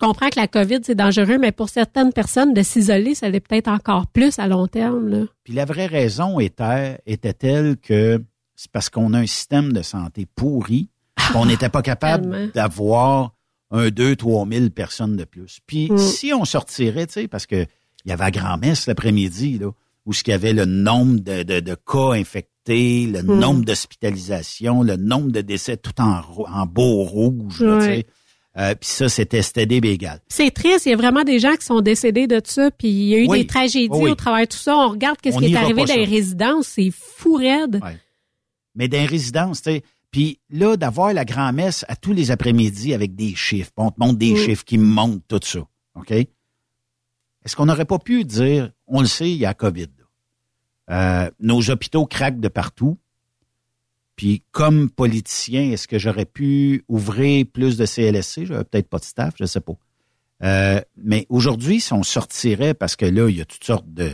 [0.00, 3.68] Comprends que la COVID, c'est dangereux, mais pour certaines personnes, de s'isoler, ça l'est peut-être
[3.68, 5.08] encore plus à long terme.
[5.08, 5.24] Là.
[5.44, 8.20] Puis la vraie raison était, était telle que
[8.56, 10.88] c'est parce qu'on a un système de santé pourri,
[11.32, 13.34] qu'on n'était pas capable d'avoir
[13.70, 15.60] un, deux, trois mille personnes de plus.
[15.66, 15.98] Puis Mm.
[15.98, 17.64] si on sortirait, tu sais, parce que
[18.04, 19.70] il y avait la grand-messe l'après-midi, là,
[20.06, 23.38] où ce qu'il y avait le nombre de, de, de cas infectés, le Mm.
[23.38, 28.06] nombre d'hospitalisations, le nombre de décès tout en, beau rouge, là, tu sais.
[28.58, 30.20] Euh, puis ça, c'était des bégales.
[30.28, 33.04] C'est triste, il y a vraiment des gens qui sont décédés de ça, puis il
[33.08, 33.38] y a eu Oui.
[33.42, 34.10] des tragédies Oui.
[34.10, 34.76] au travers de tout ça.
[34.76, 37.80] On regarde qu'est-ce qui est arrivé dans les résidences, c'est fou raide.
[37.82, 37.96] Ouais.
[38.74, 39.82] Mais dans les résidences, tu sais.
[40.10, 44.18] Puis là, d'avoir la grand-messe à tous les après-midi avec des chiffres, on te montre
[44.18, 45.60] des chiffres qui montent tout ça.
[45.94, 46.10] OK?
[46.10, 49.86] Est-ce qu'on n'aurait pas pu dire, on le sait, il y a COVID.
[50.90, 52.98] Euh, nos hôpitaux craquent de partout.
[54.20, 58.44] Puis comme politicien, est-ce que j'aurais pu ouvrir plus de CLSC?
[58.44, 59.72] J'aurais peut-être pas de staff, je sais pas.
[60.42, 64.10] Euh, mais aujourd'hui, si on sortirait, parce que là, il y a toutes sortes de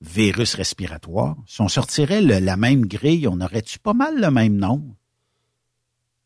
[0.00, 4.56] virus respiratoires, si on sortirait le- la même grille, on aurait-tu pas mal le même
[4.56, 4.96] nombre?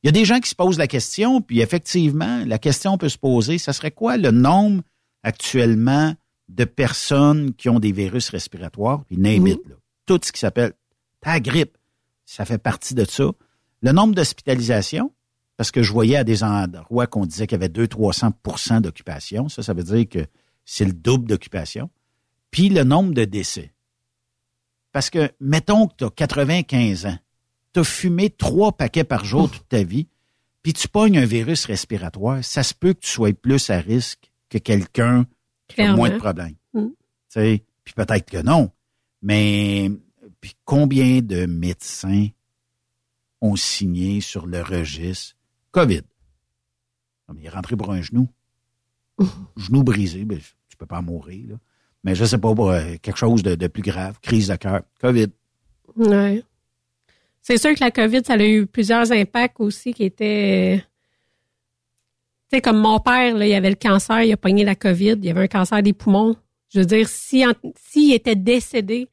[0.03, 3.11] Il y a des gens qui se posent la question, puis effectivement, la question peut
[3.11, 4.83] se poser, ça serait quoi le nombre
[5.23, 6.15] actuellement
[6.49, 9.75] de personnes qui ont des virus respiratoires, puis name it, là.
[10.07, 10.73] tout ce qui s'appelle
[11.21, 11.77] ta grippe,
[12.25, 13.31] ça fait partie de ça.
[13.83, 15.13] Le nombre d'hospitalisations,
[15.57, 19.63] parce que je voyais à des endroits qu'on disait qu'il y avait 200-300 d'occupation, ça,
[19.63, 20.27] ça veut dire que
[20.65, 21.91] c'est le double d'occupation,
[22.51, 23.73] puis le nombre de décès.
[24.93, 27.19] Parce que, mettons que tu as 95 ans,
[27.73, 30.09] tu as fumé trois paquets par jour toute ta vie,
[30.63, 34.33] puis tu pognes un virus respiratoire, ça se peut que tu sois plus à risque
[34.49, 35.27] que quelqu'un
[35.69, 36.55] qui a moins de problèmes.
[36.73, 36.89] Mm.
[37.35, 38.71] Puis peut-être que non.
[39.21, 39.91] Mais
[40.45, 42.27] puis combien de médecins
[43.41, 45.37] ont signé sur le registre
[45.71, 46.03] COVID?
[47.35, 48.29] Il est rentré pour un genou.
[49.57, 50.39] genou brisé, ben,
[50.69, 51.53] tu peux pas mourir.
[51.53, 51.55] Là.
[52.03, 54.83] Mais je sais pas, pour, euh, quelque chose de, de plus grave, crise de cœur,
[55.01, 55.29] COVID.
[55.97, 56.43] Ouais.
[57.41, 60.85] C'est sûr que la COVID, ça a eu plusieurs impacts aussi qui étaient.
[62.51, 65.17] Tu sais, comme mon père, là, il avait le cancer, il a pogné la COVID,
[65.23, 66.37] il avait un cancer des poumons.
[66.69, 67.47] Je veux dire, s'il
[67.79, 69.09] si, était décédé,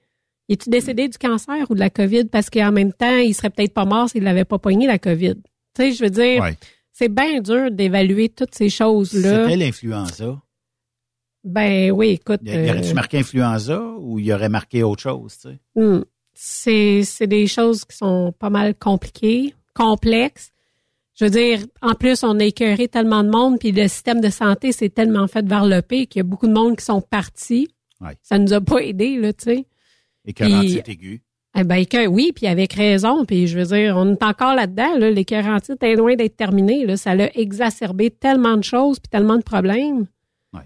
[0.52, 2.26] il est-tu décédé du cancer ou de la COVID?
[2.26, 5.36] Parce qu'en même temps, il serait peut-être pas mort s'il n'avait pas pogné la COVID.
[5.36, 5.42] Tu
[5.78, 6.58] sais, je veux dire, Ouais.
[6.92, 9.46] c'est bien dur d'évaluer toutes ces choses-là.
[9.46, 10.42] C'était l'influenza.
[11.46, 12.42] Ben oui, écoute.
[12.44, 15.60] Y y aurait-tu euh, marqué influenza ou il y aurait marqué autre chose, tu sais?
[15.76, 16.02] Hmm.
[16.34, 20.52] C'est, c'est des choses qui sont pas mal compliquées, complexes.
[21.16, 24.30] Je veux dire, en plus, on a écœuré tellement de monde, puis le système de
[24.30, 27.70] santé s'est tellement fait vers le qu'il y a beaucoup de monde qui sont partis.
[28.02, 28.18] Ouais.
[28.22, 29.66] Ça nous a pas aidés, là, tu sais.
[30.26, 31.22] Et que Puis- aigu.
[31.58, 33.26] Eh ben, oui, puis avec raison.
[33.26, 34.98] Puis je veux dire, on est encore là-dedans.
[34.98, 36.86] Là, l'écœurantite est loin d'être terminé.
[36.86, 36.96] Là.
[36.96, 40.06] Ça l'a exacerbé tellement de choses puis tellement de problèmes.
[40.54, 40.62] Ouais.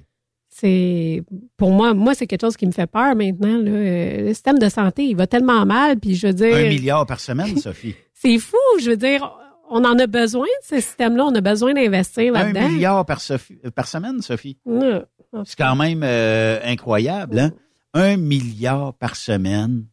[0.50, 1.24] C'est
[1.58, 3.58] pour moi, moi c'est quelque chose qui me fait peur maintenant.
[3.58, 3.72] Là.
[3.72, 6.00] Euh, Le système de santé, il va tellement mal.
[6.00, 7.96] Puis je veux dire, Un milliard par semaine, Sophie.
[8.14, 8.58] c'est fou.
[8.80, 9.36] Je veux dire,
[9.72, 11.26] on en a besoin de ce système-là.
[11.26, 12.70] On a besoin d'investir Un là-dedans.
[12.70, 14.60] milliard par, Sophie- par semaine, Sophie.
[14.66, 15.02] Ouais.
[15.46, 17.52] C'est quand même euh, incroyable, hein?
[17.96, 19.86] Un milliard par semaine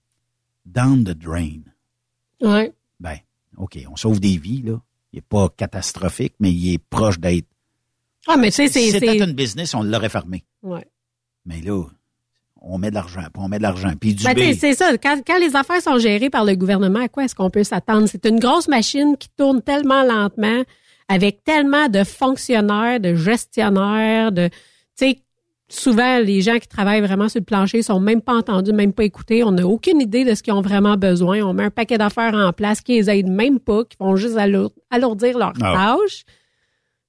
[0.66, 1.60] down the drain.
[2.40, 2.72] Ouais.
[3.00, 3.16] Ben,
[3.56, 4.80] OK, on sauve des vies, là.
[5.12, 7.46] Il n'est pas catastrophique, mais il est proche d'être.
[8.26, 8.80] Ah, mais tu sais, c'est.
[8.80, 10.44] Si c'était une business, on l'aurait fermé.
[10.62, 10.86] Ouais.
[11.44, 11.84] Mais là,
[12.60, 14.96] on met de l'argent, puis on met de l'argent, puis du Ben, c'est ça.
[14.98, 18.08] Quand, quand les affaires sont gérées par le gouvernement, à quoi est-ce qu'on peut s'attendre?
[18.08, 20.62] C'est une grosse machine qui tourne tellement lentement,
[21.08, 24.54] avec tellement de fonctionnaires, de gestionnaires, de, tu
[24.96, 25.22] sais,
[25.72, 29.04] souvent, les gens qui travaillent vraiment sur le plancher sont même pas entendus, même pas
[29.04, 29.42] écoutés.
[29.44, 31.40] On n'a aucune idée de ce qu'ils ont vraiment besoin.
[31.42, 34.36] On met un paquet d'affaires en place qui les aident même pas, qui vont juste
[34.36, 35.96] alour- alourdir leurs Ah.
[35.98, 36.24] tâches.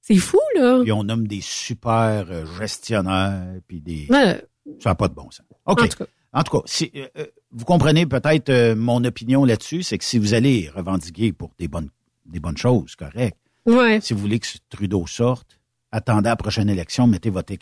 [0.00, 0.80] C'est fou, là.
[0.82, 4.06] Puis on nomme des super euh, gestionnaires, puis des...
[4.10, 4.42] Ouais.
[4.80, 5.46] Ça n'a pas de bon sens.
[5.66, 5.82] OK.
[5.82, 6.04] En tout cas.
[6.36, 10.04] En tout cas, si, euh, euh, vous comprenez peut-être euh, mon opinion là-dessus, c'est que
[10.04, 11.90] si vous allez revendiquer pour des bonnes,
[12.26, 13.36] des bonnes choses, correct.
[13.66, 14.00] Ouais.
[14.02, 15.58] Si vous voulez que Trudeau sorte,
[15.96, 17.52] attendez à la prochaine élection, mettez votre,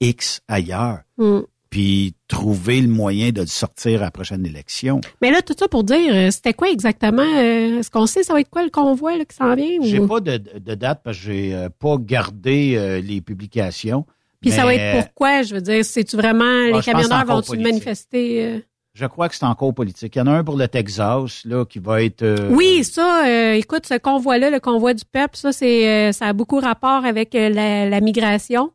[0.00, 1.40] X ailleurs, Mm.
[1.68, 5.00] puis trouvez le moyen de le sortir à la prochaine élection.
[5.22, 7.22] Mais là, tout ça pour dire, euh, c'était quoi exactement?
[7.22, 9.78] euh, Est-ce qu'on sait ça va être quoi le convoi là, qui s'en vient?
[9.80, 14.04] ou- J'ai pas de, de date parce que j'ai euh, pas gardé euh, les publications.
[14.40, 15.42] Puis ça va être pourquoi?
[15.42, 17.60] Je veux dire, c'est-tu vraiment, les que c'est camionneurs politique.
[17.60, 18.64] manifester?
[19.00, 20.14] Je crois que c'est encore politique.
[20.14, 22.20] Il y en a un pour le Texas, là, qui va être...
[22.22, 26.26] euh, Oui, ça, euh, écoute, ce convoi-là, le convoi du peuple, ça, c'est, euh, ça
[26.26, 28.72] a beaucoup rapport avec la, la migration.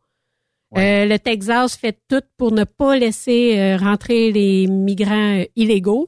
[0.77, 6.07] Le Texas fait tout pour ne pas laisser rentrer les migrants illégaux.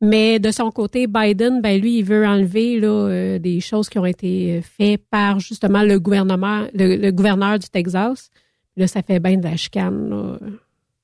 [0.00, 4.06] Mais de son côté, Biden, ben lui, il veut enlever là, des choses qui ont
[4.06, 8.30] été faites par justement le gouvernement, le, le gouverneur du Texas.
[8.76, 10.10] Là, ça fait bien de la chicane.
[10.10, 10.38] là.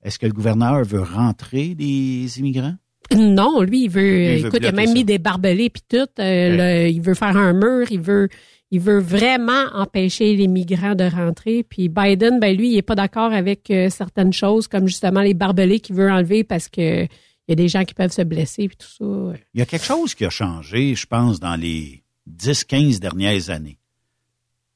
[0.03, 2.74] Est-ce que le gouverneur veut rentrer des immigrants?
[3.16, 4.22] Non, lui, il veut.
[4.36, 4.92] il veut écoute, il a même ça.
[4.94, 6.09] mis des barbelés puis tout.
[6.18, 7.86] euh, il veut faire un mur.
[7.90, 8.28] Il veut,
[8.70, 11.62] il veut vraiment empêcher les migrants de rentrer.
[11.62, 15.34] Puis Biden, ben lui, il est pas d'accord avec euh, certaines choses, comme justement les
[15.34, 18.68] barbelés qu'il veut enlever parce que il y a des gens qui peuvent se blesser
[18.68, 19.38] puis tout ça.
[19.53, 23.78] Il y a quelque chose qui a changé, je pense, dans les 10-15 dernières années.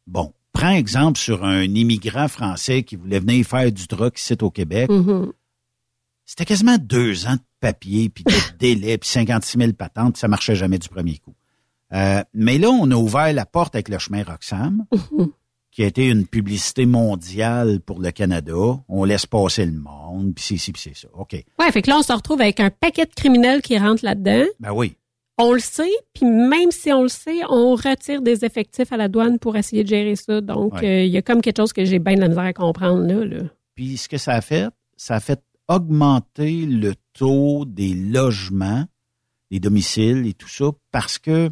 [0.06, 4.50] Bon, prends exemple sur un immigrant français qui voulait venir faire du truck ici au
[4.50, 4.88] Québec.
[4.90, 5.32] Mhm.
[6.24, 10.28] C'était quasiment deux ans de papier, puis de délai, puis 56 000 patentes, puis ça
[10.28, 11.34] marchait jamais du premier coup.
[11.92, 14.86] Euh, mais là, on a ouvert la porte avec le chemin Roxham,
[15.70, 18.80] qui a été une publicité mondiale pour le Canada.
[18.88, 21.08] On laisse passer le monde, puis c'est ici, puis c'est ça.
[21.12, 21.34] OK.
[21.58, 24.46] Ouais, fait que là, on se retrouve avec un paquet de criminels qui rentrent là-dedans.
[24.58, 24.96] Ben oui.
[25.38, 29.08] On le sait, puis même si on le sait, on retire des effectifs à la
[29.08, 30.40] douane pour essayer de gérer ça.
[30.40, 31.08] Donc, euh, il Ouais.
[31.10, 33.24] y a comme quelque chose que j'ai bien de la misère à comprendre là.
[33.24, 33.42] là.
[33.74, 38.86] Puis ce que ça a fait, ça a fait augmenter le taux des logements,
[39.50, 41.50] des domiciles et tout ça, parce que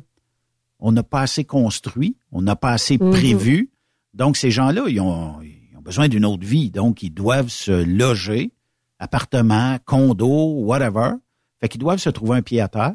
[0.81, 3.11] on n'a pas assez construit, on n'a pas assez Mhm.
[3.11, 3.71] prévu.
[4.15, 6.71] Donc, ces gens-là, ils ont, ils ont besoin d'une autre vie.
[6.71, 8.53] Donc, ils doivent se loger,
[8.99, 11.13] appartement, condo, whatever.
[11.61, 12.95] Fait qu'ils doivent se trouver un pied à terre.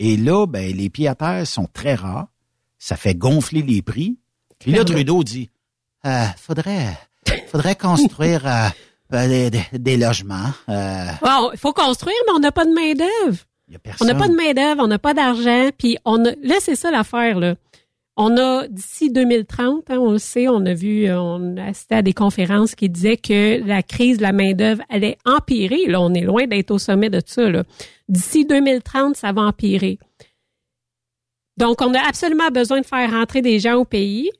[0.00, 2.28] Et là, ben, les pieds à terre sont très rares.
[2.78, 4.18] Ça fait gonfler les prix.
[4.58, 4.82] Puis là.
[4.82, 5.50] Trudeau dit,
[6.06, 6.98] euh, faudrait,
[7.48, 8.68] faudrait construire euh,
[9.12, 10.50] euh, des, logements.
[10.70, 13.44] Euh, Bon, il faut construire, mais on n'a pas de main-d'œuvre.
[13.68, 16.54] y a On n'a pas de main-d'œuvre, on n'a pas d'argent, puis on a, là,
[16.60, 17.54] c'est ça l'affaire, là.
[18.22, 22.02] On a d'ici 2030, hein, on le sait, on a vu, on a assisté à
[22.02, 25.86] des conférences qui disaient que la crise de la main d'œuvre allait empirer.
[25.86, 27.50] Là, on est loin d'être au sommet de ça.
[28.10, 29.98] D'ici 2030, ça va empirer.
[31.56, 34.30] Donc, on a absolument besoin de faire rentrer des gens au pays.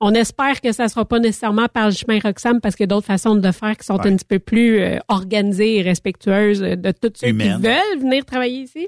[0.00, 2.88] On espère que ça ne sera pas nécessairement par le chemin Roxham parce qu'il y
[2.90, 4.06] a d'autres façons de le faire qui sont Ouais.
[4.06, 7.32] un petit peu plus euh, organisées et respectueuses de tous ceux qui
[7.62, 8.86] veulent venir travailler ici.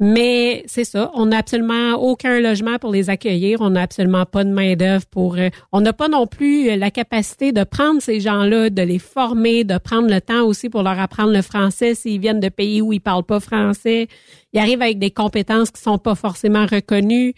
[0.00, 4.44] Mais c'est ça, on n'a absolument aucun logement pour les accueillir, on n'a absolument pas
[4.44, 5.36] de main d'œuvre pour.
[5.36, 9.00] euh, on n'a pas non plus euh, la capacité de prendre ces gens-là, de les
[9.00, 12.80] former, de prendre le temps aussi pour leur apprendre le français s'ils viennent de pays
[12.80, 14.06] où ils parlent pas français.
[14.52, 17.34] Ils arrivent avec des compétences qui sont pas forcément reconnues.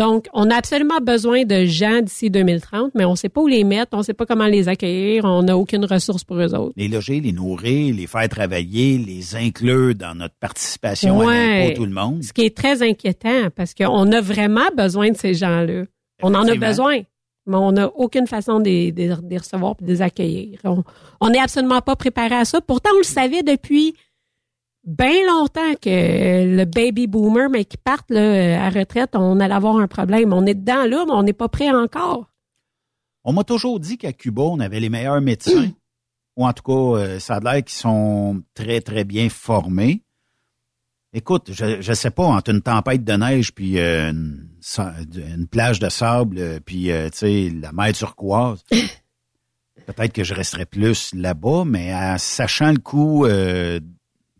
[0.00, 3.46] Donc, on a absolument besoin de gens d'ici 2030, mais on ne sait pas où
[3.46, 6.54] les mettre, on ne sait pas comment les accueillir, on n'a aucune ressource pour eux
[6.54, 6.72] autres.
[6.76, 11.84] Les loger, les nourrir, les faire travailler, les inclure dans notre participation à l'impôt, tout
[11.86, 12.22] le monde.
[12.22, 15.84] Ce qui est très inquiétant parce qu'on a vraiment besoin de ces gens-là.
[16.22, 16.98] On en a besoin,
[17.46, 20.60] mais on n'a aucune façon de, les- de les recevoir et de les accueillir.
[21.20, 22.60] On n'est absolument pas préparé à ça.
[22.60, 23.94] Pourtant, on le savait depuis
[24.90, 29.76] bien longtemps que le baby boomer, mais qui partent là, à retraite, on allait avoir
[29.76, 30.32] un problème.
[30.32, 32.30] On est dedans là, mais on n'est pas prêt encore.
[33.24, 35.70] On m'a toujours dit qu'à Cuba, on avait les meilleurs médecins.
[36.36, 40.02] ou en tout cas, euh, ça a l'air qu'ils sont très, très bien formés.
[41.12, 45.88] Écoute, je je sais pas, entre une tempête de neige puis euh, une, plage de
[45.88, 48.62] sable, euh, puis euh, tu sais, la mer turquoise,
[49.86, 53.80] peut-être que je resterais plus là-bas, mais en sachant le coût, euh,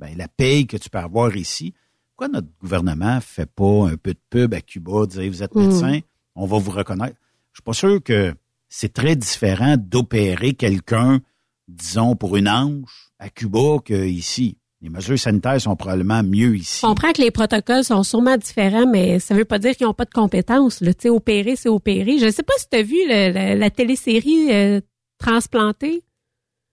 [0.01, 1.74] ben, la paye que tu peux avoir ici,
[2.09, 5.61] pourquoi notre gouvernement fait pas un peu de pub à Cuba, dire vous êtes Mm.
[5.61, 6.01] médecin,
[6.34, 7.16] on va vous reconnaître?
[7.53, 8.34] Je suis pas sûr que
[8.68, 11.20] c'est très différent d'opérer quelqu'un,
[11.68, 14.57] disons, pour une hanche à Cuba qu'ici.
[14.82, 16.78] Les mesures sanitaires sont probablement mieux ici.
[16.80, 19.92] Je comprends que les protocoles sont sûrement différents, mais ça veut pas dire qu'ils n'ont
[19.92, 20.80] pas de compétences.
[20.80, 20.94] Là.
[20.94, 22.18] Tu sais, opérer, c'est opérer.
[22.18, 24.80] Je sais pas si tu as vu le- la, la télésérie euh,
[25.18, 26.03] Transplantée.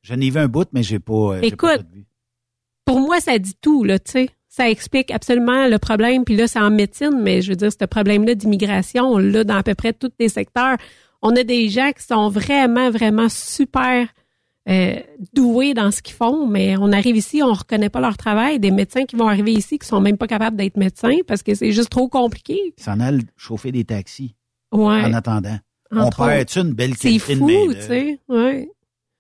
[0.04, 2.06] J'en ai vu un bout, mais j'ai pas, euh, pas Écoute, vu.
[2.88, 4.30] Pour moi, ça dit tout, là, tu sais.
[4.48, 6.24] Ça explique absolument le problème.
[6.26, 9.58] Puis là, c'est en médecine, mais je veux dire, ce problème-là d'immigration, on l'a dans
[9.58, 10.78] à peu près tous les secteurs.
[11.22, 14.08] On a des gens qui sont vraiment, vraiment super
[14.70, 14.96] euh,
[15.34, 18.60] doués dans ce qu'ils font, mais on arrive ici, on reconnaît pas leur travail.
[18.60, 21.54] Des médecins qui vont arriver ici qui sont même pas capables d'être médecins parce que
[21.56, 22.74] c'est juste trop compliqué.
[22.78, 24.34] Ils s'en allent chauffer des taxis
[24.72, 25.04] Ouais.
[25.06, 25.58] en attendant.
[25.92, 26.30] On Entre autres.
[26.30, 28.20] perd une belle C'est qualité de fou, tu sais.
[28.28, 28.70] Ouais.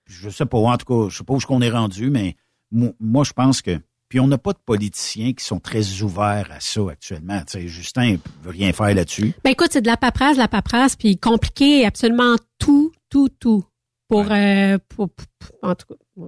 [0.05, 2.35] Je sais pas, en tout cas, je sais pas où qu'on est rendu, mais
[2.71, 3.79] moi, moi, je pense que.
[4.09, 7.39] Puis on n'a pas de politiciens qui sont très ouverts à ça actuellement.
[7.41, 9.33] Tu sais, Justin veut rien faire là-dessus.
[9.43, 13.65] Ben écoute, c'est de la paperasse, de la paperasse, puis compliqué absolument tout, tout, tout.
[14.07, 16.23] Pour, euh, pour, pour- pour- en tout cas,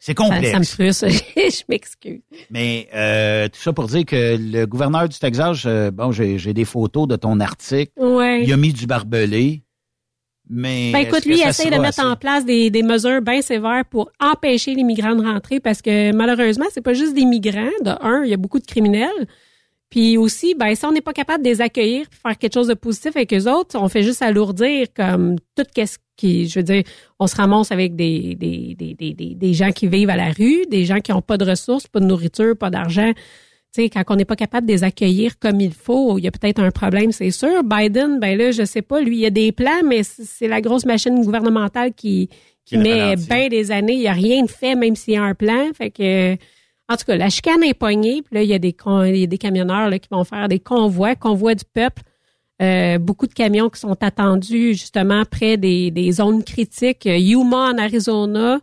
[0.00, 0.50] C'est complexe.
[0.50, 1.06] ça me frustre.
[1.36, 2.20] je m'excuse.
[2.50, 6.52] Mais euh, tout ça pour dire que le gouverneur du Texas, euh, bon, j'ai j'ai
[6.52, 7.92] des photos de ton article.
[7.96, 8.42] Ouais.
[8.42, 9.62] Il a mis du barbelé.
[10.48, 12.02] Mais Ben écoute, lui, il essaie de mettre assez?
[12.02, 16.12] en place des, des mesures bien sévères pour empêcher les migrants de rentrer parce que
[16.12, 17.70] malheureusement, c'est pas juste des migrants.
[17.82, 19.26] De un, il y a beaucoup de criminels.
[19.88, 22.66] Puis aussi, ben si on n'est pas capable de les accueillir puis faire quelque chose
[22.66, 26.64] de positif avec eux autres, on fait juste alourdir comme tout qu'est-ce qui, je veux
[26.64, 26.82] dire,
[27.18, 30.66] on se ramasse avec des des, des, des, des, gens qui vivent à la rue,
[30.68, 33.12] des gens qui ont pas de ressources, pas de nourriture, pas d'argent.
[33.74, 36.30] Sais, quand on n'est pas capable de les accueillir comme il faut, il y a
[36.30, 37.64] peut-être un problème, c'est sûr.
[37.64, 40.60] Biden, ben là, je sais pas, lui, il y a des plans, mais c'est la
[40.60, 42.28] grosse machine gouvernementale qui,
[42.70, 43.94] met bien des années.
[43.94, 45.72] Il n'y a rien de fait, même s'il y a un plan.
[45.76, 46.34] Fait que,
[46.88, 48.22] en tout cas, la chicane est poignée.
[48.22, 50.22] Puis là, il y a des, con- il y a des camionneurs là, qui vont
[50.22, 52.02] faire des convois, convois du peuple.
[52.62, 57.08] Euh, beaucoup de camions qui sont attendus justement près des, des zones critiques.
[57.08, 58.60] Euh, Yuma en Arizona,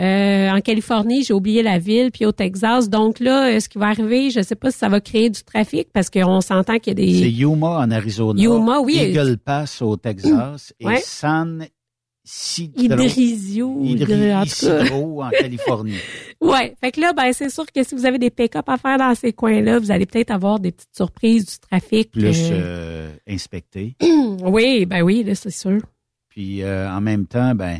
[0.00, 2.90] euh, en Californie, j'ai oublié la ville, puis au Texas.
[2.90, 5.30] Donc là, euh, ce qui va arriver, je ne sais pas si ça va créer
[5.30, 7.30] du trafic parce qu'on s'entend qu'il y a C'est des...
[7.30, 8.42] Yuma en Arizona.
[8.42, 8.96] Yuma, oui.
[8.96, 10.96] Eagle Pass au Texas Ouais.
[10.98, 11.66] et San
[12.26, 13.62] Hydri-
[15.22, 15.94] en Californie.
[16.40, 18.98] Ouais, fait que là, ben c'est sûr que si vous avez des pick-up à faire
[18.98, 22.10] dans ces coins-là, vous allez peut-être avoir des petites surprises du trafic.
[22.10, 23.96] Plus euh, euh, inspecté.
[24.42, 25.80] oui, ben oui, là, c'est sûr.
[26.28, 27.78] Puis euh, en même temps, ben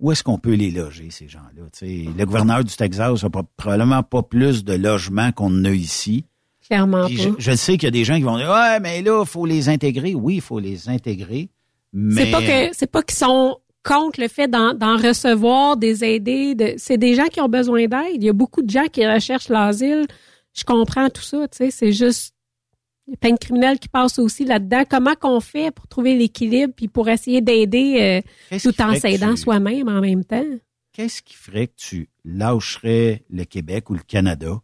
[0.00, 1.62] où est-ce qu'on peut les loger, ces gens-là?
[1.82, 6.24] Le gouverneur du Texas n'a probablement pas plus de logements qu'on a ici.
[6.66, 7.22] Clairement Puis pas.
[7.22, 9.28] je, je sais qu'il y a des gens qui vont dire Ouais, mais là, il
[9.28, 10.14] faut les intégrer.
[10.14, 11.50] Oui, il faut les intégrer.
[11.92, 15.94] Mais C'est pas que c'est pas qu'ils sont contre le fait d'en recevoir, des.
[16.54, 18.16] De, c'est des gens qui ont besoin d'aide.
[18.16, 20.06] Il y a beaucoup de gens qui recherchent l'asile.
[20.54, 21.70] Je comprends tout ça, tu sais.
[21.70, 22.33] C'est juste
[23.06, 24.84] il y a plein de criminels qui passent aussi là-dedans.
[24.88, 29.34] Comment qu'on fait pour trouver l'équilibre puis pour essayer d'aider euh, tout qui en s'aidant
[29.34, 30.44] tu- soi-même en même temps?
[30.92, 34.60] qu'est-ce qui ferait que tu lâcherais le Québec ou le Canada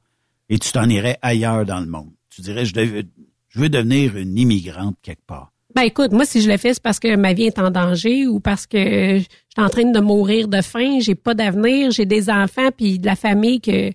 [0.49, 2.11] et tu t'en irais ailleurs dans le monde?
[2.31, 3.03] Tu dirais, je, dev-
[3.49, 5.53] Je veux devenir une immigrante quelque part.
[5.75, 8.27] Ben écoute, moi si je le fais, c'est parce que ma vie est en danger
[8.27, 9.29] ou parce que je suis
[9.59, 13.15] en train de mourir de faim, j'ai pas d'avenir, j'ai des enfants puis de la
[13.17, 13.91] famille que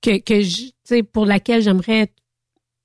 [0.00, 2.08] que que je, pour laquelle j'aimerais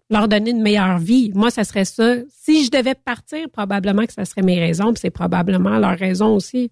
[0.09, 1.31] leur donner une meilleure vie.
[1.33, 2.15] Moi, ça serait ça.
[2.29, 6.35] Si je devais partir, probablement que ça serait mes raisons, puis c'est probablement leur raison
[6.35, 6.69] aussi.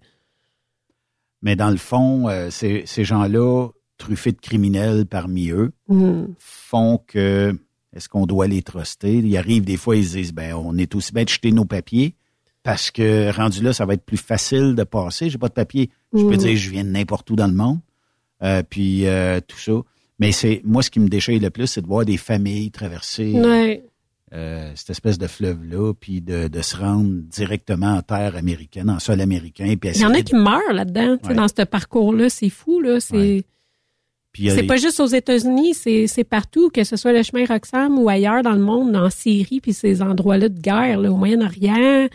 [1.42, 3.68] Mais dans le fond, euh, ces, ces gens-là,
[3.98, 6.26] truffés de criminels parmi eux, Hmm.
[6.40, 7.54] font que
[7.96, 9.16] est-ce qu'on doit les truster?
[9.18, 11.66] Il arrive des fois, ils se disent ben on est aussi bien de jeter nos
[11.66, 12.16] papiers
[12.64, 15.30] parce que rendu là, ça va être plus facile de passer.
[15.30, 15.90] J'ai pas de papier.
[16.14, 16.38] Je peux Mhm.
[16.38, 17.80] dire je viens de n'importe où dans le monde.
[18.42, 19.74] Euh, puis euh, tout ça.
[20.20, 23.32] Mais c'est moi ce qui me déchire le plus, c'est de voir des familles traverser
[23.34, 23.84] Ouais.
[24.34, 29.00] euh, cette espèce de fleuve-là, puis de, de se rendre directement en terre américaine, en
[29.00, 29.76] sol américain.
[29.80, 31.34] Puis Il y en a qui meurent là-dedans, Ouais.
[31.36, 32.30] dans ce parcours-là.
[32.30, 33.00] C'est fou, là.
[33.00, 33.44] C'est
[34.40, 38.42] les- pas juste aux États-Unis, c'est partout, que ce soit le chemin Roxham ou ailleurs
[38.42, 42.08] dans le monde, en Syrie, puis ces endroits-là de guerre, là, au Moyen-Orient,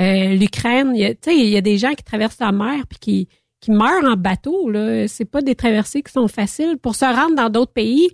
[0.00, 0.92] euh, l'Ukraine.
[0.94, 2.98] Il y a- Tu sais, il y a des gens qui traversent la mer puis
[3.00, 3.28] qui,
[3.64, 4.68] qui meurent en bateau.
[4.68, 5.08] Là.
[5.08, 6.76] C'est pas des traversées qui sont faciles.
[6.76, 8.10] Pour se rendre dans d'autres pays,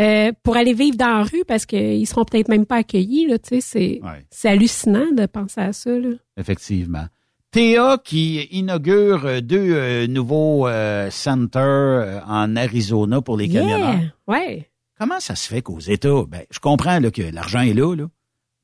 [0.00, 3.26] euh, pour aller vivre dans la rue parce qu'ils seront peut-être même pas accueillis.
[3.26, 4.26] Là, tu sais, c'est Ouais.
[4.30, 5.90] c'est hallucinant de penser à ça.
[5.90, 6.10] Là.
[6.36, 7.06] Effectivement.
[7.52, 13.94] Théa qui inaugure euh, deux euh, nouveaux euh, centers en Arizona pour les camionneurs.
[14.00, 14.70] Yeah, ouais.
[14.98, 18.06] Comment ça se fait qu'aux États, ben, je comprends là, que l'argent est là, là,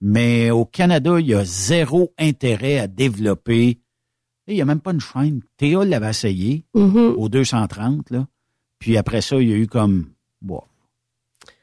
[0.00, 3.78] mais au Canada, il y a zéro intérêt à développer.
[4.46, 5.40] Il n'y a même pas une chaîne.
[5.56, 7.14] Théa l'avait essayé Mhm.
[7.16, 8.26] au 230, là.
[8.78, 10.10] Puis après ça, il y a eu comme,
[10.42, 10.60] bon,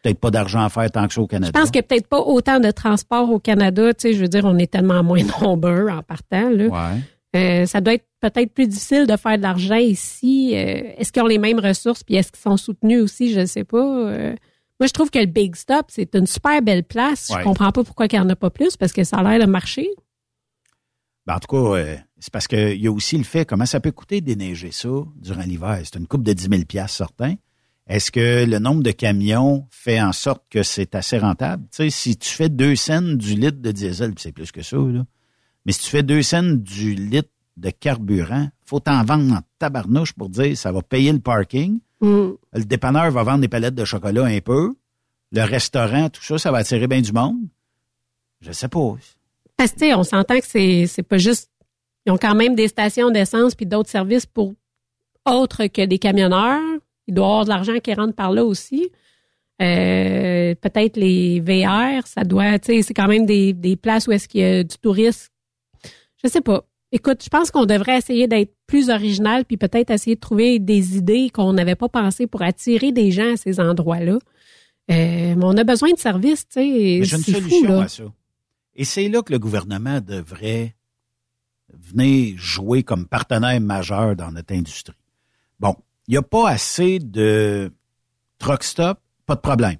[0.01, 1.51] peut-être pas d'argent à faire tant que ça au Je Canada.
[1.59, 3.93] pense qu'il n'y a peut-être pas autant de transport au Canada.
[3.93, 6.49] Tu sais, je veux dire, on est tellement moins nombreux en partant.
[6.49, 6.67] Là.
[6.67, 6.99] Ouais.
[7.33, 10.51] Euh, ça doit être peut-être plus difficile de faire de l'argent ici.
[10.55, 13.31] Euh, est-ce qu'ils ont les mêmes ressources puis est-ce qu'ils sont soutenus aussi?
[13.31, 13.77] Je ne sais pas.
[13.77, 14.35] Euh,
[14.79, 17.29] moi, je trouve que le Big Stop, c'est une super belle place.
[17.29, 17.37] Ouais.
[17.39, 19.45] Je comprends pas pourquoi il n'y en a pas plus parce que ça a l'air
[19.45, 19.87] de marcher.
[21.27, 21.77] Ben, en tout cas,
[22.21, 25.41] c'est parce qu'il y a aussi le fait, comment ça peut coûter déneiger ça durant
[25.41, 25.81] l'hiver?
[25.83, 27.33] C'est une coupe de 10 000 certain.
[27.87, 31.63] Est-ce que le nombre de camions fait en sorte que c'est assez rentable?
[31.71, 34.77] Tu sais, si tu fais deux cents du litre de diesel, c'est plus que ça,
[34.77, 35.03] là.
[35.65, 40.13] Mais si tu fais deux cents du litre de carburant, faut t'en vendre en tabarnouche
[40.13, 41.79] pour dire ça va payer le parking.
[42.01, 42.29] Mm.
[42.53, 44.73] Le dépanneur va vendre des palettes de chocolat un peu.
[45.31, 47.47] Le restaurant, tout ça, ça va attirer bien du monde.
[48.41, 48.95] Je sais pas.
[49.57, 51.50] Parce que, tu sais, on s'entend que c'est, c'est pas juste.
[52.05, 54.53] Ils ont quand même des stations d'essence puis d'autres services pour
[55.29, 56.61] autres que des camionneurs.
[57.07, 58.89] Il doit y avoir de l'argent qui rentre par là aussi.
[59.61, 64.11] Euh, peut-être les VR, ça doit, tu sais, c'est quand même des, des places où
[64.11, 65.29] est-ce qu'il y a du tourisme.
[66.23, 66.65] Je sais pas.
[66.91, 70.97] Écoute, je pense qu'on devrait essayer d'être plus original puis peut-être essayer de trouver des
[70.97, 74.13] idées qu'on n'avait pas pensées pour attirer des gens à ces endroits-là.
[74.89, 76.65] Euh, mais on a besoin de services, tu sais.
[76.99, 78.03] Mais j'ai une fou, solution à ça.
[78.75, 80.75] Et c'est là que le gouvernement devrait
[81.79, 84.95] venir jouer comme partenaire majeur dans notre industrie.
[85.59, 85.75] Bon,
[86.07, 87.71] il n'y a pas assez de
[88.39, 89.77] truck stop, pas de problème.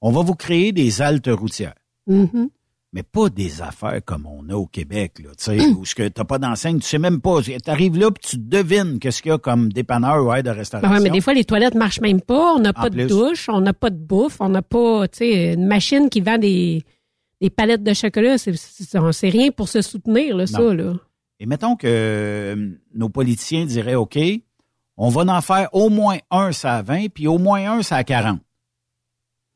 [0.00, 1.74] On va vous créer des haltes routières,
[2.06, 2.48] Mhm.
[2.92, 6.08] mais pas des affaires comme on a au Québec, là, tu sais, où ce que
[6.08, 7.42] t'as pas d'enseigne, tu sais même pas.
[7.42, 10.50] Tu arrives là puis tu devines qu'est-ce qu'il y a comme dépanneur ou aide de
[10.52, 10.90] Ben restauration.
[10.96, 12.54] ouais, mais des fois, les toilettes marchent même pas.
[12.54, 15.52] On n'a pas de douche, on n'a pas de bouffe, on n'a pas, tu sais,
[15.54, 16.82] une machine qui vend des,
[17.42, 18.38] des palettes de chocolat.
[18.38, 20.94] C'est, rien pour se soutenir, là, ça, là.
[21.40, 24.18] Et mettons que euh, nos politiciens diraient, OK,
[24.96, 27.96] on va en faire au moins un ça à 20, puis au moins un ça
[27.96, 28.40] à 40.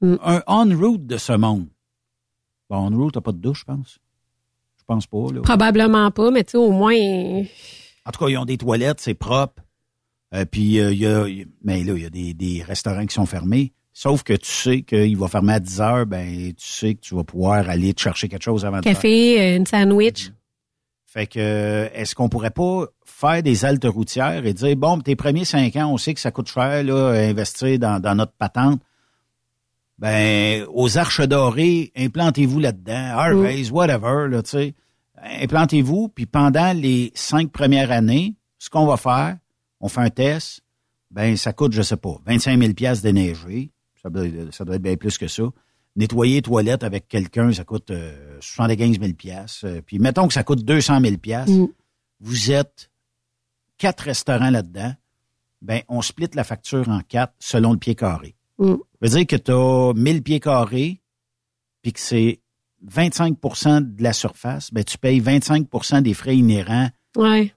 [0.01, 0.16] Mm.
[0.22, 1.66] Un on-route de ce monde.
[2.70, 3.99] Bon, on-route, t'as pas de douche, je pense.
[4.78, 5.41] Je pense pas, là.
[5.43, 9.14] Probablement pas, mais tu sais, au moins, En tout cas, ils ont des toilettes, c'est
[9.14, 9.62] propre.
[10.35, 11.26] Euh, puis, euh, il y a,
[11.62, 13.72] mais là, il y a des, des restaurants qui sont fermés.
[13.93, 17.14] Sauf que tu sais qu'il va fermer à 10 heures, ben, tu sais que tu
[17.14, 18.95] vas pouvoir aller te chercher quelque chose avant de faire.
[18.95, 20.33] café, euh, une sandwich.
[21.12, 25.44] Fait que, est-ce qu'on pourrait pas faire des haltes routières et dire, bon, tes premiers
[25.44, 28.80] cinq ans, on sait que ça coûte cher, là, investir dans, dans notre patente.
[29.98, 33.10] Ben, aux arches dorées, implantez-vous là-dedans.
[33.18, 34.74] Harvey's, whatever, là, tu sais.
[35.22, 39.36] Implantez-vous, puis pendant les cinq premières années, ce qu'on va faire,
[39.80, 40.62] on fait un test,
[41.10, 43.70] ben, ça coûte, je sais pas, 25 000 piastres déneiger.
[44.02, 45.44] Ça doit, ça doit être bien plus que ça.
[45.97, 49.66] Nettoyer les toilettes avec quelqu'un, ça coûte euh, 75 000 piastres.
[49.66, 51.53] Euh, Puis mettons que ça coûte 200 000 piastres.
[51.53, 51.68] Mm.
[52.20, 52.90] Vous êtes
[53.78, 54.95] quatre restaurants là-dedans.
[55.61, 58.34] Ben, on split la facture en quatre selon le pied carré.
[58.59, 58.72] Mm.
[58.74, 61.01] Ça veut dire que tu as 1000 pieds carrés,
[61.82, 62.40] puis que c'est
[62.86, 67.53] 25% de la surface, ben, tu payes 25% des frais inhérents Ouais.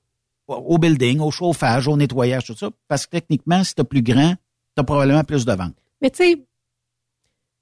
[0.48, 2.70] au- au building, au chauffage, au nettoyage, tout ça.
[2.88, 4.36] Parce que techniquement, si tu plus grand,
[4.76, 5.76] tu as probablement plus de ventes.
[6.02, 6.46] Mais tu sais,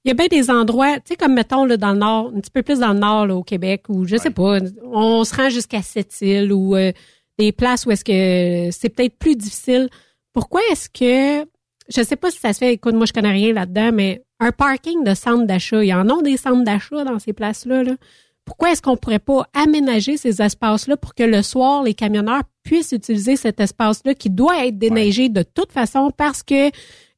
[0.06, 2.40] Il y a bien des endroits, tu sais, comme mettons là, dans le nord, un
[2.42, 5.34] petit peu plus dans le nord là, au Québec, où je sais pas, on se
[5.36, 6.92] rend jusqu'à Sept-Îles ou euh,
[7.40, 9.90] des places où est-ce que c'est peut-être plus difficile.
[10.34, 11.48] Pourquoi est-ce que
[11.90, 14.52] je sais pas si ça se fait, écoute, moi je connais rien là-dedans, mais un
[14.52, 17.84] parking de centre d'achat, il y en a des centres d'achat dans ces places-là.
[17.84, 17.94] Là.
[18.46, 22.94] Pourquoi est-ce qu'on pourrait pas aménager ces espaces-là pour que le soir, les camionneurs puissent
[22.94, 26.70] utiliser cet espace-là qui doit être déneigé de toute façon parce que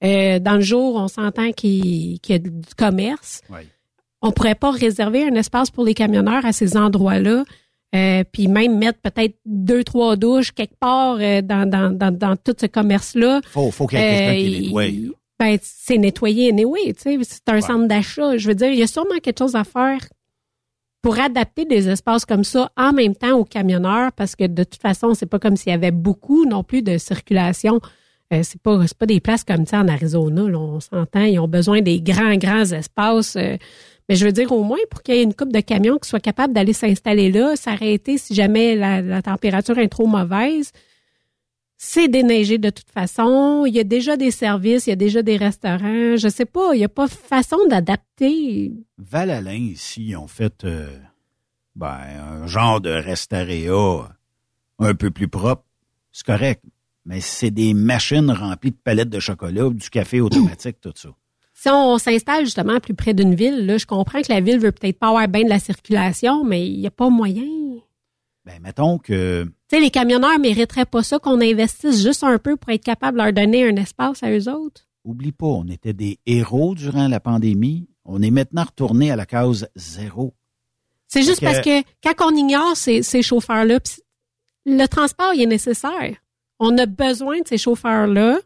[0.03, 3.41] euh, dans le jour, on s'entend qu'il y a du commerce.
[4.21, 7.43] On pourrait pas réserver un espace pour les camionneurs à ces endroits-là.
[7.95, 12.35] Euh, puis même mettre peut-être deux, trois douches quelque part euh, dans, dans, dans, dans
[12.35, 13.39] tout ce commerce-là.
[13.49, 15.15] Faut, faut qu'il y ait quelqu'un qui nettoie.
[15.39, 17.17] Ben, c'est nettoyé anyway, tu sais.
[17.21, 18.37] C'est un centre d'achat.
[18.37, 19.99] Je veux dire, il y a sûrement quelque chose à faire
[21.05, 24.81] pour adapter des espaces comme ça en même temps aux camionneurs, parce que de toute
[24.81, 27.79] façon, c'est pas comme s'il y avait beaucoup non plus de circulation.
[28.33, 30.41] Euh, c'est pas pas des places comme ça en Arizona.
[30.45, 33.35] On s'entend, ils ont besoin des grands grands espaces.
[33.35, 33.55] Euh,
[34.09, 36.09] mais je veux dire au moins pour qu'il y ait une coupe de camions qui
[36.09, 40.71] soit capable d'aller s'installer là, s'arrêter si jamais la, température est trop mauvaise.
[41.87, 43.63] C'est déneigé de toute façon.
[43.67, 46.17] Il y a déjà des services, il y a déjà des restaurants.
[46.17, 48.73] Je sais pas, il n'y a pas façon d'adapter.
[48.97, 50.89] Val-Alain, ici, ils ont fait euh,
[51.75, 51.99] ben,
[52.41, 54.09] un genre de restaréa
[54.79, 55.63] un peu plus propre.
[56.11, 56.63] C'est correct.
[57.05, 61.09] Mais c'est des machines remplies de palettes de chocolat, du café automatique, tout ça.
[61.53, 64.71] Si on s'installe justement plus près d'une ville, là, je comprends que la ville veut
[64.71, 67.45] peut-être pas avoir bien de la circulation, mais il n'y a pas moyen.
[68.45, 69.43] Ben, mettons que.
[69.43, 73.17] Tu sais, les camionneurs mériteraient pas ça qu'on investisse juste un peu pour être capable
[73.17, 74.87] de leur donner un espace à eux autres.
[75.03, 77.87] Oublie pas, on était des héros durant la pandémie.
[78.05, 80.33] On est maintenant retourné à la case zéro.
[81.07, 83.79] C'est juste parce que quand on ignore ces, ces chauffeurs-là,
[84.65, 86.15] le transport il est nécessaire.
[86.59, 88.39] On a besoin de ces chauffeurs-là.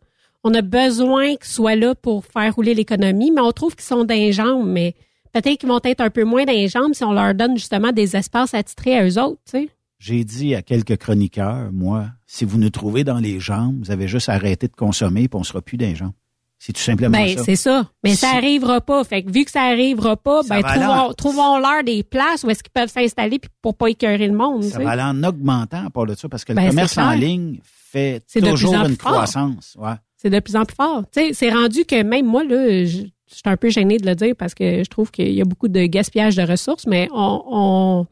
[0.43, 4.06] On a besoin qu'ils soient là pour faire rouler l'économie, mais on trouve qu'ils sont
[4.06, 4.32] d'un
[4.64, 4.95] mais
[5.34, 8.54] peut-être qu'ils vont être un peu moins d'un si on leur donne justement des espaces
[8.54, 9.70] attitrés à eux autres, tu sais.
[10.00, 14.08] J'ai dit à quelques chroniqueurs, moi, si vous nous trouvez dans les jambes, vous avez
[14.08, 16.14] juste arrêté de consommer puis on sera plus des jambes.
[16.58, 17.43] C'est tout simplement ben, ça.
[17.45, 17.89] c'est ça.
[18.04, 19.04] Mais ça arrivera pas.
[19.06, 22.74] Fait que vu que ça arrivera pas, ben, trouvons, trouvons-leur des places où est-ce qu'ils
[22.74, 24.64] peuvent s'installer pour pas écœurer le monde.
[24.64, 27.12] Ça va aller en augmentant à part de ça parce que le ben, commerce en
[27.12, 29.78] ligne fait toujours une croissance.
[29.80, 29.93] Ouais.
[30.18, 31.04] C'est de plus en plus fort.
[31.14, 34.54] C'est rendu que même moi, là, je, suis un peu gênée de le dire parce
[34.54, 38.08] que je trouve qu'il y a beaucoup de gaspillage de ressources, mais on, on,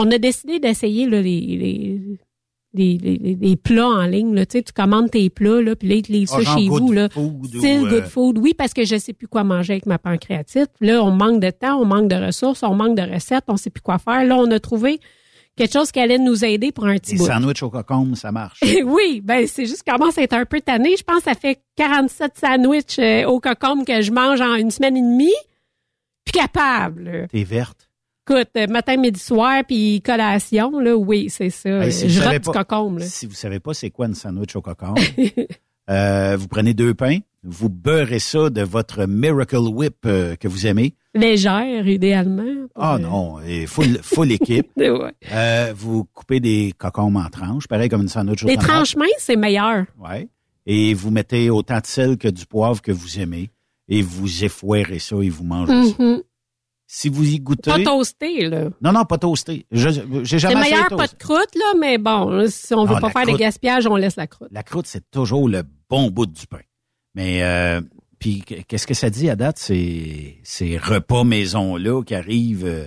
[0.00, 2.00] on a décidé d'essayer les, les
[2.72, 4.34] des, des, plats en ligne.
[4.34, 4.46] Là.
[4.46, 6.92] Tu, sais, tu commandes tes plats, là, puis là, ils te livrent ça chez vous.
[6.92, 7.08] Là.
[7.10, 8.38] Style good food.
[8.38, 10.70] Oui, parce que je sais plus quoi manger avec ma pancréatite.
[10.80, 13.70] Là, on manque de temps, on manque de ressources, on manque de recettes, on sait
[13.70, 14.24] plus quoi faire.
[14.24, 15.00] Là, on a trouvé
[15.56, 17.26] quelque chose qui allait nous aider pour un petit Les bout.
[17.26, 18.60] sandwichs au cocombe, ça marche.
[18.84, 20.96] oui, ben c'est juste commence à être un peu tanné.
[20.96, 24.70] Je pense que ça fait 47 sandwichs euh, au cocombe que je mange en une
[24.70, 25.34] semaine et demie.
[26.24, 27.26] Puis capable.
[27.32, 27.89] T'es verte
[28.30, 31.90] écoute, euh, matin, midi, soir, puis collation, là, oui, c'est ça.
[31.90, 32.98] si je rate du cocombe.
[32.98, 33.04] Là.
[33.06, 34.98] Si vous savez pas c'est quoi une sandwich au cocombe,
[35.90, 40.66] euh, vous prenez deux pains, vous beurrez ça de votre Miracle Whip euh, que vous
[40.66, 40.94] aimez.
[41.14, 42.66] Légère, idéalement.
[42.76, 44.68] Ah non, et full, full équipe.
[44.76, 45.12] ouais.
[45.32, 49.08] euh, vous coupez des cocombes en tranches, pareil comme une sandwich au Les tranches minces,
[49.18, 49.86] c'est meilleur.
[49.98, 50.28] Ouais.
[50.66, 53.50] Et vous mettez autant de sel que du poivre que vous aimez.
[53.92, 56.16] Et vous effoirez ça et vous mangez mm -hmm.
[56.16, 56.22] ça.
[56.92, 57.70] Si vous y goûtez.
[57.70, 58.64] Pas toasté, là.
[58.82, 59.64] Non, non, pas toasté.
[59.70, 63.10] J'ai jamais C'est meilleur pas de croûte, là, mais bon, si on veut non, pas
[63.10, 64.48] faire croûte, des gaspillages, on laisse la croûte.
[64.50, 66.58] La croûte, c'est toujours le bon bout du pain.
[67.14, 67.80] Mais, euh,
[68.18, 72.86] puis, qu'est-ce que ça dit à date, ces, ces repas maison-là qui arrivent euh,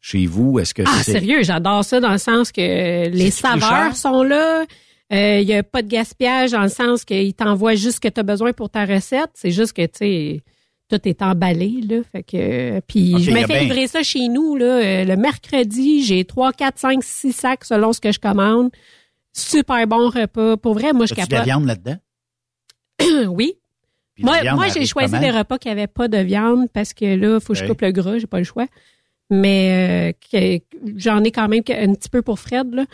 [0.00, 0.58] chez vous?
[0.58, 4.64] Est-ce que Ah, sérieux, j'adore ça dans le sens que les saveurs sont là.
[5.10, 8.08] Il euh, n'y a pas de gaspillage dans le sens qu'ils t'envoient juste ce que
[8.08, 9.28] tu as besoin pour ta recette.
[9.34, 10.42] C'est juste que, tu sais,
[10.98, 14.56] tout est emballé là fait que puis je me fais bien- livrer ça chez nous
[14.56, 18.70] là euh, le mercredi j'ai 3 4 5 6 sacs selon ce que je commande.
[19.32, 20.56] Super bon repas.
[20.58, 21.46] Pour vrai moi je As-tu de la capote.
[21.46, 21.96] viande là-dedans?
[23.32, 23.54] oui.
[24.14, 27.40] Puis moi, moi j'ai choisi des repas qui avaient pas de viande parce que là
[27.40, 28.66] faut que je coupe le gras j'ai pas le choix.
[29.30, 30.58] Mais euh,
[30.96, 32.84] j'en ai quand même un petit peu pour Fred là.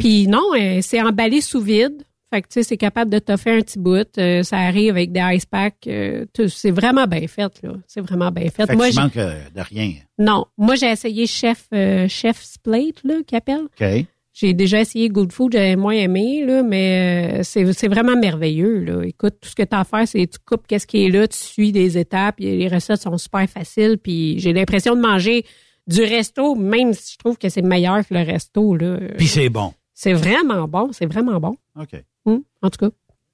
[0.00, 2.02] Puis non, euh, c'est emballé sous vide.
[2.34, 4.08] Fait que tu sais, c'est capable de t'offrir un petit bout.
[4.18, 5.86] Euh, ça arrive avec des ice packs.
[5.86, 7.74] euh, c'est vraiment bien fait, là.
[7.86, 8.68] C'est vraiment bien fait.
[8.74, 9.92] Moi, tu j'ai- manques euh, de rien.
[10.18, 10.46] non.
[10.58, 13.66] Moi, j'ai essayé chef, euh, chef's plate, là, qu'il appelle.
[13.80, 14.06] OK.
[14.32, 19.04] J'ai déjà essayé Good Food, j'avais moins aimé, là, mais c'est, vraiment merveilleux, là.
[19.04, 21.28] Écoute, tout ce que tu as à faire, c'est tu coupes qu'est-ce qui est là,
[21.28, 25.44] tu suis des étapes, les recettes sont super faciles, puis j'ai l'impression de manger
[25.86, 28.98] du resto, même si je trouve que c'est meilleur que le resto, là.
[29.16, 29.72] Puis c'est bon.
[29.96, 31.56] C'est vraiment bon, c'est vraiment bon.
[31.80, 31.92] OK.
[32.26, 32.90] Hum, en tout cas.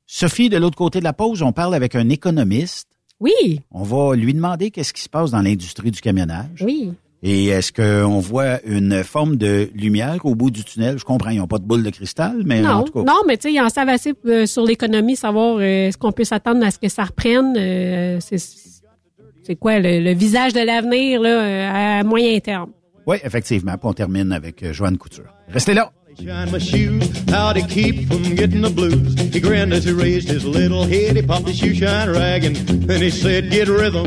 [0.06, 2.88] Sophie, de l'autre côté de la pause, on parle avec un économiste
[3.20, 3.60] Oui.
[3.70, 6.62] On va lui demander qu'est-ce qui se passe dans l'industrie du camionnage.
[6.62, 6.92] Oui.
[7.22, 10.98] Et est-ce qu'on voit une forme de lumière au bout du tunnel?
[10.98, 13.02] Je comprends, ils n'ont pas de boule de cristal, mais en Non, tout cas.
[13.12, 16.12] non, mais tu sais, ils en savent assez euh, sur l'économie, savoir euh, est-ce qu'on
[16.12, 17.54] peut s'attendre à ce que ça reprenne.
[17.58, 22.70] euh, c'est, quoi le, le visage de l'avenir à moyen terme?
[23.06, 23.72] Oui, effectivement.
[23.72, 25.32] Puis on termine avec Joanne Couture.
[25.48, 25.92] Restez là.
[26.18, 29.14] Shine my shoes, how to keep from getting the blues.
[29.32, 31.16] He grinned as he raised his little head.
[31.16, 34.06] He popped his shoe shine rag and then he said, "Get rhythm."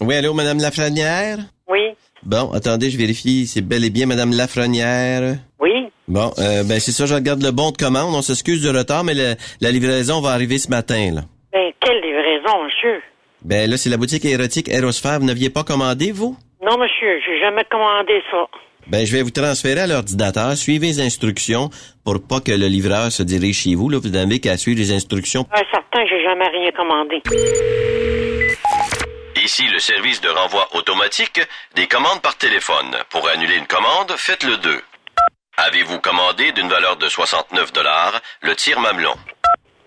[0.00, 0.14] Oui.
[0.14, 1.38] Allô, Madame Lafrenière?
[1.68, 1.80] Oui.
[2.22, 3.46] Bon, attendez, je vérifie.
[3.46, 5.36] C'est bel et bien Madame Lafrenière.
[5.60, 5.70] Oui.
[6.08, 8.14] Bon, euh, ben c'est ça, je regarde le bon de commande.
[8.14, 11.20] On s'excuse du retard, mais le- la livraison va arriver ce matin, là.
[11.52, 13.02] Ben, quelle livraison, monsieur?
[13.42, 15.20] Ben là, c'est la boutique érotique Aérosphère.
[15.20, 16.36] Vous n'aviez pas commandé, vous?
[16.64, 18.46] Non, monsieur, j'ai jamais commandé ça.
[18.86, 20.56] Ben, je vais vous transférer à l'ordinateur.
[20.56, 21.68] Suivez les instructions
[22.04, 23.90] pour pas que le livreur se dirige chez vous.
[23.90, 25.46] Là, vous n'avez qu'à suivre les instructions.
[25.52, 27.20] Un certain, j'ai jamais rien commandé.
[29.48, 31.40] Ici le service de renvoi automatique
[31.74, 32.94] des commandes par téléphone.
[33.08, 34.82] Pour annuler une commande, faites le 2.
[35.56, 39.14] Avez-vous commandé d'une valeur de 69 dollars le tir mamelon?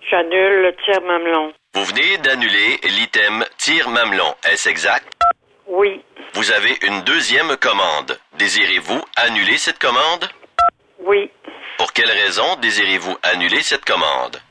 [0.10, 1.54] J'annule le tir mamelon.
[1.76, 4.34] Vous venez d'annuler l'item tir mamelon.
[4.46, 5.06] Est-ce exact?
[5.68, 6.04] Oui.
[6.34, 8.20] Vous avez une deuxième commande.
[8.40, 10.28] Désirez-vous annuler cette commande?
[11.02, 11.30] Oui.
[11.78, 14.42] Pour quelle raison désirez-vous annuler cette commande?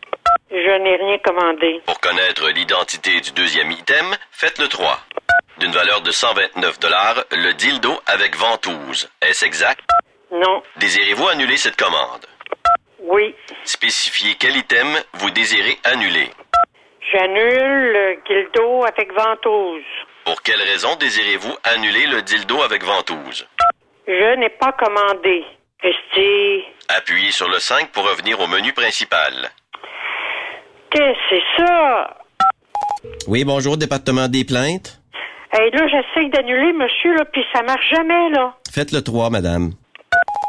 [0.50, 1.80] Je n'ai rien commandé.
[1.86, 4.98] Pour connaître l'identité du deuxième item, faites le 3.
[5.58, 9.08] D'une valeur de 129 dollars, le dildo avec ventouse.
[9.20, 9.88] Est-ce exact?
[10.32, 10.62] Non.
[10.76, 12.26] Désirez-vous annuler cette commande?
[13.00, 13.34] Oui.
[13.64, 16.30] Spécifiez quel item vous désirez annuler.
[17.12, 19.84] J'annule le dildo avec ventouse.
[20.24, 23.46] Pour quelle raison désirez-vous annuler le dildo avec ventouse?
[24.06, 25.44] Je n'ai pas commandé.
[25.82, 26.64] Esti.
[26.88, 29.50] Appuyez sur le 5 pour revenir au menu principal.
[30.90, 32.16] Qu'est-ce que c'est ça?
[33.28, 35.00] Oui, bonjour, département des plaintes.
[35.52, 38.54] Hey, là, j'essaye d'annuler, monsieur, là, puis ça marche jamais, là.
[38.72, 39.72] Faites le 3, madame.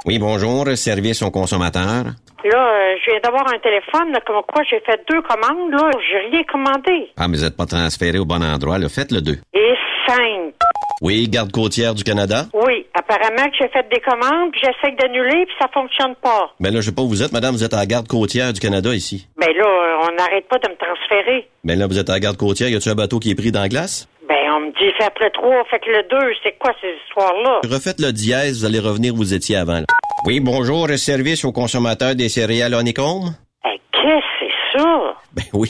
[0.06, 2.06] Oui, bonjour, service au consommateur.
[2.44, 5.90] Là, euh, je viens d'avoir un téléphone, là, comme quoi j'ai fait deux commandes, là.
[6.10, 7.10] J'ai rien commandé.
[7.18, 8.90] Ah, mais vous n'êtes pas transféré au bon endroit, là.
[8.90, 9.34] Faites le 2.
[9.54, 9.74] Et
[10.08, 10.54] cinq.
[11.02, 12.46] Oui, garde côtière du Canada?
[12.54, 16.52] Oui, apparemment que j'ai fait des commandes, puis j'essaye d'annuler, puis ça fonctionne pas.
[16.60, 17.56] Ben là, je sais pas où vous êtes, madame.
[17.56, 19.28] Vous êtes à la garde côtière du Canada, ici.
[19.38, 21.48] Ben là, euh, on n'arrête pas de me transférer.
[21.64, 22.70] Ben là, vous êtes à la garde côtière.
[22.70, 24.08] Y a-tu un bateau qui est pris dans la glace?
[24.30, 26.18] Ben, on me dit, faites le 3, faites le 2.
[26.44, 27.62] C'est quoi ces histoires-là?
[27.68, 29.80] Refaites le dièse, vous allez revenir où vous étiez avant.
[29.80, 29.86] là.
[30.26, 33.32] Oui, bonjour, service aux consommateurs des céréales Honeycomb?
[33.64, 35.16] Ben, qu'est-ce que c'est ça?
[35.34, 35.70] Ben oui.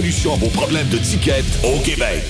[0.00, 2.24] à vos problèmes de ticket au Québec.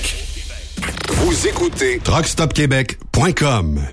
[1.07, 3.87] Vous écoutez TruckStopQuébec.com.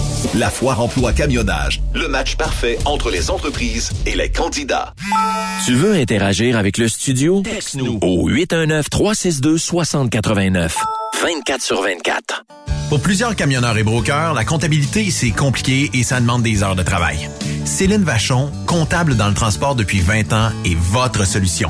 [0.35, 1.81] La foire emploi camionnage.
[1.93, 4.93] Le match parfait entre les entreprises et les candidats.
[5.65, 7.41] Tu veux interagir avec le studio?
[7.41, 10.71] Texte-nous au 819-362-6089.
[11.21, 12.45] 24 sur 24.
[12.89, 16.83] Pour plusieurs camionneurs et brokers, la comptabilité, c'est compliqué et ça demande des heures de
[16.83, 17.29] travail.
[17.65, 21.69] Céline Vachon, comptable dans le transport depuis 20 ans, est votre solution.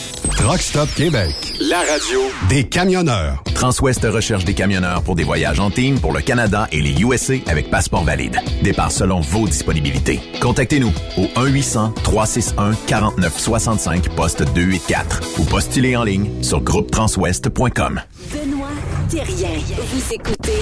[0.29, 3.43] Truck Stop Québec, La radio des camionneurs.
[3.55, 7.33] Transwest recherche des camionneurs pour des voyages en team pour le Canada et les USA
[7.47, 8.37] avec passeport valide.
[8.61, 10.19] Départ selon vos disponibilités.
[10.39, 18.01] Contactez-nous au 1-800-361-4965, poste 284 ou postulez en ligne sur groupetranswest.com.
[18.31, 18.67] Benoît
[19.09, 19.57] Thérien.
[19.91, 20.59] Vous écoutez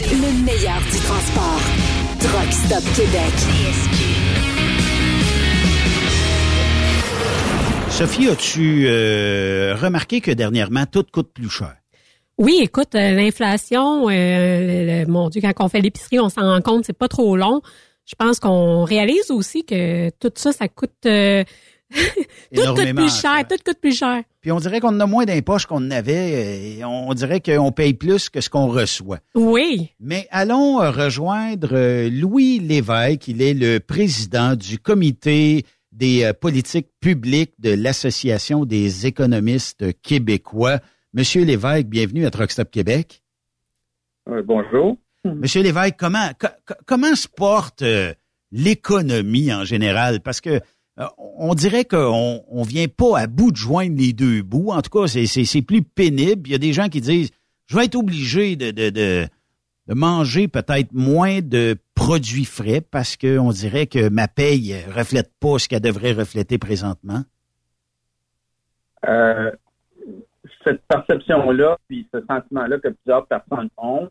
[0.00, 1.60] le meilleur du transport.
[2.20, 3.32] Truck Stop Québec.
[8.02, 11.76] Sophie, as-tu euh, remarqué que dernièrement, tout coûte plus cher?
[12.36, 16.84] Oui, écoute, euh, l'inflation, euh, mon Dieu, quand on fait l'épicerie, on s'en rend compte,
[16.84, 17.62] c'est pas trop long.
[18.04, 21.44] Je pense qu'on réalise aussi que tout ça, ça coûte euh,
[22.52, 24.24] tout coûte plus cher, tout coûte plus cher.
[24.40, 26.78] Puis on dirait qu'on en a moins d'impoches qu'on en avait.
[26.78, 29.20] et on dirait qu'on paye plus que ce qu'on reçoit.
[29.36, 29.92] Oui.
[30.00, 33.28] Mais allons rejoindre Louis Lévesque.
[33.28, 40.80] Il est le président du comité des euh, politiques publiques de l'Association des économistes québécois.
[41.12, 43.22] Monsieur Lévesque, bienvenue à Truckstop Québec.
[44.46, 44.96] bonjour.
[45.24, 48.12] Monsieur Lévesque, comment, co- co- comment se porte euh,
[48.50, 50.20] l'économie en général?
[50.20, 50.60] Parce que
[50.98, 51.06] euh,
[51.38, 54.70] on dirait qu'on on vient pas à bout de joindre les deux bouts.
[54.72, 56.48] En tout cas, c'est- c'est c'est plus pénible.
[56.48, 57.30] Il y a des gens qui disent,
[57.66, 59.26] je vais être obligé de, de, de,
[59.88, 65.58] de manger peut-être moins de produits frais parce qu'on dirait que ma paye reflète pas
[65.58, 67.22] ce qu'elle devrait refléter présentement?
[69.08, 69.50] Euh,
[70.64, 74.08] cette perception-là, puis ce sentiment-là que plusieurs personnes ont,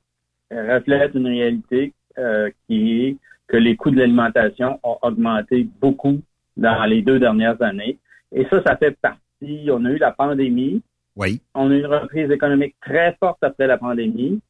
[0.51, 3.17] reflète une réalité euh, qui est
[3.47, 6.21] que les coûts de l'alimentation ont augmenté beaucoup
[6.57, 7.97] dans les deux dernières années.
[8.33, 9.69] Et ça, ça fait partie.
[9.69, 10.81] On a eu la pandémie.
[11.15, 11.41] Oui.
[11.53, 14.41] On a eu une reprise économique très forte après la pandémie.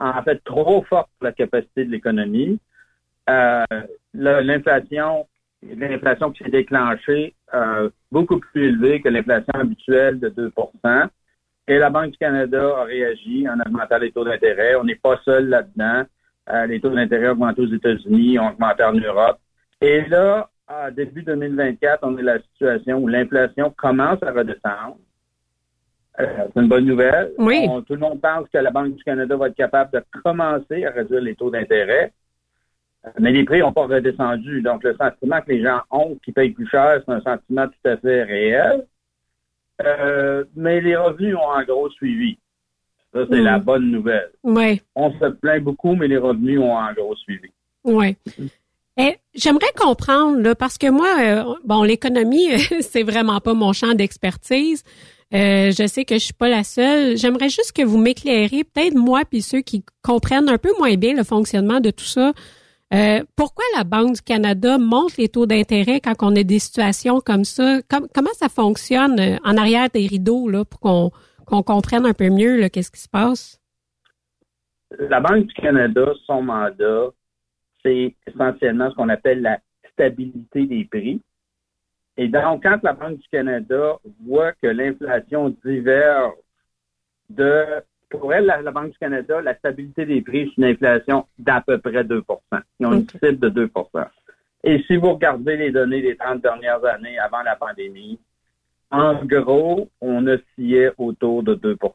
[0.00, 2.60] En fait, trop forte pour la capacité de l'économie.
[3.28, 3.64] Euh,
[4.14, 5.26] l'inflation,
[5.62, 11.08] l'inflation qui s'est déclenchée euh, beaucoup plus élevée que l'inflation habituelle de 2%
[11.66, 14.76] Et la Banque du Canada a réagi en augmentant les taux d'intérêt.
[14.76, 16.04] On n'est pas seul là-dedans.
[16.50, 19.38] Euh, les taux d'intérêt ont augmenté aux États-Unis, ont augmenté en Europe.
[19.80, 24.98] Et là, à début 2024, on est dans la situation où l'inflation commence à redescendre.
[26.20, 27.32] Euh, c'est une bonne nouvelle.
[27.38, 27.66] Oui.
[27.68, 30.84] On- tout le monde pense que la Banque du Canada va être capable de commencer
[30.84, 32.12] à réduire les taux d'intérêt.
[33.06, 34.60] Euh, Mais les prix n'ont pas redescendu.
[34.62, 37.88] Donc, le sentiment que les gens ont qui payent plus cher, c'est un sentiment tout
[37.88, 38.84] à fait réel.
[39.84, 42.36] Euh, mais les revenus ont en gros suivi.
[43.14, 44.30] Ça, c'est la bonne nouvelle.
[44.42, 44.82] Oui.
[44.96, 47.48] On se plaint beaucoup, mais les revenus ont en gros suivi.
[47.84, 48.16] Oui.
[48.98, 52.48] Eh, J'aimerais comprendre, là, parce que moi, euh, bon, l'économie,
[52.82, 54.82] c'est vraiment pas mon champ d'expertise.
[55.34, 57.16] Euh, je sais que je suis pas la seule.
[57.16, 61.14] J'aimerais juste que vous m'éclairiez, peut-être moi puis ceux qui comprennent un peu moins bien
[61.14, 62.32] le fonctionnement de tout ça.
[62.94, 67.20] Euh, pourquoi la Banque du Canada monte les taux d'intérêt quand on a des situations
[67.20, 67.80] comme ça?
[67.90, 72.68] comment ça fonctionne euh, en arrière des rideaux là, pour qu'on comprenne un peu mieux
[72.68, 73.60] qu'est-ce qui se passe?
[74.98, 77.10] La Banque du Canada, son mandat,
[77.82, 79.58] c'est essentiellement ce qu'on appelle la
[79.92, 81.20] stabilité des prix.
[82.18, 83.96] Et donc, quand la Banque du Canada
[84.26, 86.34] voit que l'inflation diverge
[87.30, 87.64] de
[88.10, 91.78] pour elle, la, Banque du Canada, la stabilité des prix, c'est une inflation d'à peu
[91.78, 92.22] près 2%
[92.80, 94.06] Ils ont une cible de 2%
[94.64, 98.18] Et si vous regardez les données des 30 dernières années avant la pandémie,
[98.90, 101.86] en gros, on oscillait autour de 2%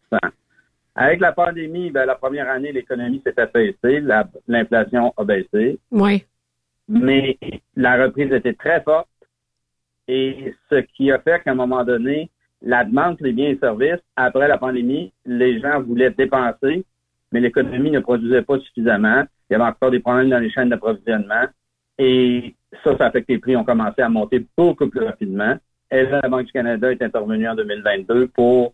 [0.96, 4.02] Avec la pandémie, ben, la première année, l'économie s'est affaissée,
[4.48, 5.80] l'inflation a baissé.
[5.92, 6.24] Oui.
[6.88, 7.38] Mais
[7.76, 9.08] la reprise était très forte.
[10.08, 12.30] Et ce qui a fait qu'à un moment donné,
[12.62, 16.86] la demande pour les biens et services, après la pandémie, les gens voulaient dépenser,
[17.32, 19.24] mais l'économie ne produisait pas suffisamment.
[19.50, 21.46] Il y avait encore des problèmes dans les chaînes d'approvisionnement.
[21.98, 25.56] Et ça, ça fait que les prix ont commencé à monter beaucoup plus rapidement.
[25.92, 28.74] Et là, la Banque du Canada est intervenue en 2022 pour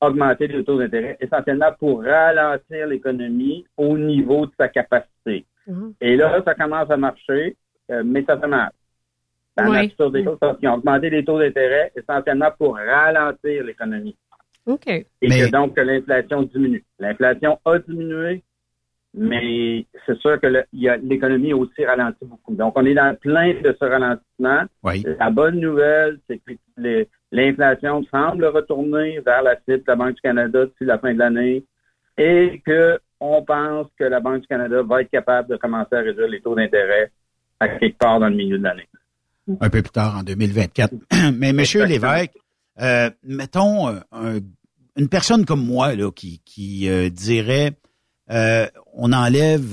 [0.00, 5.44] augmenter les taux d'intérêt, essentiellement pour ralentir l'économie au niveau de sa capacité.
[5.68, 5.92] Mm-hmm.
[6.00, 7.56] Et là, ça commence à marcher,
[7.90, 8.70] euh, mais ça fait mal
[9.96, 14.16] sur des choses parce qu'ils ont augmenté les taux d'intérêt essentiellement pour ralentir l'économie.
[14.66, 14.86] OK.
[14.86, 16.84] Et que donc que l'inflation diminue.
[16.98, 18.42] L'inflation a diminué,
[19.14, 22.54] mais c'est sûr que l'économie a aussi ralenti beaucoup.
[22.54, 24.64] Donc, on est dans plein de ce ralentissement.
[25.18, 30.20] La bonne nouvelle, c'est que l'inflation semble retourner vers la cible de la Banque du
[30.20, 31.64] Canada d'ici la fin de l'année
[32.16, 36.00] et que on pense que la Banque du Canada va être capable de commencer à
[36.00, 37.10] réduire les taux d'intérêt
[37.58, 38.88] à quelque part dans le milieu de l'année
[39.60, 40.94] un peu plus tard en 2024.
[41.34, 42.32] Mais Monsieur Lévesque,
[42.80, 44.40] euh, mettons euh,
[44.96, 47.72] une personne comme moi là, qui, qui euh, dirait
[48.94, 49.72] on enlève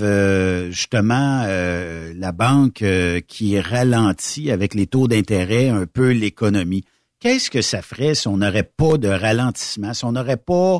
[0.71, 2.83] justement la banque
[3.27, 6.83] qui ralentit avec les taux d'intérêt un peu l'économie.
[7.19, 10.79] Qu'est-ce que ça ferait si on n'aurait pas de ralentissement, si on n'aurait pas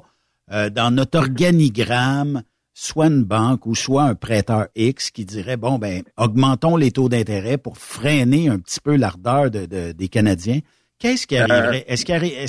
[0.49, 2.41] dans notre organigramme
[2.79, 7.09] soit une banque ou soit un prêteur X qui dirait bon ben augmentons les taux
[7.09, 10.59] d'intérêt pour freiner un petit peu l'ardeur de, des Canadiens.
[10.99, 11.85] Qu'est-ce qui euh, arriverait?
[11.87, 12.05] Est-ce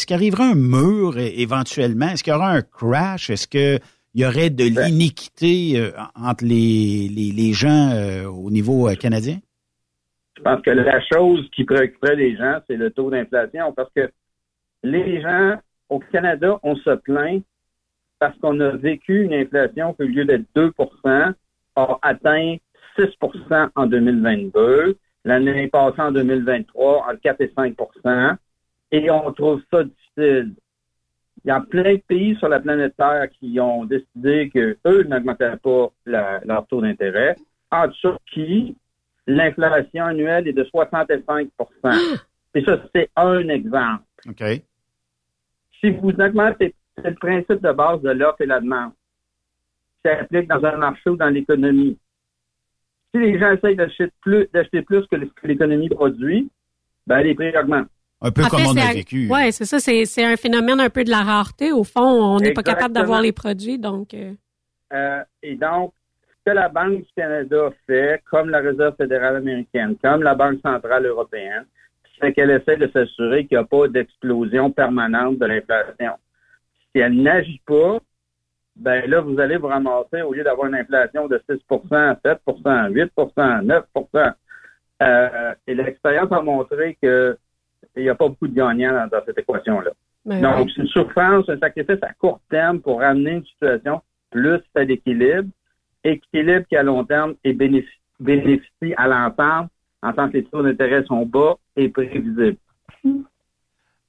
[0.06, 2.08] qu'il est un mur éventuellement?
[2.08, 3.30] Est-ce qu'il y aura un crash?
[3.30, 3.80] Est-ce qu'il
[4.14, 4.84] y aurait de ben.
[4.86, 9.38] l'iniquité euh, entre les, les, gens euh, au niveau canadien?
[10.36, 14.10] Je pense que la chose qui préoccuperait les gens, c'est le taux d'inflation parce que
[14.82, 15.56] les gens
[15.88, 17.42] au Canada, on se plaint
[18.18, 21.32] parce qu'on a vécu une inflation qui, au lieu d'être 2%
[21.76, 22.56] a atteint
[22.98, 24.96] 6% en 2022.
[25.24, 28.36] L'année passée, en 2023, entre 4 et 5%
[28.90, 30.54] et on trouve ça difficile.
[31.44, 35.58] Il y a plein de pays sur la planète Terre qui ont décidé qu'eux n'augmenteraient
[35.58, 37.36] pas leur taux d'intérêt.
[37.70, 38.76] En Turquie,
[39.26, 41.48] l'inflation annuelle est de 65%
[42.54, 44.02] Et ça, c'est un exemple.
[44.28, 44.42] OK.
[45.80, 48.92] Si vous augmentez c'est le principe de base de l'offre et la demande.
[50.04, 51.98] Ça s'applique dans un marché ou dans l'économie.
[53.12, 56.50] Si les gens essayent d'acheter plus, d'acheter plus que l'économie produit,
[57.06, 57.88] ben les prix augmentent.
[58.20, 59.28] Un peu comme on a vécu.
[59.30, 59.78] Oui, c'est ça.
[59.78, 61.72] C'est un phénomène un peu de la rareté.
[61.72, 63.78] Au fond, on n'est pas capable d'avoir les produits.
[63.78, 64.32] Donc, euh.
[64.92, 65.92] Euh, et donc,
[66.28, 70.58] ce que la Banque du Canada fait, comme la Réserve fédérale américaine, comme la Banque
[70.64, 71.64] centrale européenne,
[72.20, 76.14] c'est qu'elle essaie de s'assurer qu'il n'y a pas d'explosion permanente de l'inflation
[76.98, 77.98] si elle n'agit pas,
[78.74, 81.60] ben là, vous allez vous ramasser, au lieu d'avoir une inflation de 6%
[82.24, 82.40] 7%
[82.92, 84.34] 8% 9%
[85.02, 87.36] euh, Et l'expérience a montré qu'il
[87.96, 89.90] n'y a pas beaucoup de gagnants dans, cette équation-là.
[90.24, 94.60] Ben Donc, c'est une souffrance, un sacrifice à court terme pour ramener une situation plus
[94.74, 95.48] à l'équilibre,
[96.02, 99.68] équilibre qui, à long terme, est bénéficie, à l'ensemble,
[100.02, 102.56] en tant que les taux d'intérêt sont bas et prévisibles.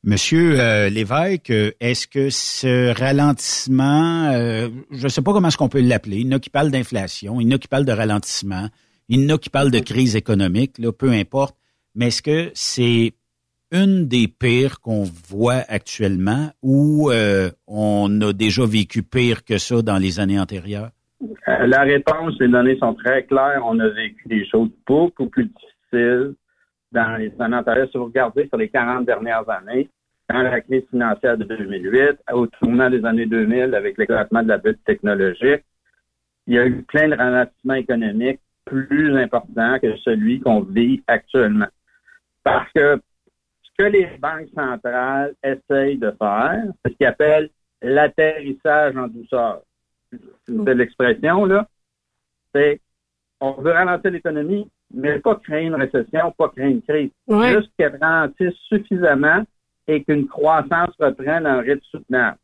[0.03, 1.51] Monsieur euh, Lévesque,
[1.81, 6.27] est-ce que ce ralentissement, euh, je ne sais pas comment est-ce qu'on peut l'appeler, il
[6.27, 8.69] y en a qui parlent d'inflation, il y en a qui parlent de ralentissement,
[9.09, 11.57] il y en a qui parlent de crise économique, là, peu importe,
[11.95, 13.11] mais est-ce que c'est
[13.73, 19.81] une des pires qu'on voit actuellement ou euh, on a déjà vécu pire que ça
[19.81, 20.91] dans les années antérieures?
[21.45, 23.63] La réponse, les données sont très claires.
[23.65, 26.35] On a vécu des choses beaucoup plus difficiles
[26.91, 29.89] dans les années antérieures, si vous regardez sur les 40 dernières années,
[30.29, 34.57] dans la crise financière de 2008, au tournant des années 2000 avec l'éclatement de la
[34.57, 35.63] bulle technologique,
[36.47, 41.67] il y a eu plein de ralentissements économiques plus importants que celui qu'on vit actuellement.
[42.43, 43.01] Parce que
[43.63, 47.49] ce que les banques centrales essayent de faire, c'est ce qu'ils appellent
[47.81, 49.61] l'atterrissage en douceur.
[50.11, 51.67] C'est l'expression, là.
[52.53, 52.81] C'est
[53.41, 57.11] on veut ralentir l'économie, mais pas créer une récession, pas créer une crise.
[57.27, 57.53] Ouais.
[57.53, 59.43] Juste qu'elle ralentisse suffisamment
[59.87, 62.37] et qu'une croissance reprenne un rythme soutenable.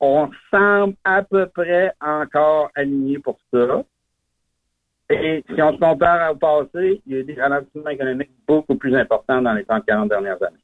[0.00, 3.84] On semble à peu près encore aligné pour ça.
[5.10, 8.74] Et si on se compare au passé, il y a eu des ralentissements économiques beaucoup
[8.74, 10.58] plus importants dans les 30-40 dernières années.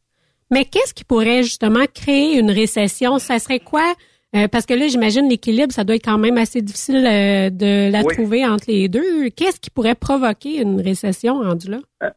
[0.50, 3.18] Mais qu'est-ce qui pourrait justement créer une récession?
[3.18, 3.94] Ça serait quoi?
[4.36, 7.90] Euh, parce que là, j'imagine l'équilibre, ça doit être quand même assez difficile euh, de
[7.90, 8.14] la Oui.
[8.14, 9.28] trouver entre les deux.
[9.30, 11.78] Qu'est-ce qui pourrait provoquer une récession rendue là?
[12.04, 12.10] Euh,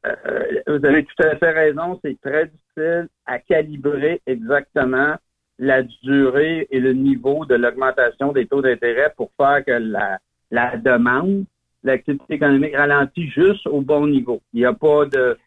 [0.68, 5.15] vous avez tout à fait raison, c'est très difficile à calibrer exactement
[5.57, 10.19] la durée et le niveau de l'augmentation des taux d'intérêt pour faire que la,
[10.52, 11.45] la demande,
[11.84, 14.40] l'activité économique ralentit juste au bon niveau.
[14.53, 15.38] Il n'y a pas de,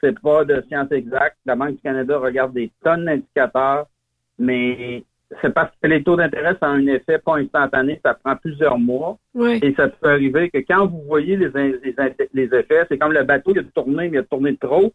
[0.00, 1.36] c'est pas de science exacte.
[1.46, 3.86] La Banque du Canada regarde des tonnes d'indicateurs,
[4.38, 5.04] mais
[5.40, 8.78] c'est parce que les taux d'intérêt, ça a un effet pas instantané, ça prend plusieurs
[8.78, 9.18] mois.
[9.34, 9.58] Ouais.
[9.62, 13.60] Et ça peut arriver que quand vous voyez les, effets, c'est comme le bateau, il
[13.60, 14.92] a tourné, mais il a tourné trop.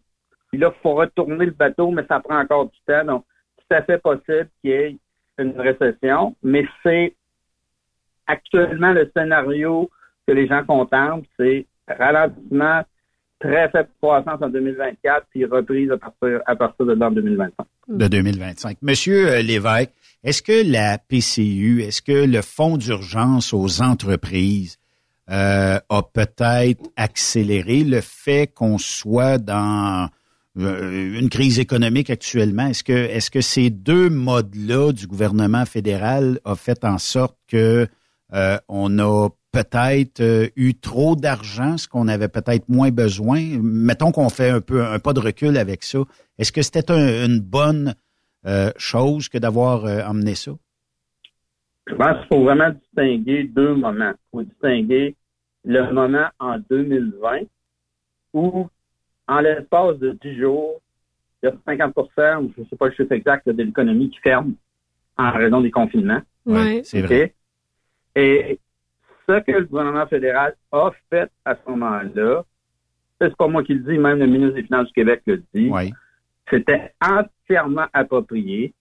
[0.49, 3.03] Puis là, il faut retourner le bateau, mais ça prend encore du temps.
[3.05, 3.25] Donc,
[3.57, 4.97] tout à fait possible qu'il y ait
[5.39, 7.13] une récession, mais c'est
[8.27, 9.89] actuellement le scénario
[10.27, 12.83] que les gens contemplent, c'est ralentissement,
[13.39, 17.53] très faible croissance en 2024, puis reprise à partir, à partir de l'an 2025.
[17.87, 18.77] de 2025.
[18.81, 19.91] Monsieur euh, Lévesque,
[20.23, 24.77] est-ce que la PCU, est-ce que le fonds d'urgence aux entreprises
[25.29, 30.09] euh, a peut-être accéléré le fait qu'on soit dans
[30.57, 32.67] euh, une crise économique actuellement?
[32.67, 37.87] Est-ce que, ces deux modes-là du gouvernement fédéral ont fait en sorte que
[38.33, 43.41] euh, on a peut-être eu trop d'argent, ce qu'on avait peut-être moins besoin?
[43.61, 45.99] Mettons qu'on fait un peu un pas de recul avec ça.
[46.37, 47.95] Est-ce que c'était un- une bonne
[48.47, 50.51] euh, chose que d'avoir euh, emmené ça?
[51.87, 54.11] Je pense qu'il faut vraiment distinguer deux moments.
[54.11, 55.15] Il faut distinguer
[55.63, 57.41] le moment en 2020
[58.33, 58.67] où,
[59.27, 60.81] en l'espace de 10 jours,
[61.41, 64.19] il y a 50 ou je ne sais pas le chiffre exact, de l'économie qui
[64.19, 64.55] ferme
[65.17, 66.21] en raison des confinements.
[66.45, 66.81] Ouais.
[66.83, 67.33] C'est vrai.
[68.15, 68.59] Et
[69.27, 72.43] ce que le gouvernement fédéral a fait à ce moment-là,
[73.19, 75.69] c'est pas moi qui le dis, même le ministre des Finances du Québec le dit,
[75.69, 75.91] Oui.
[76.49, 78.73] C'était entièrement approprié,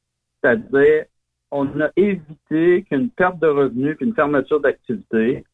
[0.43, 1.05] c'est-à-dire
[1.51, 5.44] on a évité qu'une perte de revenus, qu'une fermeture d'activité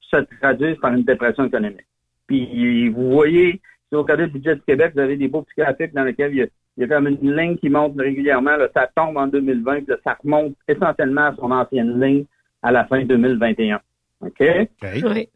[0.00, 1.86] se traduise par une dépression économique.
[2.26, 5.60] Puis vous voyez, si vous regardez le budget du Québec, vous avez des beaux petits
[5.60, 8.56] graphiques dans lesquels il y a, il y a comme une ligne qui monte régulièrement,
[8.56, 12.24] là, ça tombe en 2020, puis là, ça remonte essentiellement à son ancienne ligne
[12.62, 13.80] à la fin 2021.
[14.20, 14.42] OK?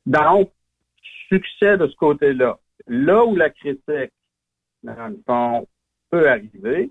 [0.07, 0.51] Donc,
[1.29, 2.59] succès de ce côté-là.
[2.87, 4.13] Là où la critique,
[4.83, 5.67] dans le fond,
[6.11, 6.91] peut arriver,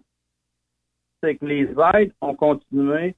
[1.21, 3.15] c'est que les aides ont continué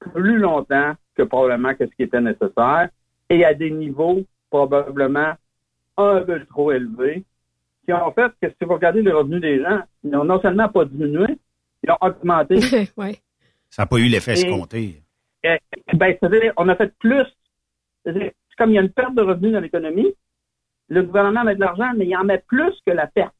[0.00, 2.88] plus longtemps que probablement que ce qui était nécessaire
[3.30, 5.34] et à des niveaux probablement
[5.96, 7.24] un peu trop élevés
[7.84, 10.68] qui ont fait que si vous regardez les revenus des gens, ils n'ont non seulement
[10.68, 11.26] pas diminué,
[11.82, 12.56] ils ont augmenté.
[12.96, 13.18] ouais.
[13.70, 15.02] Ça n'a pas eu l'effet Et- escompté.
[15.44, 15.56] Eh,
[15.94, 17.24] ben, c'est-à-dire, on a fait plus.
[18.04, 20.12] C'est comme il y a une perte de revenus dans l'économie,
[20.88, 23.34] le gouvernement met de l'argent, mais il en met plus que la perte.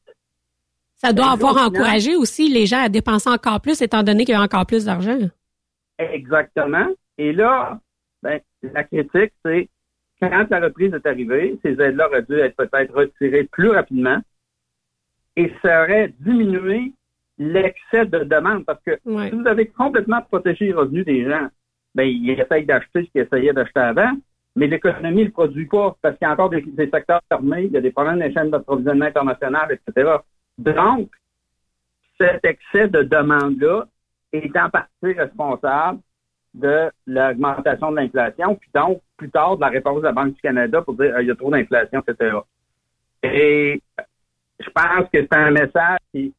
[1.01, 4.33] Ça doit Et avoir encouragé aussi les gens à dépenser encore plus, étant donné qu'il
[4.33, 5.17] y a encore plus d'argent.
[5.97, 6.87] Exactement.
[7.17, 7.79] Et là,
[8.21, 9.69] ben, la critique, c'est
[10.21, 14.19] quand la reprise est arrivée, ces aides-là auraient dû être peut-être retirées plus rapidement
[15.37, 16.91] et ça aurait diminué
[17.37, 21.47] l'excès de demande parce que si vous avez complètement protégé les revenus des gens,
[21.95, 24.11] ben, ils essayent d'acheter ce qu'ils essayaient d'acheter avant,
[24.57, 27.65] mais l'économie ne le produit pas parce qu'il y a encore des, des secteurs fermés,
[27.65, 30.17] il y a des problèmes des chaînes d'approvisionnement internationales, etc.
[30.59, 31.09] Donc,
[32.19, 33.85] cet excès de demande-là
[34.33, 35.99] est en partie responsable
[36.53, 40.41] de l'augmentation de l'inflation, puis donc, plus tard, de la réponse de la Banque du
[40.41, 42.37] Canada pour dire euh, il y a trop d'inflation, etc.
[43.23, 43.81] Et
[44.59, 46.33] je pense que c'est un message qui,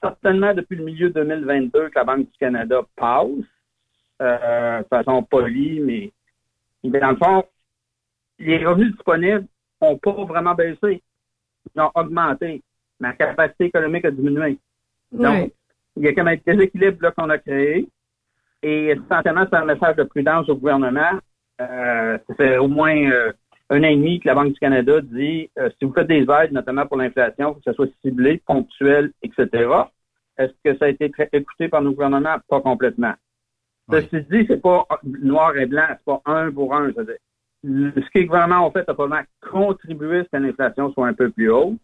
[0.00, 3.28] certainement depuis le milieu 2022 que la Banque du Canada passe,
[4.22, 6.12] euh, de façon polie, mais
[6.84, 7.44] mais dans le fond,
[8.38, 9.46] les revenus disponibles
[9.82, 11.02] n'ont pas vraiment baissé.
[11.74, 12.62] Ils ont augmenté.
[13.00, 14.58] Ma capacité économique a diminué.
[15.12, 15.52] Donc,
[15.96, 17.88] il y a comme un déséquilibre là, qu'on a créé.
[18.62, 21.18] Et essentiellement, c'est un message de prudence au gouvernement.
[21.60, 23.32] Euh, ça fait au moins euh,
[23.70, 26.26] un an et demi que la Banque du Canada dit euh, si vous faites des
[26.28, 29.48] aides, notamment pour l'inflation, que ce soit ciblé, ponctuel, etc.
[30.38, 32.36] Est-ce que ça a été très écouté par nos gouvernements?
[32.48, 33.14] Pas complètement.
[33.90, 36.90] Ceci dit, c'est pas noir et blanc, c'est pas un pour un.
[36.92, 37.00] Ce
[37.62, 41.30] que les gouvernements ont fait a probablement contribué à ce que l'inflation soit un peu
[41.30, 41.78] plus haute,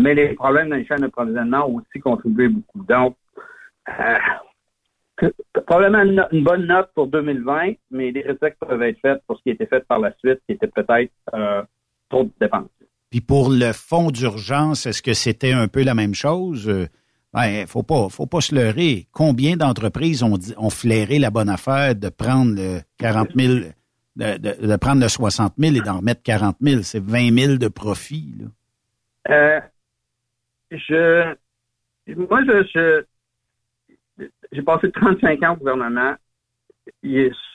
[0.00, 2.84] mais les problèmes dans les chaînes d'approvisionnement ont aussi contribué beaucoup.
[2.84, 3.16] Donc,
[3.88, 4.18] euh,
[5.16, 9.42] que- probablement une, bonne note pour 2020, mais des critiques peuvent être faites pour ce
[9.42, 11.62] qui a été fait par la suite, qui était peut-être euh,
[12.08, 12.68] trop de dépenses.
[13.10, 16.68] Puis pour le fonds d'urgence, est-ce que c'était un peu la même chose?
[16.68, 16.86] Euh,
[17.34, 19.06] ben, faut pas, faut pas se leurrer.
[19.12, 23.54] Combien d'entreprises ont, ont flairé la bonne affaire de prendre le 40 000,
[24.16, 26.82] de, de, prendre le 60 000 et d'en remettre 40 000?
[26.82, 28.46] C'est 20 000 de profit, là.
[29.28, 29.60] Euh,
[30.70, 31.34] je,
[32.14, 33.02] moi, je,
[34.52, 36.14] j'ai passé 35 ans au gouvernement.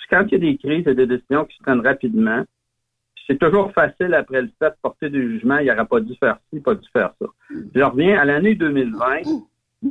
[0.10, 2.44] quand il y a des crises et des décisions qui se prennent rapidement,
[3.28, 6.38] c'est toujours facile après le fait de porter du jugement, il n'aurait pas dû faire
[6.54, 7.28] ci, pas dû faire ça.
[7.50, 9.22] Je reviens à l'année 2020.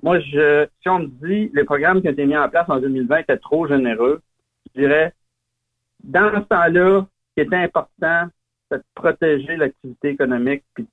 [0.03, 2.81] Moi, je, si on me dit les programmes qui ont été mis en place en
[2.81, 4.21] 2020 étaient trop généreux,
[4.75, 5.13] je dirais,
[6.03, 7.07] dans ce temps-là,
[7.37, 8.29] ce qui était important,
[8.71, 10.87] c'est de protéger l'activité économique, puis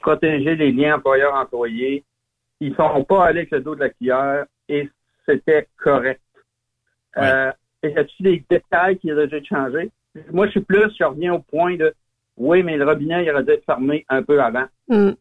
[0.00, 2.04] protéger les liens employeurs-employés.
[2.60, 4.88] Ils ne sont pas allés avec le dos de la cuillère et
[5.26, 6.20] c'était correct.
[7.18, 7.52] Euh,
[7.82, 9.90] et y a-t-il des détails qui auraient dû changer?
[10.32, 11.92] Moi, je suis plus, je reviens au point de
[12.36, 14.66] oui, mais le robinet, il aurait dû être fermé un peu avant.
[14.88, 15.12] Mm.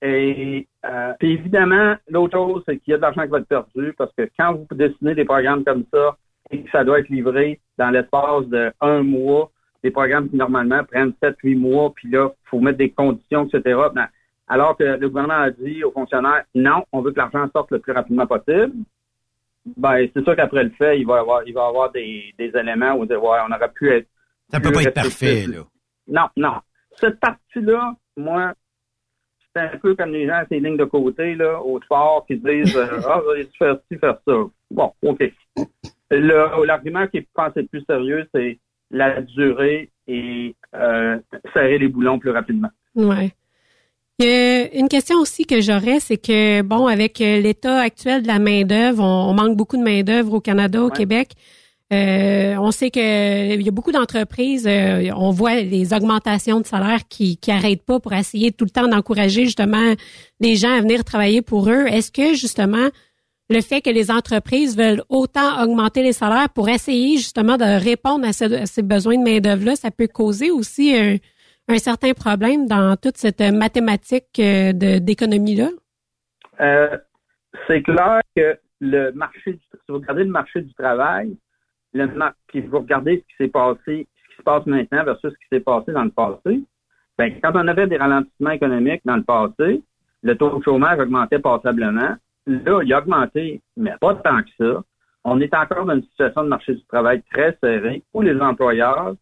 [0.00, 3.48] Et euh, puis évidemment, l'autre chose, c'est qu'il y a de l'argent qui va être
[3.48, 6.16] perdu parce que quand vous dessinez des programmes comme ça
[6.50, 9.50] et que ça doit être livré dans l'espace de un mois,
[9.82, 13.78] des programmes qui normalement prennent 7-8 mois, puis là, il faut mettre des conditions, etc.
[13.94, 14.08] Ben,
[14.48, 17.78] alors que le gouvernement a dit aux fonctionnaires, non, on veut que l'argent sorte le
[17.78, 18.72] plus rapidement possible.
[19.76, 22.50] Ben, c'est sûr qu'après le fait, il va y avoir, il va avoir des, des
[22.56, 24.06] éléments où dire, ouais, on aurait pu être.
[24.50, 25.58] Ça peut pas être parfait, là.
[26.06, 26.54] Non, non.
[26.92, 28.54] Cette partie-là, moi,
[29.54, 32.36] c'est un peu comme les gens à ces lignes de côté, là, au sport, qui
[32.36, 34.34] disent, euh, ah, vous allez faire ci, faire ça.
[34.70, 35.22] Bon, OK.
[36.10, 38.58] L'argument qui est pensé plus sérieux, c'est
[38.90, 41.18] la durée et euh,
[41.52, 42.70] serrer les boulons plus rapidement.
[42.94, 43.32] Ouais.
[44.20, 48.26] Il a une question aussi que j'aurais, c'est que, bon, avec euh, l'état actuel de
[48.26, 51.34] la main-d'œuvre, on, manque beaucoup de main-d'œuvre au Canada, au Québec.
[51.92, 57.08] Euh, on sait qu'il y a beaucoup d'entreprises, euh, on voit les augmentations de salaire
[57.08, 59.94] qui qui arrêtent pas pour essayer tout le temps d'encourager justement
[60.40, 61.86] les gens à venir travailler pour eux.
[61.86, 62.88] Est-ce que justement
[63.50, 68.26] le fait que les entreprises veulent autant augmenter les salaires pour essayer justement de répondre
[68.26, 70.94] à, ces besoins de main d'œuvre là, ça peut causer aussi
[71.68, 75.68] un certain problème dans toute cette mathématique euh, d'économie-là?
[76.60, 76.96] Euh,
[77.66, 81.36] c'est clair que le marché, du, si vous regardez le marché du travail,
[81.92, 82.08] le
[82.46, 85.48] puis vous regardez ce qui s'est passé, ce qui se passe maintenant versus ce qui
[85.50, 86.62] s'est passé dans le passé,
[87.18, 89.82] ben, quand on avait des ralentissements économiques dans le passé,
[90.22, 92.16] le taux de chômage augmentait passablement.
[92.48, 94.82] Là, il a augmenté, mais pas tant que ça.
[95.22, 99.14] On est encore dans une situation de marché du travail très serrée où les employeurs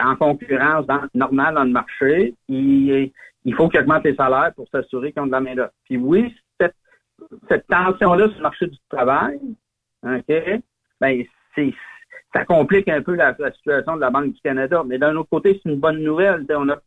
[0.00, 3.12] en concurrence dans, normale dans le marché, il,
[3.44, 5.72] il faut qu'ils augmentent les salaires pour s'assurer qu'ils ont de la main-d'œuvre.
[5.84, 6.76] Puis oui, cette,
[7.48, 9.40] cette tension-là sur le marché du travail,
[10.04, 10.62] OK,
[11.00, 11.74] ben, c'est,
[12.32, 14.82] ça complique un peu la, situation de la Banque du Canada.
[14.86, 16.46] Mais d'un autre côté, c'est une bonne nouvelle.
[16.50, 16.78] On a,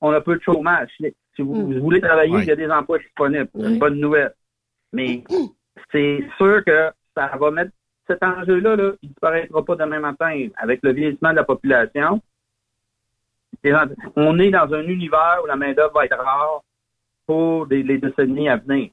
[0.00, 0.88] on a peu de chômage.
[0.98, 1.78] Si vous, hmm.
[1.78, 3.48] voulez travailler, il y a des emplois disponibles.
[3.54, 4.32] C'est une bonne nouvelle.
[4.92, 5.22] Mais
[5.92, 7.70] c'est sûr que ça va mettre
[8.06, 12.20] cet enjeu-là, là, il ne disparaîtra pas demain matin avec le vieillissement de la population
[14.16, 16.62] on est dans un univers où la main-d'œuvre va être rare
[17.26, 18.90] pour les décennies à venir.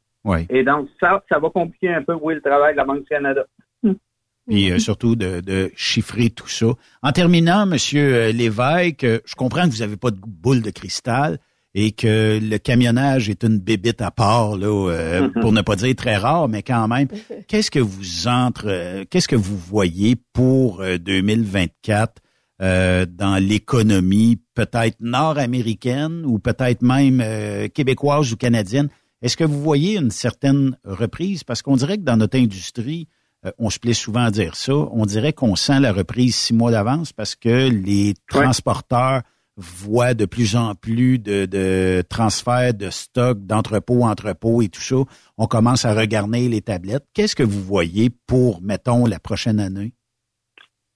[0.50, 3.06] Et donc, ça, ça va compliquer un peu, oui, le travail de la Banque du
[3.06, 3.46] Canada.
[4.48, 6.68] Puis euh, surtout de, chiffrer tout ça.
[7.02, 10.70] En terminant, Monsieur euh, Lévesque, euh, je comprends que vous n'avez pas de boule de
[10.70, 11.40] cristal
[11.80, 15.40] et que le camionnage est une bébite à part, là, mm-hmm.
[15.42, 17.08] pour ne pas dire très rare, mais quand même.
[17.48, 22.16] Qu'est-ce que vous entre, qu'est-ce que vous voyez pour 2024
[22.64, 28.90] euh, dans l'économie peut-être nord-américaine ou peut-être même euh, québécoise ou canadienne?
[29.22, 31.44] Est-ce que vous voyez une certaine reprise?
[31.44, 33.08] Parce qu'on dirait que dans notre industrie,
[33.46, 36.56] euh, on se plaît souvent à dire ça, on dirait qu'on sent la reprise six
[36.56, 39.22] mois d'avance parce que les transporteurs
[39.58, 44.98] voient de plus en plus de, transferts de stocks d'entrepôt, entrepôt et tout ça.
[45.38, 47.06] On commence à regarder les tablettes.
[47.14, 49.94] Qu'est-ce que vous voyez pour, mettons, la prochaine année?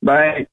[0.01, 0.45] Ben,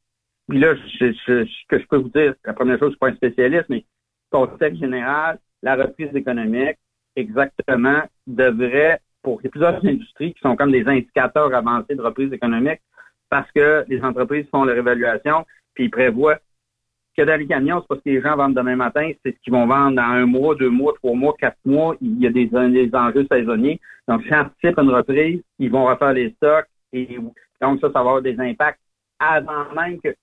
[0.49, 3.67] là, ce que je peux vous dire, la première chose, je suis pas un spécialiste,
[3.69, 3.85] mais
[4.31, 6.77] contexte général, la reprise économique,
[7.17, 12.81] exactement, devrait, pour plusieurs industries qui sont comme des indicateurs avancés de reprise économique,
[13.29, 16.39] parce que les entreprises font leur évaluation, puis ils prévoient
[17.19, 19.53] que dans les camions, c'est parce que les gens vendent demain matin, c'est ce qu'ils
[19.53, 21.97] vont vendre dans un mois, deux mois, trois mois, quatre mois.
[22.01, 23.81] Il y a des, des enjeux saisonniers.
[24.07, 27.19] Donc, si anticipe une reprise, ils vont refaire les stocks et
[27.61, 28.79] donc ça, ça va avoir des impacts
[29.19, 30.15] avant même que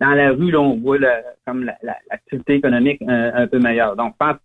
[0.00, 0.98] dans la rue, là, on voit
[1.46, 1.70] comme
[2.10, 3.94] l'activité économique euh, un, peu meilleure.
[3.94, 4.36] Donc, je pense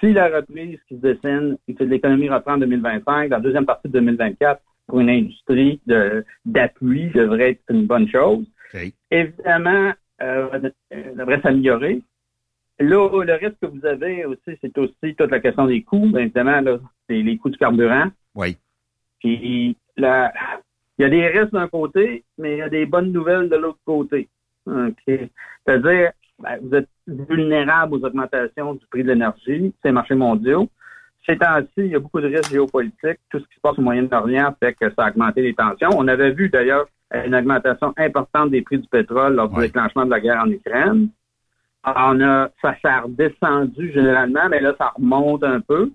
[0.00, 3.66] si la reprise qui se dessine et que l'économie reprend en 2025, dans la deuxième
[3.66, 5.80] partie de 2024, pour une industrie
[6.44, 8.46] d'appui, devrait être une bonne chose.
[9.10, 12.02] Évidemment, devrait s'améliorer.
[12.80, 16.10] Là, le risque que vous avez aussi, c'est aussi toute la question des coûts.
[16.10, 16.78] Bien évidemment, là,
[17.08, 18.08] c'est les coûts du carburant.
[18.34, 18.56] Oui.
[19.18, 20.32] Puis, la,
[20.98, 23.56] il y a des risques d'un côté, mais il y a des bonnes nouvelles de
[23.56, 24.28] l'autre côté.
[24.66, 24.94] OK.
[25.06, 30.68] C'est-à-dire, ben, vous êtes vulnérable aux augmentations du prix de l'énergie, ces marchés mondiaux.
[31.28, 33.20] Ces temps-ci, il y a beaucoup de risques géopolitiques.
[33.30, 35.90] Tout ce qui se passe au Moyen-Orient fait que ça a augmenté les tensions.
[35.92, 40.10] On avait vu d'ailleurs une augmentation importante des prix du pétrole lors du déclenchement de
[40.10, 41.08] la guerre en Ukraine.
[41.84, 45.90] On a, ça s'est redescendu généralement, mais là, ça remonte un peu.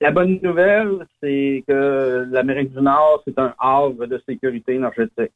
[0.00, 5.32] La bonne nouvelle, c'est que l'Amérique du Nord, c'est un havre de sécurité énergétique.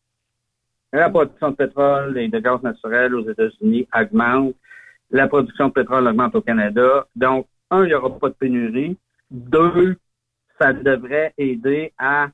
[0.93, 4.55] La production de pétrole et de gaz naturel aux États-Unis augmente.
[5.11, 7.07] La production de pétrole augmente au Canada.
[7.15, 8.97] Donc, un, il n'y aura pas de pénurie.
[9.35, 9.97] Deux,
[10.61, 12.28] ça devrait aider à,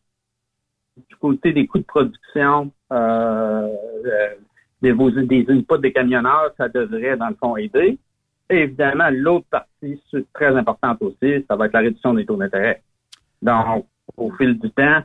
[1.09, 3.69] du côté des coûts de production euh,
[4.05, 4.29] euh
[4.83, 7.99] des, des inputs des camionneurs, ça devrait, dans le fond, aider.
[8.49, 10.03] Et évidemment, l'autre partie,
[10.33, 12.83] très importante aussi, ça va être la réduction des taux d'intérêt.
[13.43, 13.87] Donc,
[14.17, 15.03] au fil du temps,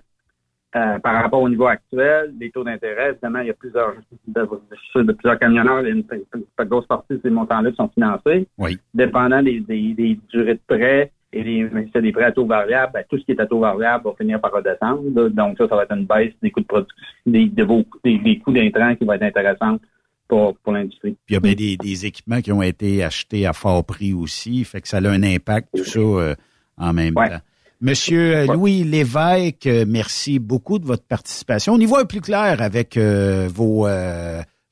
[0.76, 3.96] euh, par rapport au niveau actuel, les taux d'intérêt, évidemment, il y a plusieurs,
[4.28, 8.48] de, de plusieurs camionneurs, une, une, grosse partie de ces montants-là sont financés.
[8.58, 8.80] Oui.
[8.94, 12.94] Dépendant des, des, des durées de prêt et des, c'est des prêts à taux variables,
[12.94, 15.02] ben, tout ce qui est à taux variable va finir par redescendre.
[15.30, 16.96] Donc, ça, ça va être une baisse des coûts de production,
[17.26, 19.82] des, des, des coûts d'intrants qui va être intéressante
[20.30, 21.18] pour, pour l'industrie.
[21.26, 24.14] Puis il y a bien des, des, équipements qui ont été achetés à fort prix
[24.14, 26.36] aussi, fait que ça a un impact, tout ça, euh,
[26.78, 27.42] en même temps.
[27.82, 31.74] Monsieur euh, Louis Lévesque, merci beaucoup de votre participation.
[31.74, 33.88] On y voit plus clair avec euh, vos,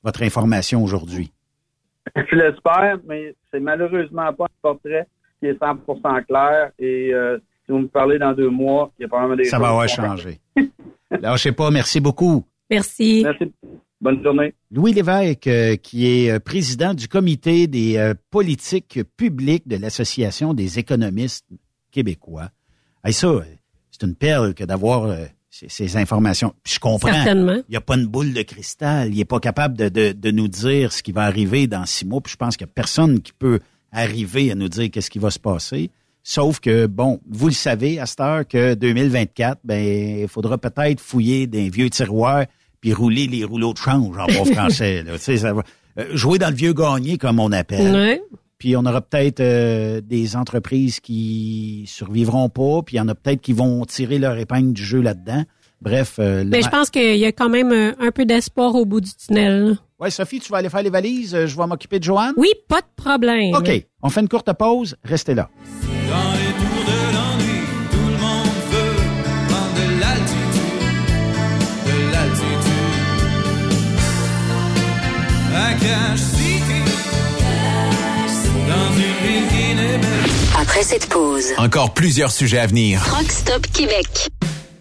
[0.02, 1.30] votre information aujourd'hui.
[2.16, 5.06] Je l'espère, mais c'est malheureusement pas un portrait
[5.44, 6.70] qui est 100% clair.
[6.78, 7.12] Et
[7.64, 9.88] si vous me parlez dans deux mois, il y a probablement des Ça va avoir
[9.88, 10.40] changé.
[11.36, 12.44] sais pas, merci beaucoup.
[12.70, 13.22] Merci.
[13.24, 13.52] Merci.
[14.00, 14.54] Bonne journée.
[14.70, 15.48] Louis Lévesque,
[15.82, 21.46] qui est président du comité des politiques publiques de l'Association des économistes
[21.90, 22.50] québécois.
[23.04, 23.28] Hey, ça,
[23.90, 26.54] c'est une perle que d'avoir euh, ces, informations.
[26.62, 27.12] Puis je comprends.
[27.12, 27.62] Certainement.
[27.68, 29.12] Il n'y a pas une boule de cristal.
[29.12, 32.04] Il n'est pas capable de, de, de, nous dire ce qui va arriver dans six
[32.04, 32.20] mois.
[32.20, 33.60] Puis je pense qu'il n'y a personne qui peut
[33.94, 35.90] arriver à nous dire qu'est-ce qui va se passer.
[36.22, 41.00] Sauf que, bon, vous le savez, à cette heure que 2024, ben, il faudra peut-être
[41.00, 42.46] fouiller des vieux tiroirs
[42.80, 45.02] puis rouler les rouleaux de change en bon français.
[45.02, 45.18] Là.
[45.18, 45.62] Ça va,
[45.98, 47.94] euh, jouer dans le vieux gagné, comme on appelle.
[47.94, 48.22] Ouais.
[48.58, 53.14] Puis on aura peut-être euh, des entreprises qui survivront pas, puis il y en a
[53.14, 55.44] peut-être qui vont tirer leur épingle du jeu là-dedans.
[55.82, 56.16] Bref.
[56.18, 59.10] Euh, Mais je pense qu'il y a quand même un, peu d'espoir au bout du
[59.14, 59.76] tunnel.
[60.04, 61.30] Oui, Sophie, tu vas aller faire les valises.
[61.46, 62.34] Je vais m'occuper de Joanne?
[62.36, 63.54] Oui, pas de problème.
[63.54, 63.70] OK.
[64.02, 64.96] On fait une courte pause.
[65.02, 65.48] Restez là.
[65.82, 67.60] Dans les tours de l'ennui,
[67.90, 68.96] tout le monde veut
[69.48, 71.06] prendre de l'altitude.
[71.86, 72.74] De l'altitude.
[80.60, 83.00] Après cette pause, encore plusieurs sujets à venir.
[83.10, 84.28] Rockstop Québec.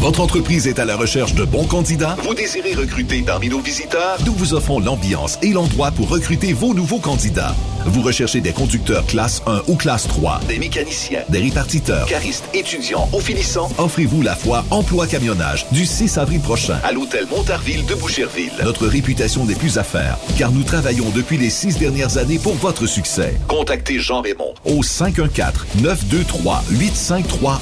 [0.00, 2.16] Votre entreprise est à la recherche de bons candidats?
[2.22, 4.16] Vous désirez recruter parmi nos visiteurs?
[4.24, 7.54] Nous vous offrons l'ambiance et l'endroit pour recruter vos nouveaux candidats.
[7.84, 13.10] Vous recherchez des conducteurs classe 1 ou classe 3, des mécaniciens, des répartiteurs, caristes, étudiants
[13.12, 13.68] ou finissants?
[13.78, 18.52] Offrez-vous la foire Emploi Camionnage du 6 avril prochain à l'hôtel Montarville de Boucherville.
[18.64, 22.54] Notre réputation n'est plus à faire, car nous travaillons depuis les six dernières années pour
[22.54, 23.34] votre succès.
[23.48, 27.58] Contactez Jean Raymond au 514-923-8531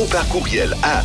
[0.00, 1.04] ou par courriel à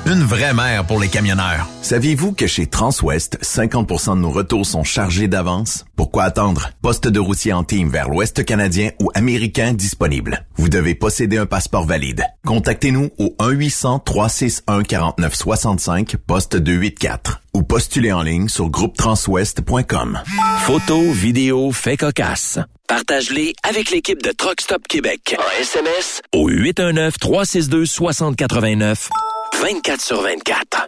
[0.07, 1.67] Une vraie mère pour les camionneurs.
[1.83, 5.85] Saviez-vous que chez Transwest, 50% de nos retours sont chargés d'avance?
[5.95, 6.71] Pourquoi attendre?
[6.81, 10.47] Poste de routier en team vers l'Ouest canadien ou américain disponible.
[10.55, 12.23] Vous devez posséder un passeport valide.
[12.47, 20.19] Contactez-nous au 1-800-361-4965, poste 284 ou postulez en ligne sur groupetranswest.com.
[20.61, 22.57] Photos, vidéos, faits cocasse.
[22.87, 25.35] Partage-les avec l'équipe de Truck Stop Québec.
[25.37, 29.09] En SMS au 819-362-6089.
[29.59, 30.87] 24 sur 24.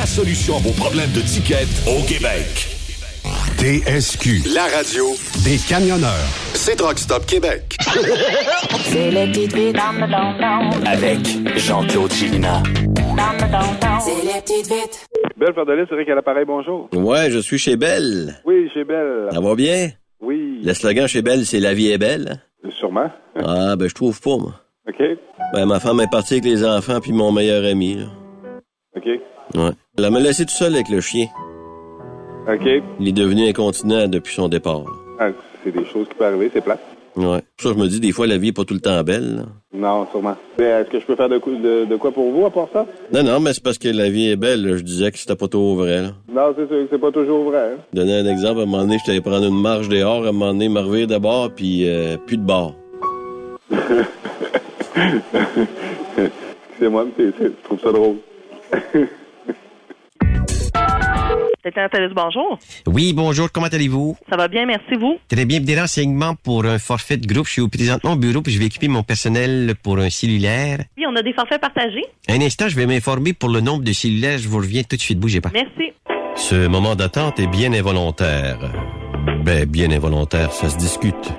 [0.05, 2.67] solution à vos problèmes de tickets au Québec.
[3.57, 5.05] TSQ, la radio
[5.43, 6.27] des camionneurs.
[6.53, 7.77] C'est Truck Stop Québec.
[8.85, 11.19] C'est le petit vite dans le don Avec
[11.57, 12.63] Jean-Claude Gilina.
[13.99, 15.07] C'est les petites vites.
[15.37, 16.89] Belle Fardelis, c'est Rick à l'appareil, bonjour.
[16.93, 18.35] Ouais, je suis chez Belle.
[18.45, 19.27] Oui, chez Belle.
[19.31, 19.89] Ça va bien?
[20.21, 20.61] Oui.
[20.63, 22.41] Le slogan chez Belle, c'est La vie est belle.
[22.79, 23.09] Sûrement.
[23.35, 24.53] Ah, ben, je trouve pas, moi.
[24.87, 25.01] OK.
[25.53, 28.05] Ben, ma femme est partie avec les enfants puis mon meilleur ami, là.
[28.95, 29.07] OK.
[29.55, 29.71] Ouais.
[29.97, 31.27] Elle m'a laissé tout seul avec le chien.
[32.51, 32.67] OK.
[32.99, 34.83] Il est devenu incontinent depuis son départ.
[35.19, 35.29] Ah,
[35.63, 36.79] c'est des choses qui peuvent arriver, c'est plate.
[37.15, 37.41] Ouais.
[37.57, 39.35] Pour ça, je me dis, des fois, la vie est pas tout le temps belle.
[39.35, 39.43] là.
[39.73, 40.35] Non, sûrement.
[40.57, 42.85] Est-ce que je peux faire de, de, de quoi pour vous à part ça?
[43.13, 44.65] Non, non, mais c'est parce que la vie est belle.
[44.65, 44.77] là.
[44.77, 46.01] Je disais que c'était pas trop vrai.
[46.03, 46.11] Là.
[46.31, 47.73] Non, c'est sûr que c'est pas toujours vrai.
[47.73, 47.77] hein.
[47.93, 50.31] Donner un exemple, à un moment donné, je t'allais prendre une marche dehors, à un
[50.31, 52.75] moment donné, me revire de bord, puis euh, plus de bord.
[56.79, 58.15] c'est moi, mais je trouve ça drôle.
[61.63, 62.57] Nathalie, bonjour?
[62.87, 64.17] Oui, bonjour, comment allez-vous?
[64.29, 65.17] Ça va bien, merci vous?
[65.29, 67.45] Très bien, des renseignements pour un forfait de groupe.
[67.45, 70.79] Je suis au présentement au bureau puis je vais équiper mon personnel pour un cellulaire.
[70.97, 72.05] Oui, on a des forfaits partagés.
[72.29, 74.37] Un instant, je vais m'informer pour le nombre de cellulaires.
[74.39, 75.51] Je vous reviens tout de suite, bougez pas.
[75.53, 75.93] Merci.
[76.35, 78.57] Ce moment d'attente est bien involontaire.
[79.43, 81.33] Ben, bien involontaire, ça se discute.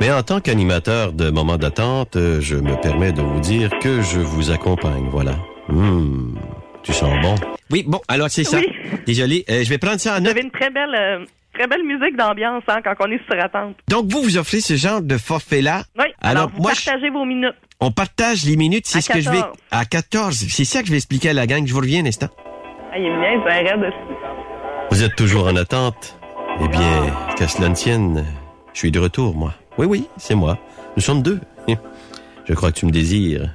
[0.00, 4.18] Mais en tant qu'animateur de moment d'attente, je me permets de vous dire que je
[4.18, 5.36] vous accompagne, voilà.
[5.68, 6.38] Hum,
[6.82, 7.34] tu sens bon?
[7.70, 8.58] Oui, bon, alors c'est ça.
[8.58, 8.66] Oui.
[9.06, 10.32] Désolé, euh, je vais prendre ça en Vous note.
[10.32, 11.24] avez une très belle, euh,
[11.54, 13.76] très belle musique d'ambiance hein, quand on est sur attente.
[13.88, 15.84] Donc, vous, vous offrez ce genre de forfait-là.
[15.98, 16.04] Oui.
[16.20, 17.54] Alors, Alors, vous moi, je- partagez vos minutes.
[17.80, 19.38] on partage les minutes, c'est ce que je vais...
[19.38, 19.56] 14.
[19.70, 20.36] À 14.
[20.48, 21.66] C'est ça que je vais expliquer à la gang.
[21.66, 22.28] Je vous reviens un instant.
[22.92, 23.92] Ah, il est un raide.
[24.90, 26.16] Vous êtes toujours en attente?
[26.62, 27.06] Eh bien,
[27.36, 28.26] qu'à cela ne tienne,
[28.74, 29.54] je suis de retour, moi.
[29.78, 30.58] Oui, oui, c'est moi.
[30.96, 31.40] Nous sommes deux.
[32.46, 33.48] Je crois que tu me désires.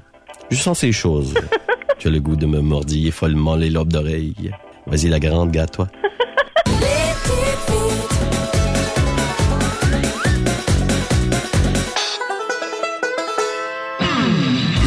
[0.50, 1.34] Je sens ces choses.
[2.00, 4.52] tu as le goût de me mordiller follement les lobes d'oreilles.
[4.88, 5.88] Vas-y, la grande, gâte-toi.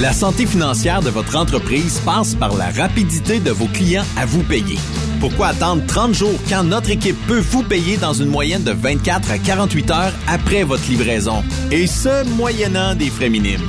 [0.00, 4.44] La santé financière de votre entreprise passe par la rapidité de vos clients à vous
[4.44, 4.78] payer.
[5.18, 9.32] Pourquoi attendre 30 jours quand notre équipe peut vous payer dans une moyenne de 24
[9.32, 11.42] à 48 heures après votre livraison?
[11.72, 13.68] Et ce, moyennant des frais minimes.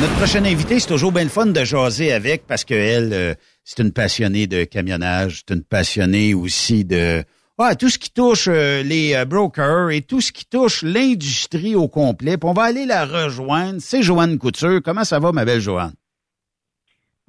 [0.00, 3.82] Notre prochaine invitée, c'est toujours bien le fun de jaser avec parce qu'elle, euh, c'est
[3.82, 7.22] une passionnée de camionnage, c'est une passionnée aussi de
[7.58, 11.74] ah, tout ce qui touche euh, les euh, brokers et tout ce qui touche l'industrie
[11.74, 12.38] au complet.
[12.38, 13.80] Puis on va aller la rejoindre.
[13.80, 14.80] C'est Joanne Couture.
[14.82, 15.92] Comment ça va, ma belle Joanne?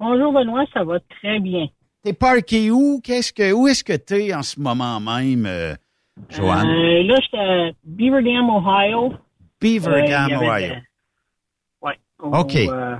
[0.00, 1.66] Bonjour Benoît, ça va très bien.
[2.02, 3.02] T'es parqué où?
[3.04, 5.74] Qu'est-ce que où est-ce que t'es en ce moment même, euh,
[6.30, 6.68] Joanne?
[7.06, 9.12] Là, j'étais à Beaver Dam, Ohio.
[9.60, 10.74] Beaver Dam, il y avait Ohio.
[12.22, 12.56] Au, OK.
[12.56, 12.96] euh,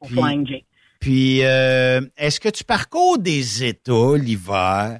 [0.00, 0.64] au Puis- Flying J.
[0.98, 4.98] Puis, euh, est-ce que tu parcours des États l'hiver?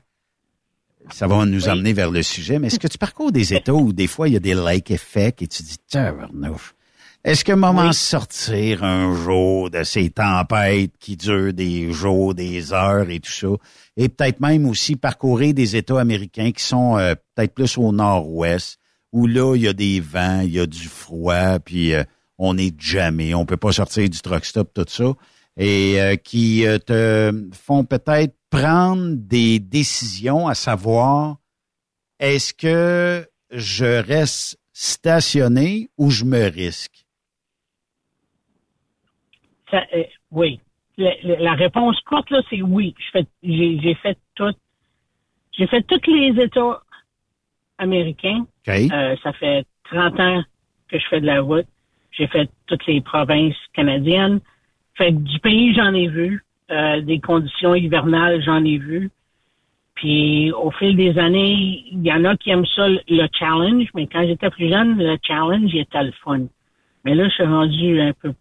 [1.13, 3.93] Ça va nous amener vers le sujet, mais est-ce que tu parcours des États où
[3.93, 6.75] des fois il y a des lake effects et tu dis, tabarnouche,
[7.25, 7.95] est-ce que moment Oui.
[7.95, 13.49] sortir un jour de ces tempêtes qui durent des jours, des heures et tout ça,
[13.97, 18.79] et peut-être même aussi parcourir des États américains qui sont euh, peut-être plus au nord-ouest,
[19.13, 22.03] où là, il y a des vents, il y a du froid, puis euh,
[22.39, 25.13] on est jamais, on peut pas sortir du truck stop, tout ça,
[25.57, 31.37] et euh, qui euh, te font peut-être prendre des décisions à savoir
[32.19, 37.07] est-ce que je reste stationné ou je me risque?
[39.71, 40.61] Ça, euh, oui.
[40.99, 42.95] La, réponse courte, là, c'est oui.
[42.99, 44.55] Je fais- J'ai fait tout.
[45.53, 46.83] J'ai fait tous les États
[47.79, 48.47] américains.
[48.69, 50.43] Euh, ça fait 30 ans
[50.89, 51.67] que je fais de la route.
[52.17, 54.41] J'ai fait toutes les provinces canadiennes.
[54.97, 56.43] Fait que du pays, j'en ai vu.
[56.71, 59.11] Euh, des conditions hivernales, j'en ai vu.
[59.95, 63.89] Puis au fil des années, il y en a qui aiment ça, le- le challenge,
[63.95, 66.41] mais quand j'étais plus jeune, le challenge, il était le fun.
[67.05, 68.33] Mais là, je suis rendu un peu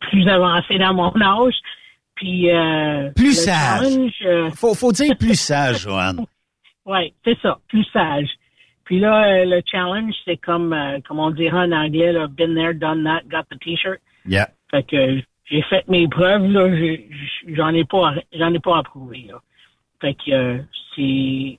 [0.00, 1.54] plus avancé dans mon âge.
[2.16, 3.92] Puis euh, Plus sage.
[4.24, 6.20] euh, Faut, faut dire plus sage, Joanne.
[6.86, 8.28] oui, c'est ça, plus sage.
[8.84, 12.54] Puis là, euh, le challenge, c'est comme, euh, comme on dirait en anglais, là, been
[12.54, 14.00] there, done that, got the t-shirt.
[14.26, 14.48] Yeah.
[14.70, 16.68] Fait que euh, j'ai fait mes preuves, là,
[17.48, 19.40] j'en ai pas, j'en ai pas approuvé, là.
[20.00, 20.60] Fait que
[20.94, 21.58] c'est,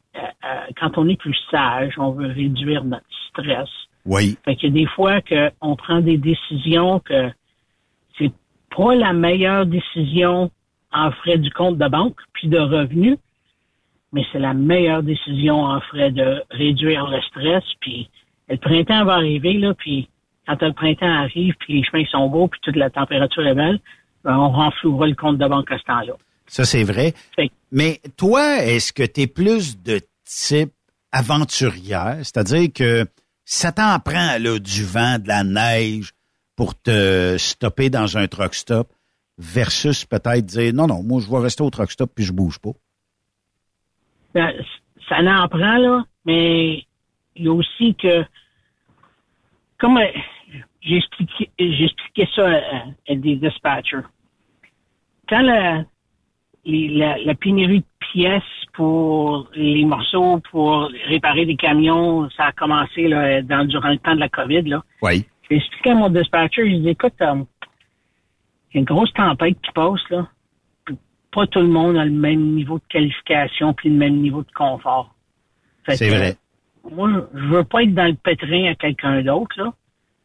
[0.79, 3.69] quand on est plus sage, on veut réduire notre stress.
[4.05, 4.37] Oui.
[4.45, 7.31] Fait a des fois qu'on prend des décisions que
[8.17, 8.31] c'est
[8.75, 10.51] pas la meilleure décision
[10.91, 13.17] en frais du compte de banque puis de revenus,
[14.15, 17.63] mais c'est la meilleure décision en frais de réduire le stress.
[17.81, 18.09] Puis
[18.47, 20.07] le printemps va arriver, là, puis
[20.47, 23.79] quand le printemps arrive, puis les chemins sont beaux, puis toute la température est belle,
[24.23, 26.13] ben, on renflouera le compte de banque à ce temps-là.
[26.47, 27.13] Ça, c'est vrai.
[27.73, 30.71] Mais toi, est-ce que tu es plus de type
[31.11, 32.19] aventurière?
[32.19, 33.05] C'est-à-dire que
[33.43, 36.13] ça t'en prend là, du vent, de la neige
[36.55, 38.87] pour te stopper dans un truck stop
[39.37, 42.59] versus peut-être dire non, non, moi je vais rester au truck stop puis je bouge
[42.59, 42.71] pas.
[44.35, 44.53] Ben,
[45.07, 46.83] ça n'en prend, là, mais
[47.37, 48.23] il y a aussi que,
[49.79, 50.07] comme euh,
[50.83, 54.01] expliqué ça à, à des dispatchers,
[55.29, 55.83] quand la,
[56.65, 58.43] les- la, la pénurie de pièces
[58.73, 64.15] pour les morceaux pour réparer des camions, ça a commencé là, dans, durant le temps
[64.15, 64.63] de la COVID.
[64.63, 64.83] Là.
[65.01, 65.25] Oui.
[65.49, 67.43] J'ai expliqué à mon dispatcher, je dis, écoute, euh,
[68.71, 70.27] il y a une grosse tempête qui passe, là.
[71.35, 74.51] Pas tout le monde a le même niveau de qualification puis le même niveau de
[74.55, 75.13] confort.
[75.87, 76.37] C'est vrai.
[76.89, 79.73] Moi, je veux pas être dans le pétrin à quelqu'un d'autre, là.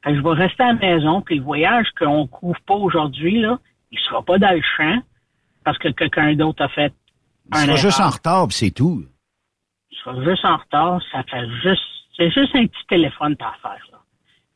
[0.04, 3.40] Fait que je vais rester à la maison, puis le voyage qu'on couvre pas aujourd'hui,
[3.40, 3.58] là,
[3.90, 5.02] il sera pas dans le champ
[5.64, 6.94] parce que quelqu'un d'autre a fait
[7.52, 9.04] un seras juste en retard, puis c'est tout.
[9.90, 11.82] Il sera juste en retard, ça fait juste,
[12.16, 13.98] c'est juste un petit téléphone à faire, là.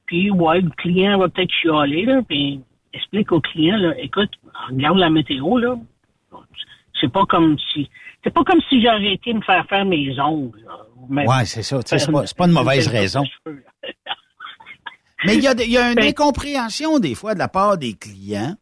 [0.07, 2.61] Puis, ouais, le client va peut-être chialer, là, puis
[2.93, 4.31] explique au client, là, écoute,
[4.69, 5.77] regarde la météo, là.
[7.01, 7.91] C'est pas comme si,
[8.23, 10.87] c'est pas comme si j'aurais été me faire faire mes ongles, là.
[11.09, 11.81] Ouais, c'est ça.
[11.85, 13.25] C'est pas, pas une mauvaise raison.
[15.27, 18.55] Mais il y a, y a une incompréhension des fois de la part des clients.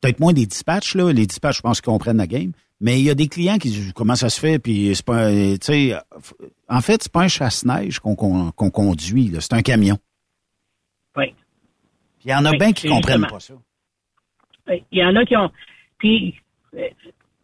[0.00, 1.12] Peut-être moins des dispatchs, là.
[1.12, 2.52] Les dispatchs, je pense qu'ils comprennent la game.
[2.80, 5.30] Mais il y a des clients qui disent comment ça se fait, puis c'est pas,
[5.30, 5.96] tu sais,
[6.68, 9.32] en fait, c'est pas un chasse-neige qu'on conduit.
[9.38, 9.98] C'est un camion.
[11.16, 11.26] Oui.
[12.18, 13.54] Puis il y en a Oui, bien qui comprennent pas ça.
[14.68, 15.50] Il y en a qui ont.
[15.98, 16.34] Puis,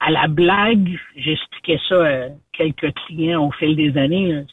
[0.00, 4.44] à la blague, j'expliquais ça à quelques clients au fil des années.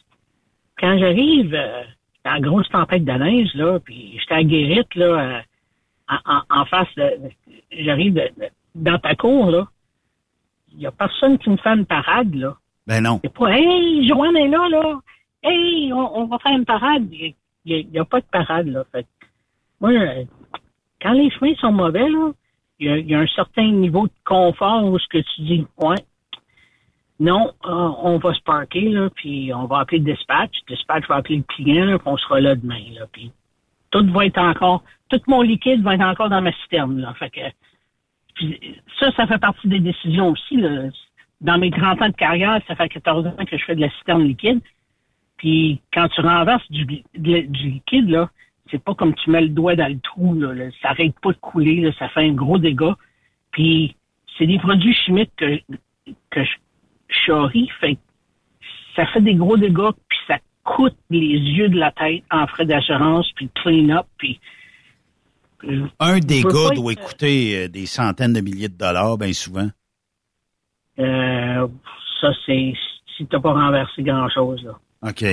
[0.78, 1.82] Quand j'arrive euh,
[2.16, 5.40] c'était la grosse tempête de neige, là, puis j'étais à Guérite, là, euh,
[6.08, 7.10] en, en- en face de...
[7.70, 8.20] J'arrive
[8.74, 9.66] dans ta cour, là.
[10.74, 12.56] Il y a personne qui me fait une parade, là.
[12.86, 13.20] Ben non.
[13.24, 14.98] C'est pas, hey, Joanne est là, là.
[15.42, 17.08] Hey, on, on va faire une parade.
[17.12, 17.34] Il
[17.64, 18.84] n'y a, pas de parade, là.
[18.92, 19.06] Fait
[19.80, 20.24] moi, euh,
[21.00, 22.32] quand les chemins sont mauvais, là,
[22.78, 25.66] il y a, y a un certain niveau de confort où ce que tu dis,
[25.78, 25.96] ouais,
[27.18, 30.52] non, euh, on va se parker, là, puis on va appeler le dispatch.
[30.68, 33.06] Dispatch va appeler le client, là, puis on sera là demain, là.
[33.10, 33.32] Puis
[33.90, 37.14] tout va être encore, tout mon liquide va être encore dans ma citerne, là.
[37.14, 37.40] Fait que,
[39.00, 40.90] ça, ça fait partie des décisions aussi, là.
[41.40, 43.90] Dans mes 30 ans de carrière, ça fait 14 ans que je fais de la
[43.90, 44.60] citerne liquide.
[45.38, 46.84] Puis quand tu renverses du,
[47.14, 48.30] du liquide, là,
[48.70, 50.64] c'est pas comme tu mets le doigt dans le trou, là, là.
[50.82, 52.94] ça arrête pas de couler, là, ça fait un gros dégât.
[53.52, 53.96] Puis
[54.36, 55.58] c'est des produits chimiques que,
[56.30, 56.50] que je
[57.26, 57.98] charrie, fait
[58.94, 62.64] ça fait des gros dégâts, puis ça coûte les yeux de la tête en frais
[62.66, 64.40] d'assurance, puis clean-up, puis...
[66.00, 69.68] Un dégât doit être- coûter euh, des centaines de milliers de dollars, bien souvent.
[70.98, 71.68] Euh,
[72.20, 72.74] ça, c'est
[73.16, 74.78] si t'as pas renversé grand-chose, là.
[75.02, 75.24] OK.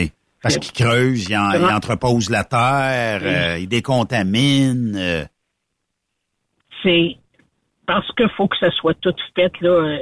[0.43, 4.95] Parce qu'ils creusent, ils, en- ils entreposent la terre, euh, ils décontaminent.
[4.95, 5.23] euh.
[6.83, 7.17] c'est
[7.85, 9.69] parce qu'il faut que ça soit tout fait là.
[9.69, 9.97] euh,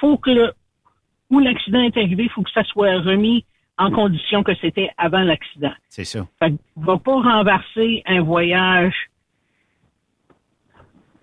[0.00, 0.52] faut que le,
[1.30, 3.44] où l'accident est arrivé, il faut que ça soit remis
[3.78, 5.72] en condition que c'était avant l'accident.
[5.88, 6.26] C'est ça.
[6.38, 8.94] Fait que va pas renverser un voyage.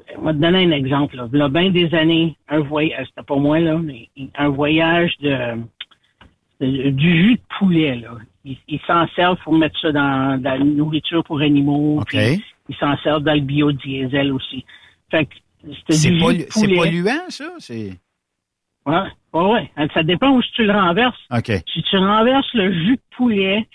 [0.10, 1.16] Je vais te donner un exemple.
[1.18, 1.28] Là.
[1.32, 5.14] Il y a bien des années, un voyage, c'était pas moi, là, mais un voyage
[5.20, 5.58] de,
[6.62, 7.96] de- du jus de poulet.
[7.98, 8.12] Là.
[8.68, 12.00] Ils s'en servent pour mettre ça dans, dans la nourriture pour animaux.
[12.06, 14.64] puis Ils s'en servent dans le biodiesel aussi.
[15.12, 15.34] Fait que
[15.90, 17.52] C'est pollu- polluant, ça?
[17.60, 17.92] C'est...
[18.86, 19.02] Ouais,
[19.34, 19.72] ouais, ouais.
[19.94, 21.20] Ça dépend où tu le renverses.
[21.74, 23.68] Si tu renverses le jus de poulet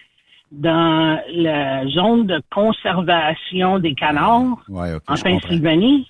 [0.50, 5.22] dans la zone de conservation des canards Ouais, en comprends.
[5.40, 6.08] Pennsylvanie,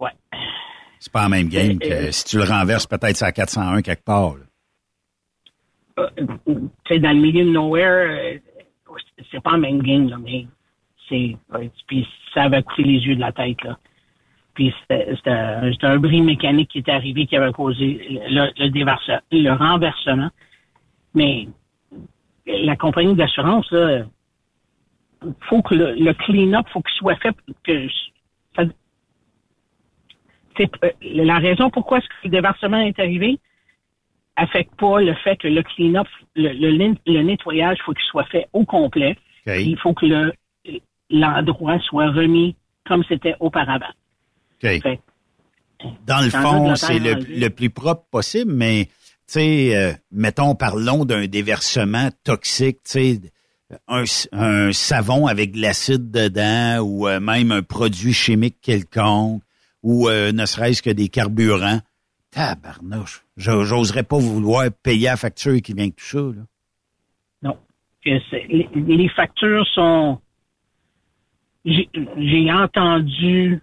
[0.00, 0.10] ouais.
[0.98, 4.04] C'est pas la même game que Euh, si tu le renverses peut-être à 401 quelque
[4.04, 4.34] part.
[4.36, 4.44] là.
[5.98, 6.08] Euh,
[6.88, 8.38] sais, dans le milieu de nowhere, euh,
[9.30, 10.46] c'est pas la même game, là, mais
[11.08, 11.36] c'est,
[11.86, 13.78] puis ça va coûter les yeux de la tête, là.
[14.54, 20.30] Puis c'était un bris mécanique qui était arrivé qui avait causé le, le, le renversement.
[21.14, 21.48] Mais
[22.46, 24.06] la compagnie d'assurance, là,
[25.42, 27.86] faut que le, le clean-up, faut qu'il soit fait que
[28.56, 28.62] ça-
[30.60, 33.38] euh, la raison pourquoi ce le déversement est arrivé
[34.36, 38.46] affecte pas le fait que le clean-up, le, le, le nettoyage, faut qu'il soit fait
[38.52, 39.16] au complet.
[39.62, 40.32] Il faut que le
[41.08, 42.56] l'endroit soit remis
[42.86, 43.86] comme c'était auparavant.
[44.80, 45.00] Fait-
[46.06, 48.92] Dans le fond, c'est le, plus propre possible, mais, tu
[49.26, 53.20] sais, euh, mettons, parlons d'un déversement toxique, tu sais,
[53.88, 59.42] un, un savon avec de l'acide dedans ou euh, même un produit chimique quelconque
[59.82, 61.80] ou euh, ne serait-ce que des carburants.
[62.36, 63.24] Tabarnouche.
[63.38, 66.42] Jo- J'oserais pas vouloir payer la facture qui vient avec tout ça, là.
[67.42, 67.56] Non.
[68.04, 70.20] Les, les factures sont.
[71.64, 73.60] J'ai entendu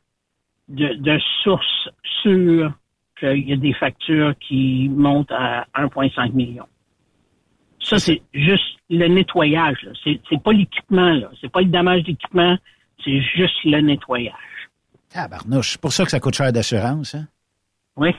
[0.70, 1.90] de, de sources
[2.24, 2.74] sûres
[3.20, 6.66] qu'il y a des factures qui montent à 1,5 million.
[7.80, 9.88] Ça, c'est juste le nettoyage.
[10.04, 11.22] C'est pas l'équipement.
[11.40, 12.58] C'est pas le dommage d'équipement,
[13.04, 14.34] c'est juste le nettoyage.
[15.10, 15.74] Tabarnouche.
[15.74, 17.28] C'est pour ça que ça coûte cher d'assurance, hein?
[17.96, 18.10] Oui.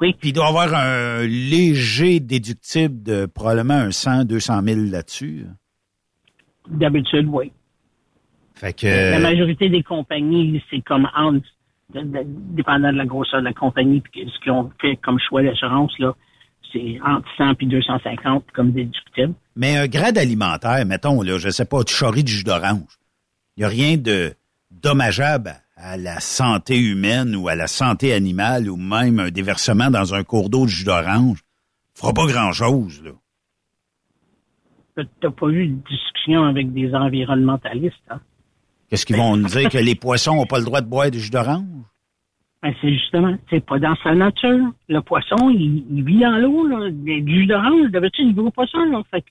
[0.00, 0.14] Oui.
[0.20, 5.46] Puis il doit y avoir un léger déductible de probablement un 100, 200 000 là-dessus.
[6.68, 7.52] D'habitude, oui.
[8.54, 8.86] Fait que...
[8.86, 11.46] La majorité des compagnies, c'est comme entre,
[11.92, 15.92] dépendant de la grosseur de la compagnie, puis ce qu'ils ont fait comme choix d'assurance,
[15.98, 16.14] là,
[16.72, 19.34] c'est entre 100 et 250 comme déductible.
[19.56, 22.98] Mais un grade alimentaire, mettons, là, je sais pas, tu charries du jus d'orange.
[23.56, 24.34] Il n'y a rien de
[24.70, 30.14] dommageable à la santé humaine ou à la santé animale ou même un déversement dans
[30.14, 31.42] un cours d'eau de jus d'orange.
[31.94, 33.10] fera pas grand-chose, là.
[35.20, 38.20] T'as- pas eu de discussion avec des environnementalistes, hein?
[38.90, 41.20] Qu'est-ce qu'ils vont nous dire que les poissons n'ont pas le droit de boire du
[41.20, 41.64] jus d'orange?
[42.62, 44.72] Ben, c'est justement, c'est pas dans sa nature.
[44.88, 46.90] Le poisson, il, il vit dans l'eau, là.
[46.90, 49.02] Du jus d'orange, d'habitude, il pas ça, là.
[49.10, 49.26] Fait que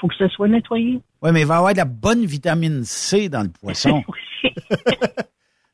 [0.00, 1.00] faut que ça soit nettoyé.
[1.22, 4.02] Oui, mais il va y avoir de la bonne vitamine C dans le poisson.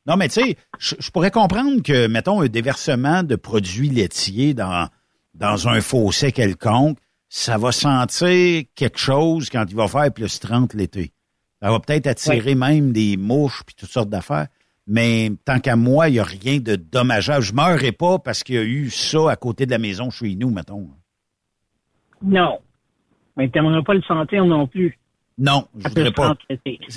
[0.09, 4.55] non, mais tu sais, je je pourrais comprendre que, mettons, un déversement de produits laitiers
[4.55, 4.89] dans,
[5.35, 6.97] dans un fossé quelconque,
[7.29, 11.13] ça va sentir quelque chose quand il va faire plus 30 l'été.
[11.61, 14.47] Ça va peut-être attirer même des mouches puis toutes sortes d'affaires.
[14.87, 17.43] Mais tant qu'à moi, il n'y a rien de dommageable.
[17.43, 20.33] Je meurerai pas parce qu'il y a eu ça à côté de la maison chez
[20.33, 20.89] nous, mettons.
[22.23, 22.57] Non.
[23.37, 24.97] Mais t'aimerais pas le sentir non plus.
[25.37, 26.35] Non, je voudrais pas.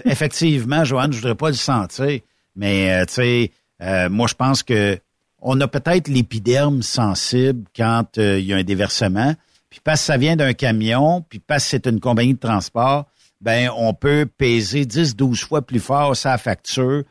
[0.07, 2.21] Effectivement, Joanne, je voudrais pas le sentir,
[2.55, 3.51] mais euh, tu sais,
[3.83, 4.99] euh, moi je pense que
[5.43, 9.35] on a peut-être l'épiderme sensible quand euh, il y a un déversement,
[9.69, 13.07] puis parce que ça vient d'un camion, puis parce que c'est une compagnie de transport,
[13.41, 17.03] ben on peut peser 10 12 fois plus fort sa facture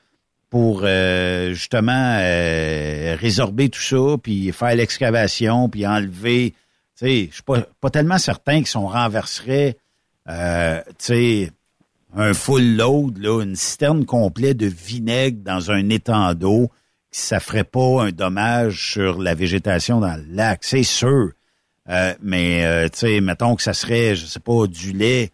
[0.49, 6.53] pour euh, justement euh, résorber tout ça, puis faire l'excavation, puis enlever.
[6.97, 9.77] Tu sais, je suis pas, pas tellement certain que si on renverserait,
[10.27, 10.33] tu
[10.99, 11.51] sais,
[12.13, 16.69] un full load, là, une citerne complète de vinaigre dans un étang d'eau,
[17.11, 21.31] ça ferait pas un dommage sur la végétation dans le lac, c'est sûr.
[21.89, 25.31] Euh, mais euh, tu sais, mettons que ça serait, je sais pas, du lait,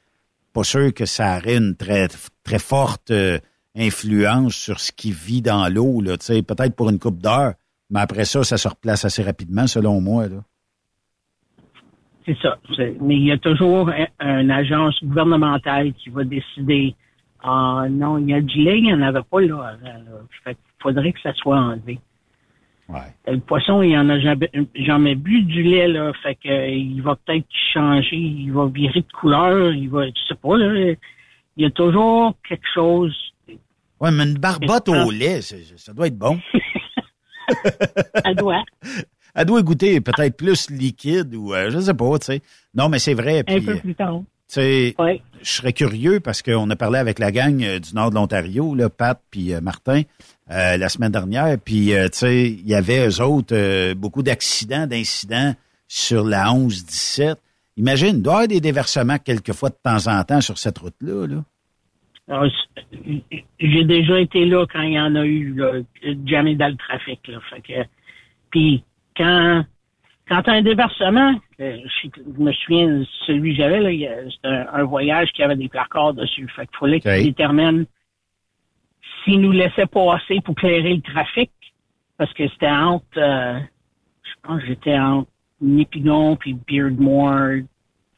[0.54, 2.08] pas sûr que ça aurait une très
[2.44, 3.38] très forte euh,
[3.76, 6.18] influence sur ce qui vit dans l'eau, là.
[6.18, 7.54] Tu sais, peut-être pour une coupe d'heure,
[7.90, 10.44] mais après ça, ça se replace assez rapidement, selon moi, là.
[12.28, 12.58] C'est ça.
[13.02, 16.94] Mais il y a toujours un- une agence gouvernementale qui va décider.
[17.41, 19.78] Ah non, il y a du lait, il n'y en avait pas là
[20.44, 21.99] qu'il faudrait que ça soit enlevé.
[22.90, 22.99] Ouais.
[23.28, 26.12] Le poisson, il en a jamais, jamais bu du lait, là.
[26.24, 30.12] Fait que euh, il va peut-être changer, il va virer de couleur, il va, je
[30.28, 30.95] sais pas, là.
[31.58, 33.16] Il y a toujours quelque chose.
[33.99, 36.40] Ouais, mais une barbotte au lait, ça doit être bon.
[38.26, 38.64] Elle doit.
[39.38, 42.42] Elle doit goûter peut-être plus liquide ou euh, je sais pas, tu sais.
[42.74, 43.44] Non, mais c'est vrai.
[43.48, 44.20] Un peu euh, plus tard.
[44.20, 44.96] tu sais,
[45.42, 48.74] je serais curieux parce qu'on a parlé avec la gang euh, du nord de l'Ontario,
[48.76, 50.02] là, Pat puis euh, Martin,
[50.52, 51.56] euh, la semaine dernière.
[51.64, 55.54] Puis, euh, tu sais, il y avait eux autres euh, beaucoup d'accidents, d'incidents
[55.88, 57.36] sur la 11-17.
[57.78, 61.28] Imagine, il doit y avoir des déversements quelquefois de temps en temps sur cette route-là.
[61.28, 61.44] Là.
[62.50, 63.24] C-
[63.60, 65.74] J'ai déjà été là quand il y en a eu, là,
[66.26, 67.20] jamais dans le trafic.
[67.28, 67.88] Là, fait que,
[68.50, 68.84] puis
[69.18, 69.64] quand
[70.27, 74.84] quand t'as un déversement, euh, je, me souviens de celui que j'avais, c'était un, un
[74.84, 76.48] voyage qui avait des placards dessus.
[76.53, 77.03] Fait qu'il fallait OK.
[77.03, 77.85] qu'ils déterminent
[79.23, 81.52] s'ils nous laissaient passer pour clairer le trafic,
[82.18, 83.60] parce que c'était entre, euh,
[84.23, 85.30] je pense que j'étais entre
[85.61, 87.64] Nipigon puis Beardmore,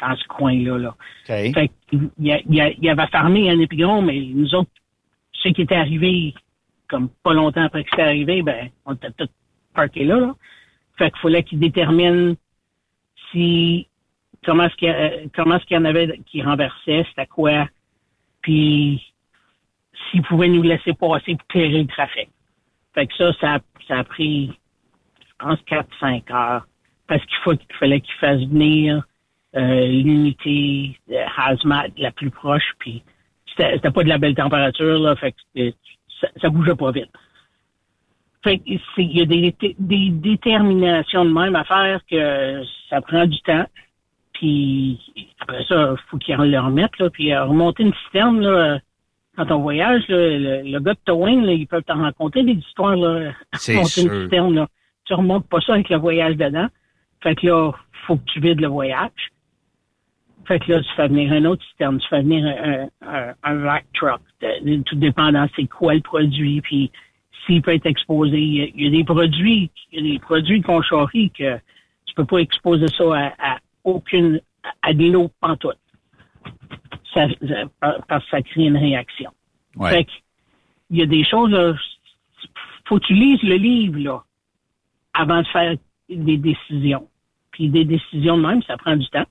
[0.01, 0.77] dans ce coin-là.
[0.77, 0.95] Là.
[1.25, 4.69] Fait qu'il y, avait fermé un épigon, mais nous autres,
[5.33, 6.33] ceux qui étaient arrivés,
[6.87, 9.29] comme pas longtemps après que c'était arrivé, ben, on était tous
[9.73, 10.35] parqués là, là.
[10.99, 12.35] Fait qu'il fallait qu'ils déterminent
[13.31, 13.87] si,
[14.45, 17.67] comment est-ce qu'il y, euh, est-ce qu'il y en avait qui renversaient, c'était quoi,
[18.41, 19.01] puis
[20.11, 22.29] s'ils pouvaient nous laisser passer pour clairer le trafic.
[22.93, 24.51] Fait que ça, ça, a- ça a pris,
[25.21, 26.67] je pense, 4-5 heures.
[27.07, 29.03] Parce qu'il fallait qu'ils fassent venir
[29.55, 30.99] euh, l'unité
[31.37, 33.01] hazmat la plus proche, puis
[33.57, 35.75] c'était pas de la belle température, là, fait que c'était-
[36.21, 37.09] ça, ça bougeait pas vite.
[38.43, 38.63] Fait que
[38.95, 43.39] c'est- il y a des, des déterminations de même à faire que ça prend du
[43.41, 43.65] temps.
[44.33, 44.97] Puis
[45.41, 48.79] après ça, faut qu'ils le remettent, là, puis euh, remonter une citerne, là,
[49.35, 52.53] quand on voyage, là, le, le gars de Towing, là, ils peuvent t'en raconter des
[52.53, 53.33] histoires, là,
[53.73, 54.67] remonter une citerne, là.
[55.05, 56.67] Tu remontes pas ça avec le voyage dedans.
[57.21, 57.71] Fait que là,
[58.05, 59.11] faut que tu vides le voyage.
[60.45, 63.55] Fait que là, tu fais venir un autre citerne, tu fais venir un, un, un
[63.55, 64.21] vac truck,
[64.85, 66.91] tout dépendant c'est quoi le produit, puis
[67.49, 68.39] s'il peut être exposé.
[68.39, 71.57] Il y a, des produits, il y a des produits qu'on charrie que
[72.05, 74.39] tu peux pas exposer ça à, à aucune,
[74.83, 75.77] à de l'eau pantoute.
[77.13, 77.27] Ça,
[77.81, 79.31] ça- parce que ça crée une réaction.
[79.75, 79.89] Ouais.
[79.89, 80.11] Fait que,
[80.91, 81.73] il y a des choses, là,
[82.85, 84.23] faut que tu lises le livre, là,
[85.13, 85.75] avant de faire
[86.07, 87.07] des décisions.
[87.51, 89.25] Puis des décisions de même, ça prend du temps.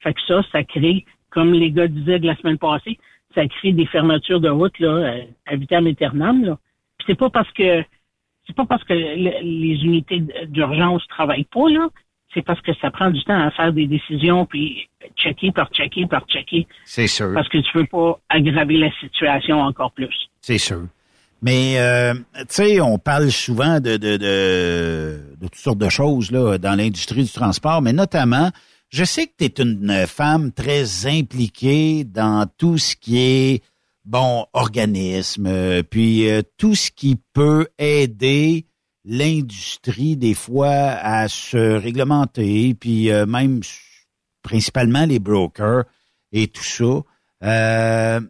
[0.00, 2.98] Fait que ça, ça crée, comme les gars disaient de la semaine passée,
[3.34, 6.58] ça crée des fermetures de route, là, euh, à vitam aeternam, là.
[7.06, 7.84] C'est pas parce que,
[8.46, 11.88] c'est pas parce que le- les unités d'urgence travaillent pas, là.
[12.32, 16.06] C'est parce que ça prend du temps à faire des décisions, puis checker par checker
[16.06, 16.66] par checker.
[16.84, 17.32] C'est sûr.
[17.32, 20.12] Parce que tu veux pas aggraver la situation encore plus.
[20.40, 20.82] C'est sûr.
[21.42, 26.30] Mais, euh, tu sais, on parle souvent de, de, de, de toutes sortes de choses
[26.32, 28.50] là, dans l'industrie du transport, mais notamment,
[28.90, 33.62] je sais que tu es une femme très impliquée dans tout ce qui est,
[34.04, 38.66] bon, organisme, euh, puis euh, tout ce qui peut aider
[39.04, 43.60] l'industrie, des fois, à se réglementer, puis euh, même
[44.42, 45.84] principalement les brokers
[46.32, 48.20] et tout ça.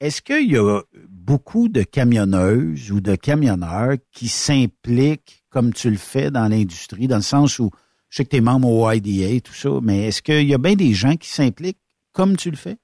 [0.00, 5.98] Est-ce qu'il y a beaucoup de camionneuses ou de camionneurs qui s'impliquent comme tu le
[5.98, 7.70] fais dans l'industrie, dans le sens où
[8.08, 10.54] je sais que tu es membre au IDA et tout ça, mais est-ce qu'il y
[10.54, 11.80] a bien des gens qui s'impliquent
[12.12, 12.78] comme tu le fais?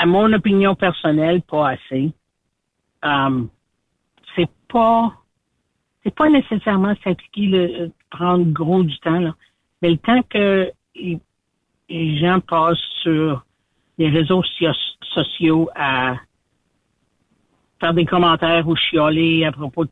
[0.00, 2.12] À mon opinion personnelle, pas assez.
[3.02, 3.48] Um,
[4.36, 5.12] c'est pas
[6.04, 9.34] c'est pas nécessairement s'impliquer le prendre gros du temps là.
[9.82, 11.18] mais le temps que les,
[11.88, 13.44] les gens passent sur
[13.98, 14.44] des réseaux
[15.02, 16.16] sociaux à
[17.80, 19.90] faire des commentaires ou chialer à propos de,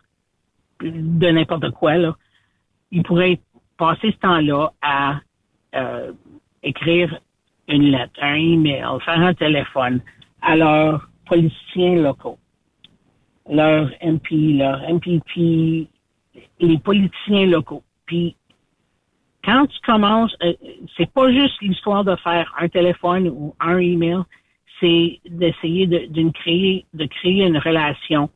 [0.81, 2.16] de n'importe quoi, là,
[2.93, 3.41] il pourrait
[3.77, 5.20] passer ce temps-là à
[5.74, 6.12] euh,
[6.62, 7.20] écrire
[7.68, 10.01] une lettre, un email, faire un téléphone
[10.43, 12.38] à leurs politiciens locaux,
[13.51, 15.88] leurs MP, leurs MPP,
[16.60, 17.82] les politiciens locaux.
[18.06, 18.36] Puis
[19.44, 20.52] quand tu commences, euh,
[20.97, 24.22] c'est pas juste l'histoire de faire un téléphone ou un email,
[24.80, 28.28] c'est d'essayer de, créer, de créer une relation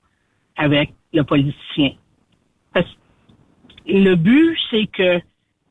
[0.57, 1.93] avec le politicien.
[2.73, 5.21] Parce que le but, c'est que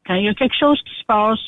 [0.06, 1.40] quand il y a quelque chose qui se passe,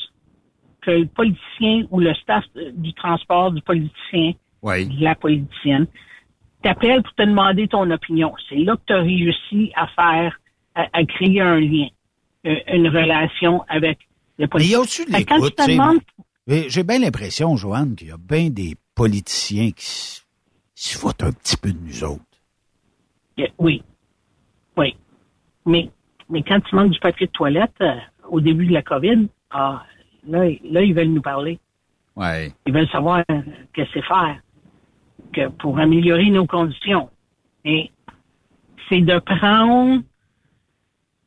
[0.82, 2.44] que le politicien ou le staff
[2.74, 4.32] du transport du politicien,
[4.84, 5.86] de la politicienne,
[6.62, 8.34] t'appelle pour te demander ton opinion.
[8.48, 10.38] C'est là que tu as réussi à faire,
[10.74, 11.88] à, à créer un lien,
[12.46, 13.98] euh, une relation avec
[14.38, 15.04] le Mais politicien.
[15.08, 16.00] y a quand tu te demandes
[16.46, 20.20] mais J'ai bien l'impression, Joanne, qu'il y a bien des politiciens qui
[20.74, 22.22] se foutent un petit peu de nous autres.
[23.38, 23.82] Euh, Oui.
[24.76, 24.96] Oui.
[25.64, 25.88] Mais,
[26.28, 27.94] mais quand tu manques du papier de toilette euh,
[28.28, 29.84] au début de la COVID, ah,
[30.26, 31.58] là, là, ils veulent nous parler.
[32.16, 32.52] Ouais.
[32.66, 34.40] Ils veulent savoir qu'est-ce que c'est faire
[35.32, 37.08] que pour améliorer nos conditions.
[37.64, 37.90] Et
[38.88, 40.02] c'est de prendre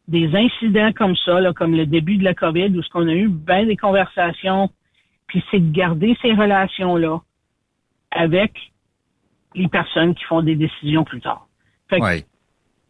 [0.08, 3.14] des incidents comme ça, là, comme le début de la COVID, où ce qu'on a
[3.14, 4.70] eu bien des conversations,
[5.28, 7.20] puis c'est de garder ces relations-là
[8.12, 8.54] avec
[9.56, 11.48] les personnes qui font des décisions plus tard.
[11.90, 12.04] Fait que,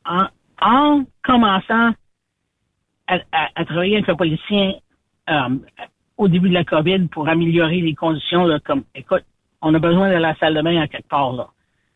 [0.05, 0.27] en,
[0.61, 1.91] en commençant
[3.07, 4.73] à, à- à travailler avec le politicien
[5.29, 5.57] euh,
[6.17, 9.23] au début de la COVID pour améliorer les conditions, là, comme, écoute,
[9.61, 11.47] on a besoin de la salle de bain à quelque part, là.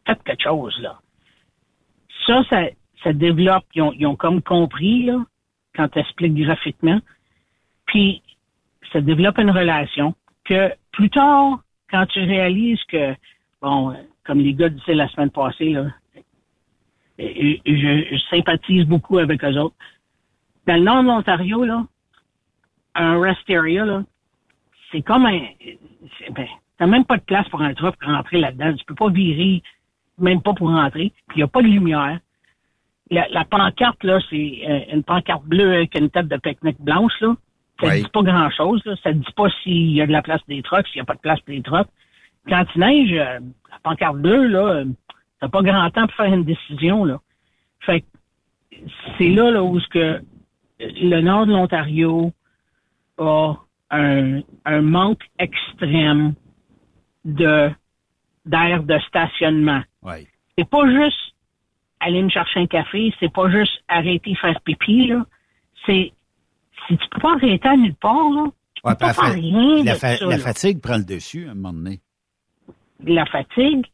[0.06, 1.00] Faites quelque chose, là.
[2.26, 2.64] Ça, ça,
[3.04, 5.24] ça développe, ils ont, ils ont comme compris, là,
[5.76, 7.00] quand tu expliques graphiquement.
[7.86, 8.22] Puis,
[8.92, 11.60] ça développe une relation que plus tard,
[11.90, 13.14] quand tu réalises que,
[13.62, 15.86] bon, comme les gars disaient la semaine passée, là,
[17.18, 19.76] je, je sympathise beaucoup avec eux autres.
[20.68, 21.86] Dans le nord de l'Ontario, là,
[23.02, 24.04] un rest area, là,
[24.92, 25.40] c'est comme un.
[26.18, 26.48] c'est- Ben,
[26.78, 28.74] t'as même pas de place pour un truck pour rentrer là-dedans.
[28.76, 29.62] Tu peux pas virer,
[30.18, 31.12] même pas pour rentrer.
[31.28, 32.20] Puis il n'y a pas de lumière.
[33.12, 37.14] La, la pancarte, là, c'est euh, une pancarte bleue avec une tête de pique-nique blanche,
[37.22, 37.36] là.
[37.82, 38.02] Ça Ouais.
[38.02, 38.96] dit pas grand-chose, là.
[39.04, 41.06] Ça dit pas s'il y a de la place pour des trucks, s'il n'y a
[41.06, 41.88] pas de place pour des trucks.
[42.48, 43.40] Quand il neige, euh,
[43.72, 44.86] la pancarte bleue, là, euh,
[45.40, 47.20] t'as pas grand temps pour faire une décision, là.
[47.82, 48.06] Fait que
[49.18, 50.22] c'est là, là où ce que
[50.80, 52.32] le nord de l'Ontario
[53.20, 53.54] a
[53.92, 56.34] un, un manque extrême
[57.26, 57.70] de
[58.46, 59.82] d'air de stationnement.
[60.02, 60.26] Ouais.
[60.58, 61.36] C'est pas juste
[62.00, 65.26] aller me chercher un café, c'est pas juste arrêter faire pipi, là.
[65.86, 66.12] C'est
[66.88, 69.30] si tu peux pas arrêter à nulle part, là, tu Ouais, peux pas faire fa-
[69.32, 70.44] rien la de fa- ça, la là.
[70.44, 72.00] fatigue prend le dessus à un moment donné.
[73.06, 73.86] la fatigue,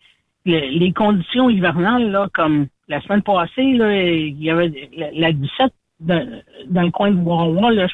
[0.45, 5.31] le- les conditions hivernales, là, comme la semaine passée, là, il y avait la, la
[5.33, 5.73] 17
[6.05, 7.87] dans, dans le coin de Wawa, là,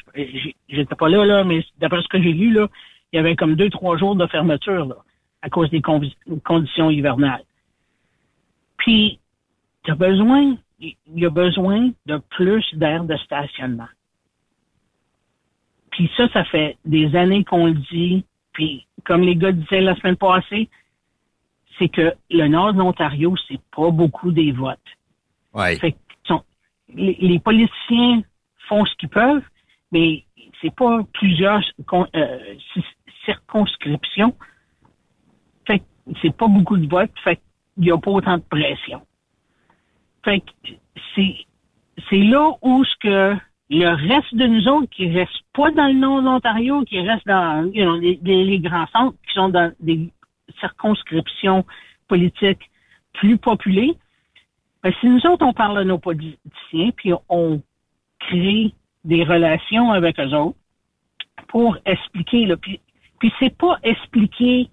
[0.68, 2.68] j'étais pas là, là, mais d'après ce que j'ai lu, là,
[3.12, 4.96] il y avait comme deux, trois jours de fermeture, là,
[5.42, 7.44] à cause des conditions hivernales.
[8.76, 9.18] Puis,
[9.84, 13.88] t'as besoin, il y a besoin de plus d'air de stationnement.
[15.90, 18.24] Puis ça, ça fait des années qu'on le dit.
[18.52, 20.68] Puis, comme les gars disaient la semaine passée,
[21.78, 24.78] c'est que le nord de l'Ontario, c'est pas beaucoup des votes.
[25.54, 25.76] Ouais.
[25.76, 26.01] Fait que sont-
[26.94, 28.22] les, politiciens
[28.68, 29.42] font ce qu'ils peuvent,
[29.90, 30.24] mais
[30.60, 31.62] c'est pas plusieurs
[32.14, 32.84] euh, ci-
[33.24, 34.34] circonscriptions.
[35.66, 35.82] Fait
[36.20, 37.40] c'est pas beaucoup de votes, fait
[37.74, 39.02] qu'il y a pas autant de pression.
[40.24, 40.72] Fait que
[42.10, 43.36] c'est là où ce que
[43.70, 47.26] le reste de nous autres qui restent pas dans le nord de l'Ontario, qui restent
[47.26, 50.10] dans les- les grands centres, qui sont dans des
[50.60, 51.64] circonscriptions
[52.08, 52.70] politiques
[53.14, 53.96] plus populées,
[54.82, 57.60] ben, si nous autres, on parle à nos politiciens, puis on
[58.18, 58.72] crée
[59.04, 60.58] des relations avec eux autres
[61.48, 62.80] pour expliquer, là, puis,
[63.18, 64.68] puis c'est pas expliquer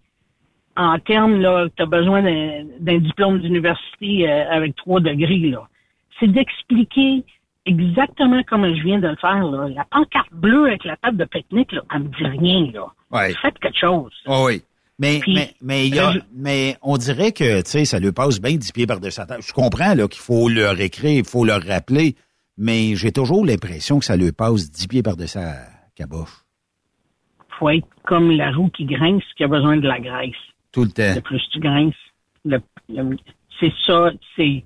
[0.76, 5.68] en termes, là, tu as besoin d'un diplôme d'université euh, avec trois degrés, là.
[6.20, 7.24] C'est d'expliquer
[7.66, 9.68] exactement comme je viens de le faire, là.
[9.68, 12.88] La pancarte bleue avec la table de pique-nique, là, elle me dit rien, là.
[13.12, 13.34] Ouais.
[13.42, 14.14] Faites quelque chose.
[14.26, 14.64] Oh oui.
[15.02, 18.12] Mais, Puis, mais, mais, il y a- mais on dirait que, tu sais, ça lui
[18.12, 19.42] passe bien dix pieds par-dessus sa tête.
[19.48, 22.16] Je comprends, là, qu'il faut leur écrire, il faut leur rappeler,
[22.58, 25.56] mais j'ai toujours l'impression que ça lui passe dix pieds par-dessus sa
[25.96, 26.44] caboche.
[27.58, 30.36] faut être comme la roue qui grince, qui a besoin de la graisse.
[30.74, 31.14] Tout le temps.
[31.16, 31.94] Le plus tu grinces,
[32.46, 32.60] le,
[32.90, 33.18] le-
[33.60, 34.64] c'est ça, c'est,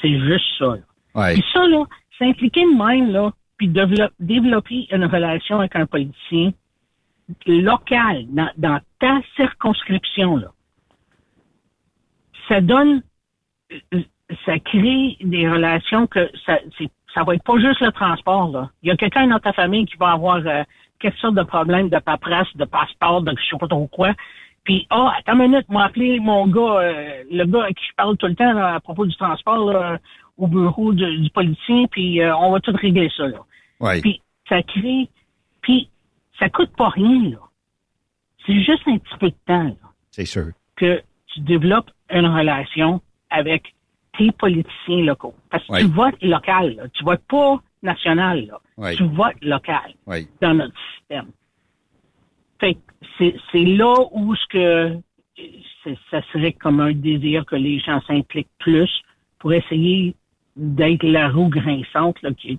[0.00, 0.66] c'est juste ça.
[0.66, 0.78] là.
[1.14, 1.34] Ouais.
[1.34, 1.84] Puis ça, là,
[2.18, 6.52] s'impliquer de même, là, puis dévelop- développer une relation avec un politicien
[7.46, 10.48] local, dans, dans ta circonscription, là,
[12.48, 13.02] ça donne,
[14.46, 16.58] ça crée des relations que ça,
[17.12, 18.70] ça va être pas juste le transport, là.
[18.82, 20.62] Il y a quelqu'un dans ta famille qui va avoir euh,
[21.00, 24.14] quelque sorte de problème de paperasse, de passeport, de je sais pas trop quoi.
[24.64, 27.94] Puis, ah, attends une minute, m'a appelé mon gars, euh, le gars à qui je
[27.94, 29.98] parle tout le temps là, à propos du transport là,
[30.38, 33.26] au bureau de- du politicien, puis euh, on va tout régler ça.
[33.28, 33.40] Là.
[33.80, 34.00] Ouais.
[34.00, 35.10] Puis, ça crée,
[35.60, 35.90] puis
[36.38, 37.30] ça coûte pas rien.
[37.32, 37.38] là.
[38.46, 39.76] C'est juste un petit peu de temps
[40.10, 40.48] C'est sûr.
[40.76, 43.00] que tu développes une relation
[43.30, 43.74] avec
[44.18, 45.34] tes politiciens locaux.
[45.50, 45.80] Parce que Ouais.
[45.80, 46.88] tu votes local, là.
[46.92, 48.46] tu votes pas national.
[48.46, 48.60] Là.
[48.76, 48.94] Ouais.
[48.96, 49.94] Tu votes local
[50.40, 51.26] dans notre système.
[52.60, 52.80] Fait que
[53.18, 54.98] c'est, c'est là où ce que
[56.10, 58.90] ça serait comme un désir que les gens s'impliquent plus
[59.38, 60.14] pour essayer
[60.56, 62.58] d'être la roue grinçante là, qui,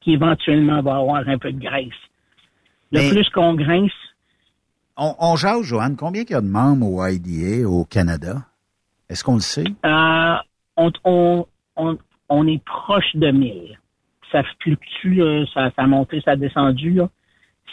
[0.00, 1.88] qui éventuellement va avoir un peu de graisse.
[2.92, 3.92] Le Mais- plus qu'on grince,
[4.96, 8.46] On, on jase, Joanne, combien il y a de membres au IDA au Canada?
[9.08, 9.64] Est-ce qu'on le sait?
[9.84, 10.34] euh,
[10.76, 11.46] on, on,
[11.76, 11.98] on,
[12.28, 13.78] on est proche de 1000.
[14.32, 15.20] Ça fluctue,
[15.54, 16.92] ça, ça a monté, ça a descendu.
[16.94, 17.08] là.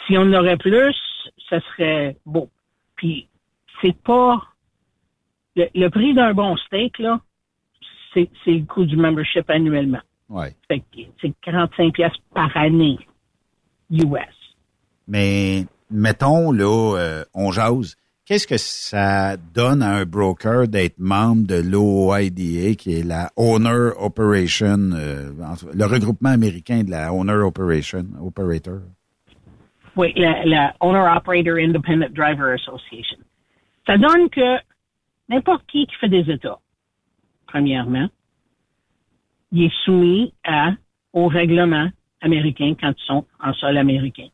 [0.06, 0.94] Si on en aurait plus,
[1.48, 2.48] ça serait beau.
[2.96, 3.28] Puis,
[3.82, 4.42] c'est pas...
[5.56, 7.20] Le, le prix d'un bon steak, là,
[8.12, 10.00] c'est c'est le coût du membership annuellement.
[10.68, 10.76] Que
[11.20, 12.98] c'est 45 pièces par année
[13.90, 14.54] US.
[15.06, 17.96] Mais mettons, là, euh, on jase.
[18.26, 23.90] Qu'est-ce que ça donne à un broker d'être membre de l'OIDA, qui est la Owner
[23.98, 25.30] Operation, euh,
[25.74, 28.80] le regroupement américain de la Owner Operation, Operator?
[29.96, 33.18] Oui, la, Owner Operator Independent Driver Association.
[33.86, 34.56] Ça donne que
[35.28, 36.58] n'importe qui qui fait des États,
[37.46, 38.08] premièrement,
[39.52, 40.70] il est soumis à,
[41.12, 41.90] au règlement
[42.22, 44.28] américain quand ils sont en sol américain.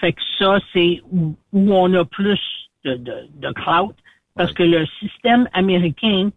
[0.00, 2.40] Fait que ça, c'est où, on a plus
[2.84, 3.94] de, de, clout,
[4.34, 6.30] parce que le système américain,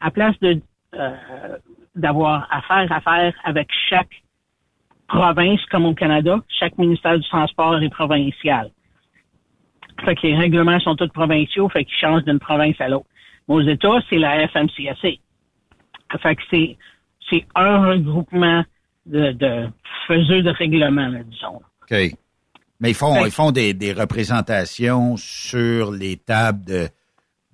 [0.00, 0.60] à place de
[0.94, 1.56] euh,
[1.94, 4.22] d'avoir affaire à faire avec chaque
[5.06, 8.70] province comme au Canada, chaque ministère du Transport est provincial.
[10.04, 13.06] Fait que les règlements sont tous provinciaux, fait qu'ils changent d'une province à l'autre.
[13.48, 15.10] Mais aux États, c'est la FMCSA.
[16.20, 16.76] Fait que c'est,
[17.30, 18.64] c'est un regroupement
[19.06, 19.68] de, de
[20.08, 21.62] faiseux de règlements, disons.
[22.84, 26.88] Mais ils font, ils font des, des représentations sur les tables de,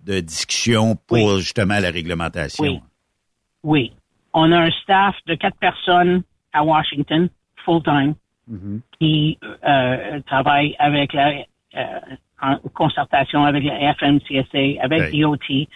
[0.05, 2.65] de discussion pour justement la réglementation.
[2.65, 2.81] Oui.
[3.63, 3.93] Oui.
[4.35, 7.29] On a un staff de quatre personnes à Washington,
[7.65, 8.15] full-time,
[8.49, 8.81] Mhm.
[8.99, 11.45] qui euh, travaillent avec la
[11.77, 11.85] euh,
[12.43, 15.21] en concertation avec la FMCSA, avec Oui.
[15.21, 15.69] DOT,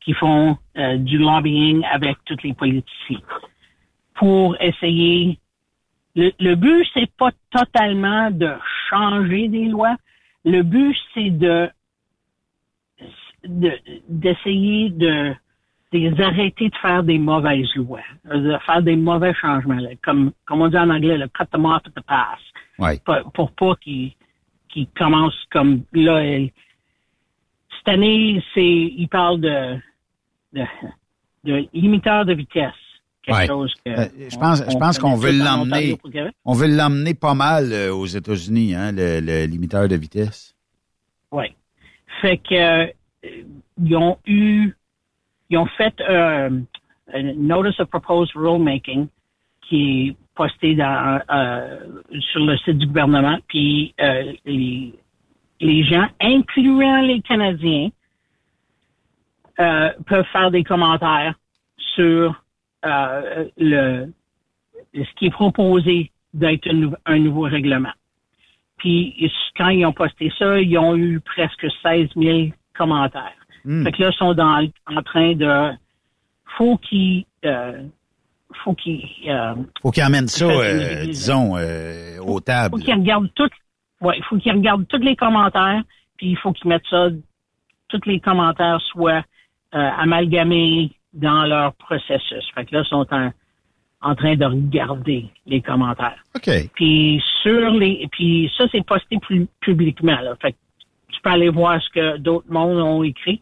[0.00, 3.20] qui font euh, du lobbying avec tous les politiciens
[4.14, 5.38] pour essayer.
[6.14, 8.50] Le, le but, c'est pas totalement de
[8.90, 9.96] changer des lois.
[10.44, 11.70] Le but, c'est de
[13.44, 13.78] de-
[14.08, 15.34] d'essayer de,
[15.92, 20.32] de les arrêter de faire des mauvaises lois, de faire des mauvais changements, là, comme,
[20.46, 22.38] comme on dit en anglais, le cut them off at the pass,
[22.78, 23.00] Ouais.
[23.04, 24.12] pour, pour pas qu'ils
[24.68, 26.22] qu'ils commencent comme là.
[27.78, 28.64] cette année, c'est
[28.96, 29.76] ils parlent de,
[30.54, 30.62] de,
[31.44, 32.72] de limiteur de vitesse.
[33.22, 33.46] Quelque Ouais.
[33.46, 35.96] chose que Euh, je pense, je pense on qu'on veut l'emmener,
[36.44, 40.54] on veut l'emmener pas mal euh, aux États-Unis, hein, le, le limiteur de vitesse.
[41.30, 41.46] Oui.
[42.20, 42.86] Fait que euh,
[43.82, 44.74] ils ont eu,
[45.50, 46.62] ils ont fait un
[47.36, 49.06] notice of proposed rulemaking
[49.68, 51.20] qui est posté dans,
[52.32, 53.94] sur le site du gouvernement, puis
[54.44, 54.94] les,
[55.60, 57.90] les gens, incluant les Canadiens,
[59.60, 61.34] euh, peuvent faire des commentaires
[61.94, 62.42] sur
[62.84, 64.12] euh, le
[64.94, 67.92] ce qui est proposé d'être un, nou- un nouveau règlement.
[68.78, 73.32] Puis quand ils ont posté ça, ils ont eu presque 16 000 commentaires.
[73.64, 73.84] Hmm.
[73.84, 75.70] Fait que là, ils sont dans, en train de...
[76.58, 77.24] Faut qu'ils...
[77.44, 77.82] Euh,
[78.64, 79.02] faut qu'ils...
[79.28, 82.80] Euh, Faut qu'ils amènent ça, euh, disons, euh, aux faut tables.
[82.82, 83.48] qu'ils regardent tout...
[84.00, 85.82] Ouais, faut qu'ils regardent tous les commentaires,
[86.16, 87.08] puis il faut qu'ils mettent ça...
[87.88, 89.22] Tous les commentaires soient
[89.74, 92.44] euh, amalgamés dans leur processus.
[92.54, 93.30] Fait que là, ils sont en,
[94.00, 96.22] en train de regarder les commentaires.
[96.34, 96.50] OK.
[96.74, 100.34] Puis sur les, puis ça c'est posté pu- publiquement là.
[100.40, 100.56] Fait que
[101.12, 103.40] tu peux aller voir ce que d'autres mondes ont écrit.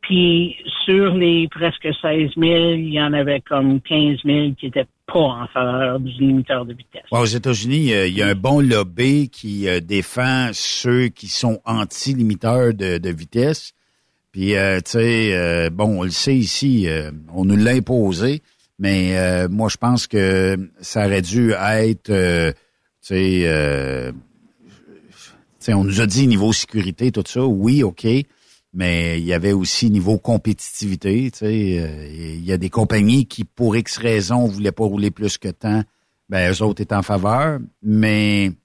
[0.00, 2.36] Puis sur les presque 16 000,
[2.74, 6.72] il y en avait comme 15 000 qui étaient pas en faveur du limiteur de
[6.72, 7.02] vitesse.
[7.12, 11.26] Ouais, aux États-Unis, euh, il y a un bon lobby qui euh, défend ceux qui
[11.28, 13.74] sont anti-limiteurs de, de vitesse.
[14.32, 18.42] Puis, euh, tu sais, euh, bon, on le sait ici, euh, on nous l'a imposé,
[18.78, 24.12] mais euh, moi, je pense que ça aurait dû être, euh, tu sais, euh,
[25.74, 28.06] on nous a dit niveau sécurité, tout ça, oui, OK,
[28.72, 31.30] mais il y avait aussi niveau compétitivité.
[31.30, 35.10] Tu sais, euh, il y a des compagnies qui, pour X raisons, voulaient pas rouler
[35.10, 35.82] plus que tant.
[36.28, 37.58] Ben, eux autres étaient en faveur.
[37.82, 38.56] Mais, tu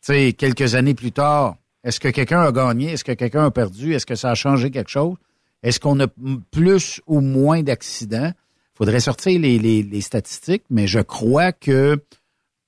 [0.00, 1.56] sais, quelques années plus tard,
[1.88, 2.92] est-ce que quelqu'un a gagné?
[2.92, 3.94] Est-ce que quelqu'un a perdu?
[3.94, 5.16] Est-ce que ça a changé quelque chose?
[5.62, 6.06] Est-ce qu'on a
[6.50, 8.32] plus ou moins d'accidents?
[8.74, 12.04] faudrait sortir les, les- les statistiques, mais je crois que, tu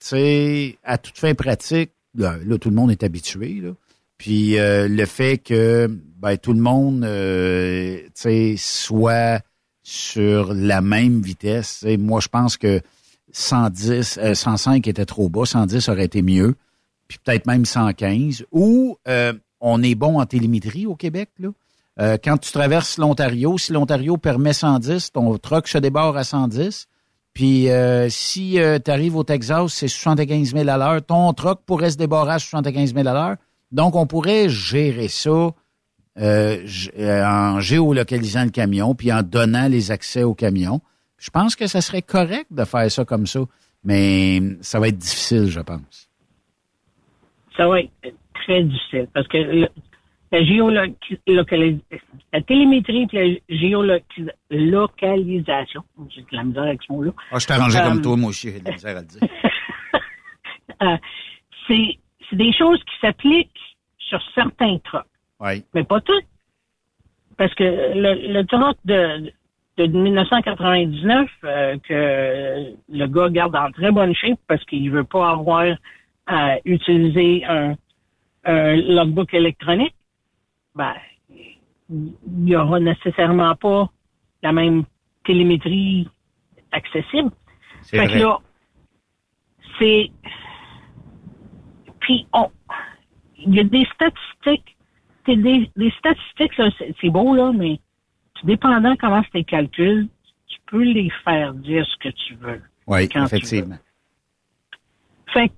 [0.00, 3.70] sais, à toute fin pratique, là, tout le monde est habitué, là.
[4.18, 5.86] Puis euh, le fait que
[6.18, 8.00] ben, tout le monde euh,
[8.56, 9.40] soit
[9.84, 11.84] sur la même vitesse.
[11.98, 12.80] moi, je pense que
[13.32, 16.54] 110, euh, 105 était trop bas, 110 aurait été mieux,
[17.10, 18.44] puis peut-être même 115.
[18.52, 21.48] Ou euh, on est bon en télémétrie au Québec, là.
[21.98, 26.86] Euh, quand tu traverses l'Ontario, si l'Ontario permet 110, ton truck se débarre à 110.
[27.34, 31.90] Puis euh, si tu arrives au Texas, c'est 75 000 à l'heure, ton truck pourrait
[31.90, 33.36] se débarrer à 75 000 à l'heure.
[33.72, 35.50] Donc, on pourrait gérer ça
[36.16, 40.80] en géolocalisant le camion, puis en donnant les accès au camion.
[41.18, 43.40] Je pense que ça serait correct de faire ça comme ça,
[43.82, 46.09] mais ça va être difficile, je pense.
[47.60, 47.90] Ça va être
[48.32, 49.68] très difficile parce que le-
[50.32, 51.98] la géolocalisation,
[52.32, 57.12] la télémétrie et la géolocalisation, j'ai de la misère avec ce mot-là.
[57.32, 59.20] Ah, je t'arrangeais Euh, comme toi, moi aussi, j'ai de la misère à le dire.
[60.82, 60.96] Euh,
[61.68, 61.98] c'est
[62.30, 63.50] c'est des choses qui s'appliquent
[63.98, 65.04] sur certains trucks,
[65.40, 65.62] Oui.
[65.74, 66.24] mais pas toutes.
[67.36, 69.30] Parce que le, le truck de,
[69.76, 75.32] de 1999 euh, que le gars garde en très bonne shape parce qu'il veut pas
[75.32, 75.66] avoir
[76.32, 77.74] à utiliser un,
[78.44, 79.94] un logbook électronique,
[80.76, 80.94] ben,
[81.90, 83.90] il n'y aura nécessairement pas
[84.42, 84.84] la même
[85.24, 86.08] télémétrie
[86.70, 87.30] accessible.
[87.82, 88.20] C'est Fait que vrai.
[88.20, 88.38] là,
[89.78, 90.10] c'est.
[91.98, 92.48] Puis, on.
[93.38, 94.76] Il y a des statistiques.
[95.26, 97.78] Des, des statistiques, là, c'est c'est beau, là, mais
[98.42, 100.08] dépendant comment c'est tes calculs,
[100.48, 102.60] tu peux les faire dire ce que tu veux.
[102.88, 103.78] Oui, effectivement.
[105.32, 105.54] Fait que-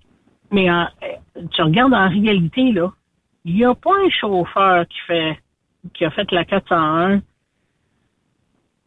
[0.53, 2.93] mais en- euh, tu regardes en réalité, là,
[3.45, 5.39] il n'y a pas un chauffeur qui fait
[5.95, 7.21] qui a fait la 401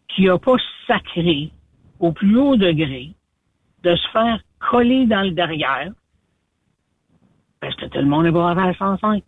[0.07, 0.55] qui a pas
[0.87, 1.51] sacré
[1.99, 3.13] au plus haut degré
[3.83, 4.39] de se faire
[4.71, 5.91] coller dans le derrière
[7.59, 9.23] parce que tout le monde est pas à 105.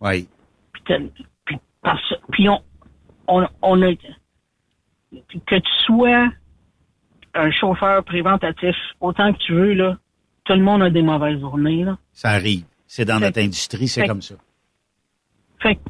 [0.00, 0.28] Oui.
[0.72, 0.98] Puis, t'as-
[1.44, 2.62] puis, parce- puis on,
[3.28, 6.28] on, on a que tu sois
[7.34, 9.98] un chauffeur préventatif autant que tu veux là,
[10.50, 11.96] tout le monde a des mauvaises journées là.
[12.12, 12.64] Ça arrive.
[12.88, 14.34] C'est dans Fait- notre industrie, c'est comme ça.
[15.60, 15.80] Fait que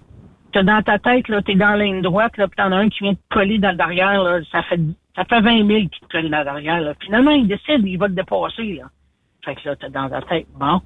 [0.53, 2.89] t'as dans ta tête, là, t'es dans la ligne droite, là, puis t'en as un
[2.91, 4.79] qui vient te coller dans le derrière, là, ça fait
[5.17, 6.81] ça fait 20 000 qui te colle dans le derrière.
[6.81, 6.95] Là.
[7.01, 8.75] Finalement, il décide, il va te dépasser.
[8.75, 8.91] Là.
[9.45, 10.81] Fait que là, t'as dans ta tête, bon,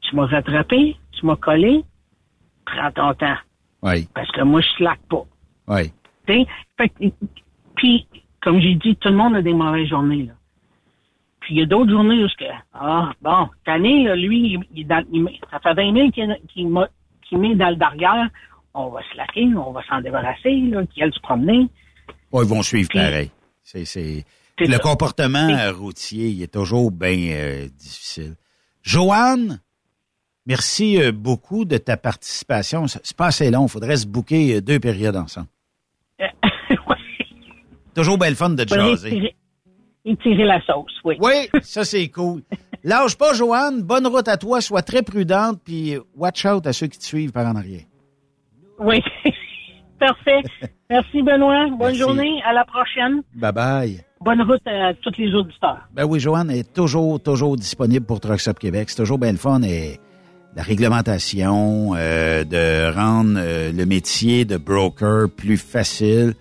[0.00, 1.84] tu m'as rattrapé, tu m'as collé,
[2.64, 3.36] prends ton temps.
[3.82, 4.08] Oui.
[4.14, 5.24] Parce que moi, je slack pas.
[5.68, 5.92] Oui.
[6.26, 7.04] Fait que,
[7.76, 8.06] puis,
[8.40, 10.24] comme j'ai dit, tout le monde a des mauvaises journées.
[10.26, 10.32] Là.
[11.40, 12.44] Puis il y a d'autres journées où que,
[12.74, 15.04] ah, bon, cette année, là, lui, il, il dans-
[15.50, 16.10] ça fait 20 000
[16.52, 18.28] qu'il met dans le derrière.
[18.74, 21.66] On va slacker, on va s'en débarrasser, là, qu'il aille se promener.
[22.32, 23.30] Ouais, ils vont suivre Puis- pareil.
[23.62, 24.24] C'est,
[24.58, 24.78] Le ça.
[24.80, 28.34] comportement euh, routier, il est toujours bien euh, difficile.
[28.82, 29.60] Joanne,
[30.44, 32.86] merci euh, beaucoup de ta participation.
[32.86, 33.66] C'est pas assez long.
[33.66, 35.46] Il faudrait se booker euh, deux périodes ensemble.
[37.94, 39.34] Toujours bien le fun de te jaser.
[40.04, 41.16] Étirer la sauce, oui.
[41.20, 42.42] Oui, ça c'est cool.
[42.84, 43.82] Lâche pas, Joanne.
[43.82, 44.60] Bonne route à toi.
[44.60, 45.60] Sois très prudente.
[45.64, 47.84] Puis watch out à ceux qui te suivent par en arrière.
[48.78, 49.02] Oui.
[50.00, 50.40] Parfait.
[50.88, 51.66] Merci, Benoît.
[51.68, 51.98] Bonne Merci.
[51.98, 52.42] journée.
[52.48, 53.22] À la prochaine.
[53.34, 54.04] Bye bye.
[54.22, 55.88] Bonne route à tous les auditeurs.
[55.92, 58.88] Ben oui, Joanne est toujours, toujours disponible pour Trucks Up Québec.
[58.90, 59.98] C'est toujours bien le fun et
[60.56, 66.34] la réglementation, euh, de rendre euh, le métier de broker plus facile.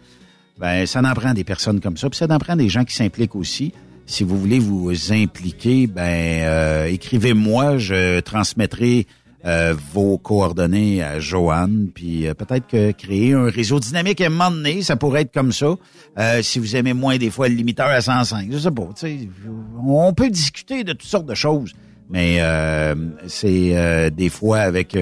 [0.60, 2.10] Ben, ça en prend des personnes comme ça.
[2.10, 3.74] Puis ça en prend des gens qui s'impliquent aussi.
[4.06, 9.06] Si vous voulez vous impliquer, ben euh, écrivez-moi, je transmettrai
[9.46, 14.30] euh, vos coordonnées à Joanne, puis euh, peut-être que créer un réseau dynamique à un
[14.30, 15.76] moment donné, ça pourrait être comme ça.
[16.18, 19.08] Euh, si vous aimez moins des fois le limiteur à 105, je sais pas, tu
[19.08, 19.30] sais,
[19.88, 21.74] on peut discuter de toutes sortes de choses,
[22.10, 22.96] mais euh,
[23.28, 24.98] c'est euh, des fois avec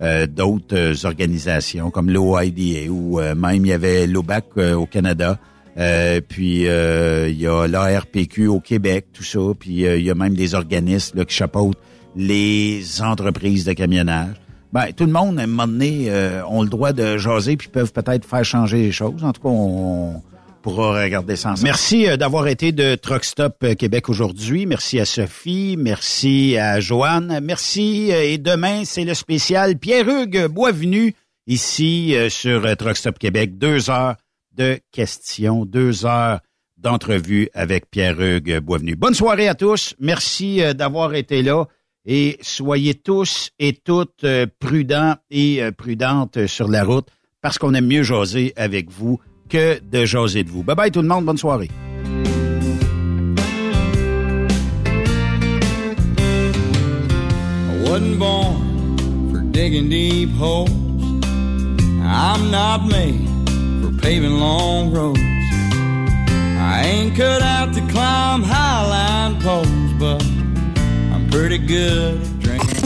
[0.00, 4.86] euh, d'autres euh, organisations comme l'OIDA ou euh, même il y avait l'OBAC euh, au
[4.86, 5.38] Canada.
[5.76, 9.38] Euh, puis il y a l'ARPQ au Québec, tout ça.
[9.58, 11.78] Puis il y a même des organismes là, qui chapeautent
[12.16, 14.34] les entreprises de camionnage.
[14.72, 16.10] Ben, tout le monde, à un moment donné,
[16.48, 19.22] ont le droit de jaser puis peuvent peut-être faire changer les choses.
[19.22, 20.20] En tout cas, on,
[21.62, 24.66] Merci euh, d'avoir été de Truck Stop euh, Québec aujourd'hui.
[24.66, 25.76] Merci à Sophie.
[25.78, 27.40] Merci à Joanne.
[27.42, 28.10] Merci.
[28.12, 31.14] euh, Et demain, c'est le spécial Pierre-Hugues Boisvenu
[31.46, 33.56] ici sur Truck Stop Québec.
[33.56, 34.16] Deux heures
[34.54, 36.40] de questions, deux heures
[36.76, 38.96] d'entrevue avec Pierre-Hugues Boisvenu.
[38.96, 39.94] Bonne soirée à tous.
[39.98, 41.64] Merci d'avoir été là.
[42.04, 44.26] Et soyez tous et toutes
[44.58, 47.08] prudents et prudentes sur la route
[47.40, 49.18] parce qu'on aime mieux jaser avec vous
[49.48, 50.62] que de jaser de vous.
[50.62, 51.70] Bye bye tout le monde, bonne soirée.
[57.84, 58.98] Wasn't born
[59.32, 60.70] for digging deep holes.
[62.02, 63.28] I'm not made
[63.82, 65.20] for paving long roads.
[65.20, 69.66] I ain't cut out to climb highline poles,
[69.98, 70.22] but
[71.12, 72.37] I'm pretty good.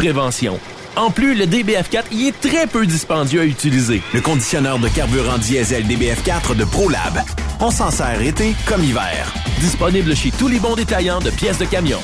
[0.00, 0.58] prévention.
[0.96, 4.00] En plus, le DBF4 y est très peu dispendieux à utiliser.
[4.14, 7.20] Le conditionneur de carburant diesel DBF4 de ProLab.
[7.60, 9.30] On s'en sert été comme hiver.
[9.60, 12.00] Disponible chez tous les bons détaillants de pièces de camion.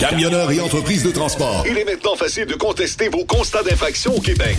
[0.00, 1.64] Camionneurs et entreprises de transport.
[1.70, 4.58] Il est maintenant facile de contester vos constats d'infraction au Québec.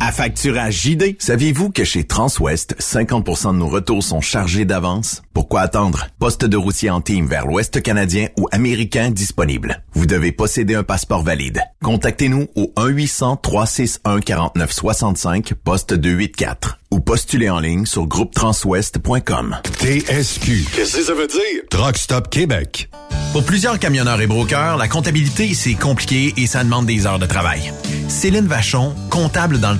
[0.00, 1.16] À facturage JD.
[1.18, 5.22] Saviez-vous que chez Transwest, 50% de nos retours sont chargés d'avance?
[5.32, 6.06] Pourquoi attendre?
[6.18, 9.82] Poste de routier en team vers l'Ouest canadien ou américain disponible.
[9.94, 11.62] Vous devez posséder un passeport valide.
[11.82, 19.56] Contactez-nous au 1-800-361-4965, poste 284 ou postulez en ligne sur groupetranswest.com.
[19.80, 20.66] TSQ.
[20.74, 21.62] Qu'est-ce que ça veut dire?
[21.70, 22.88] Truck Stop Québec.
[23.32, 27.26] Pour plusieurs camionneurs et brokers, la comptabilité, c'est compliqué et ça demande des heures de
[27.26, 27.72] travail.
[28.06, 29.78] Céline Vachon, comptable dans le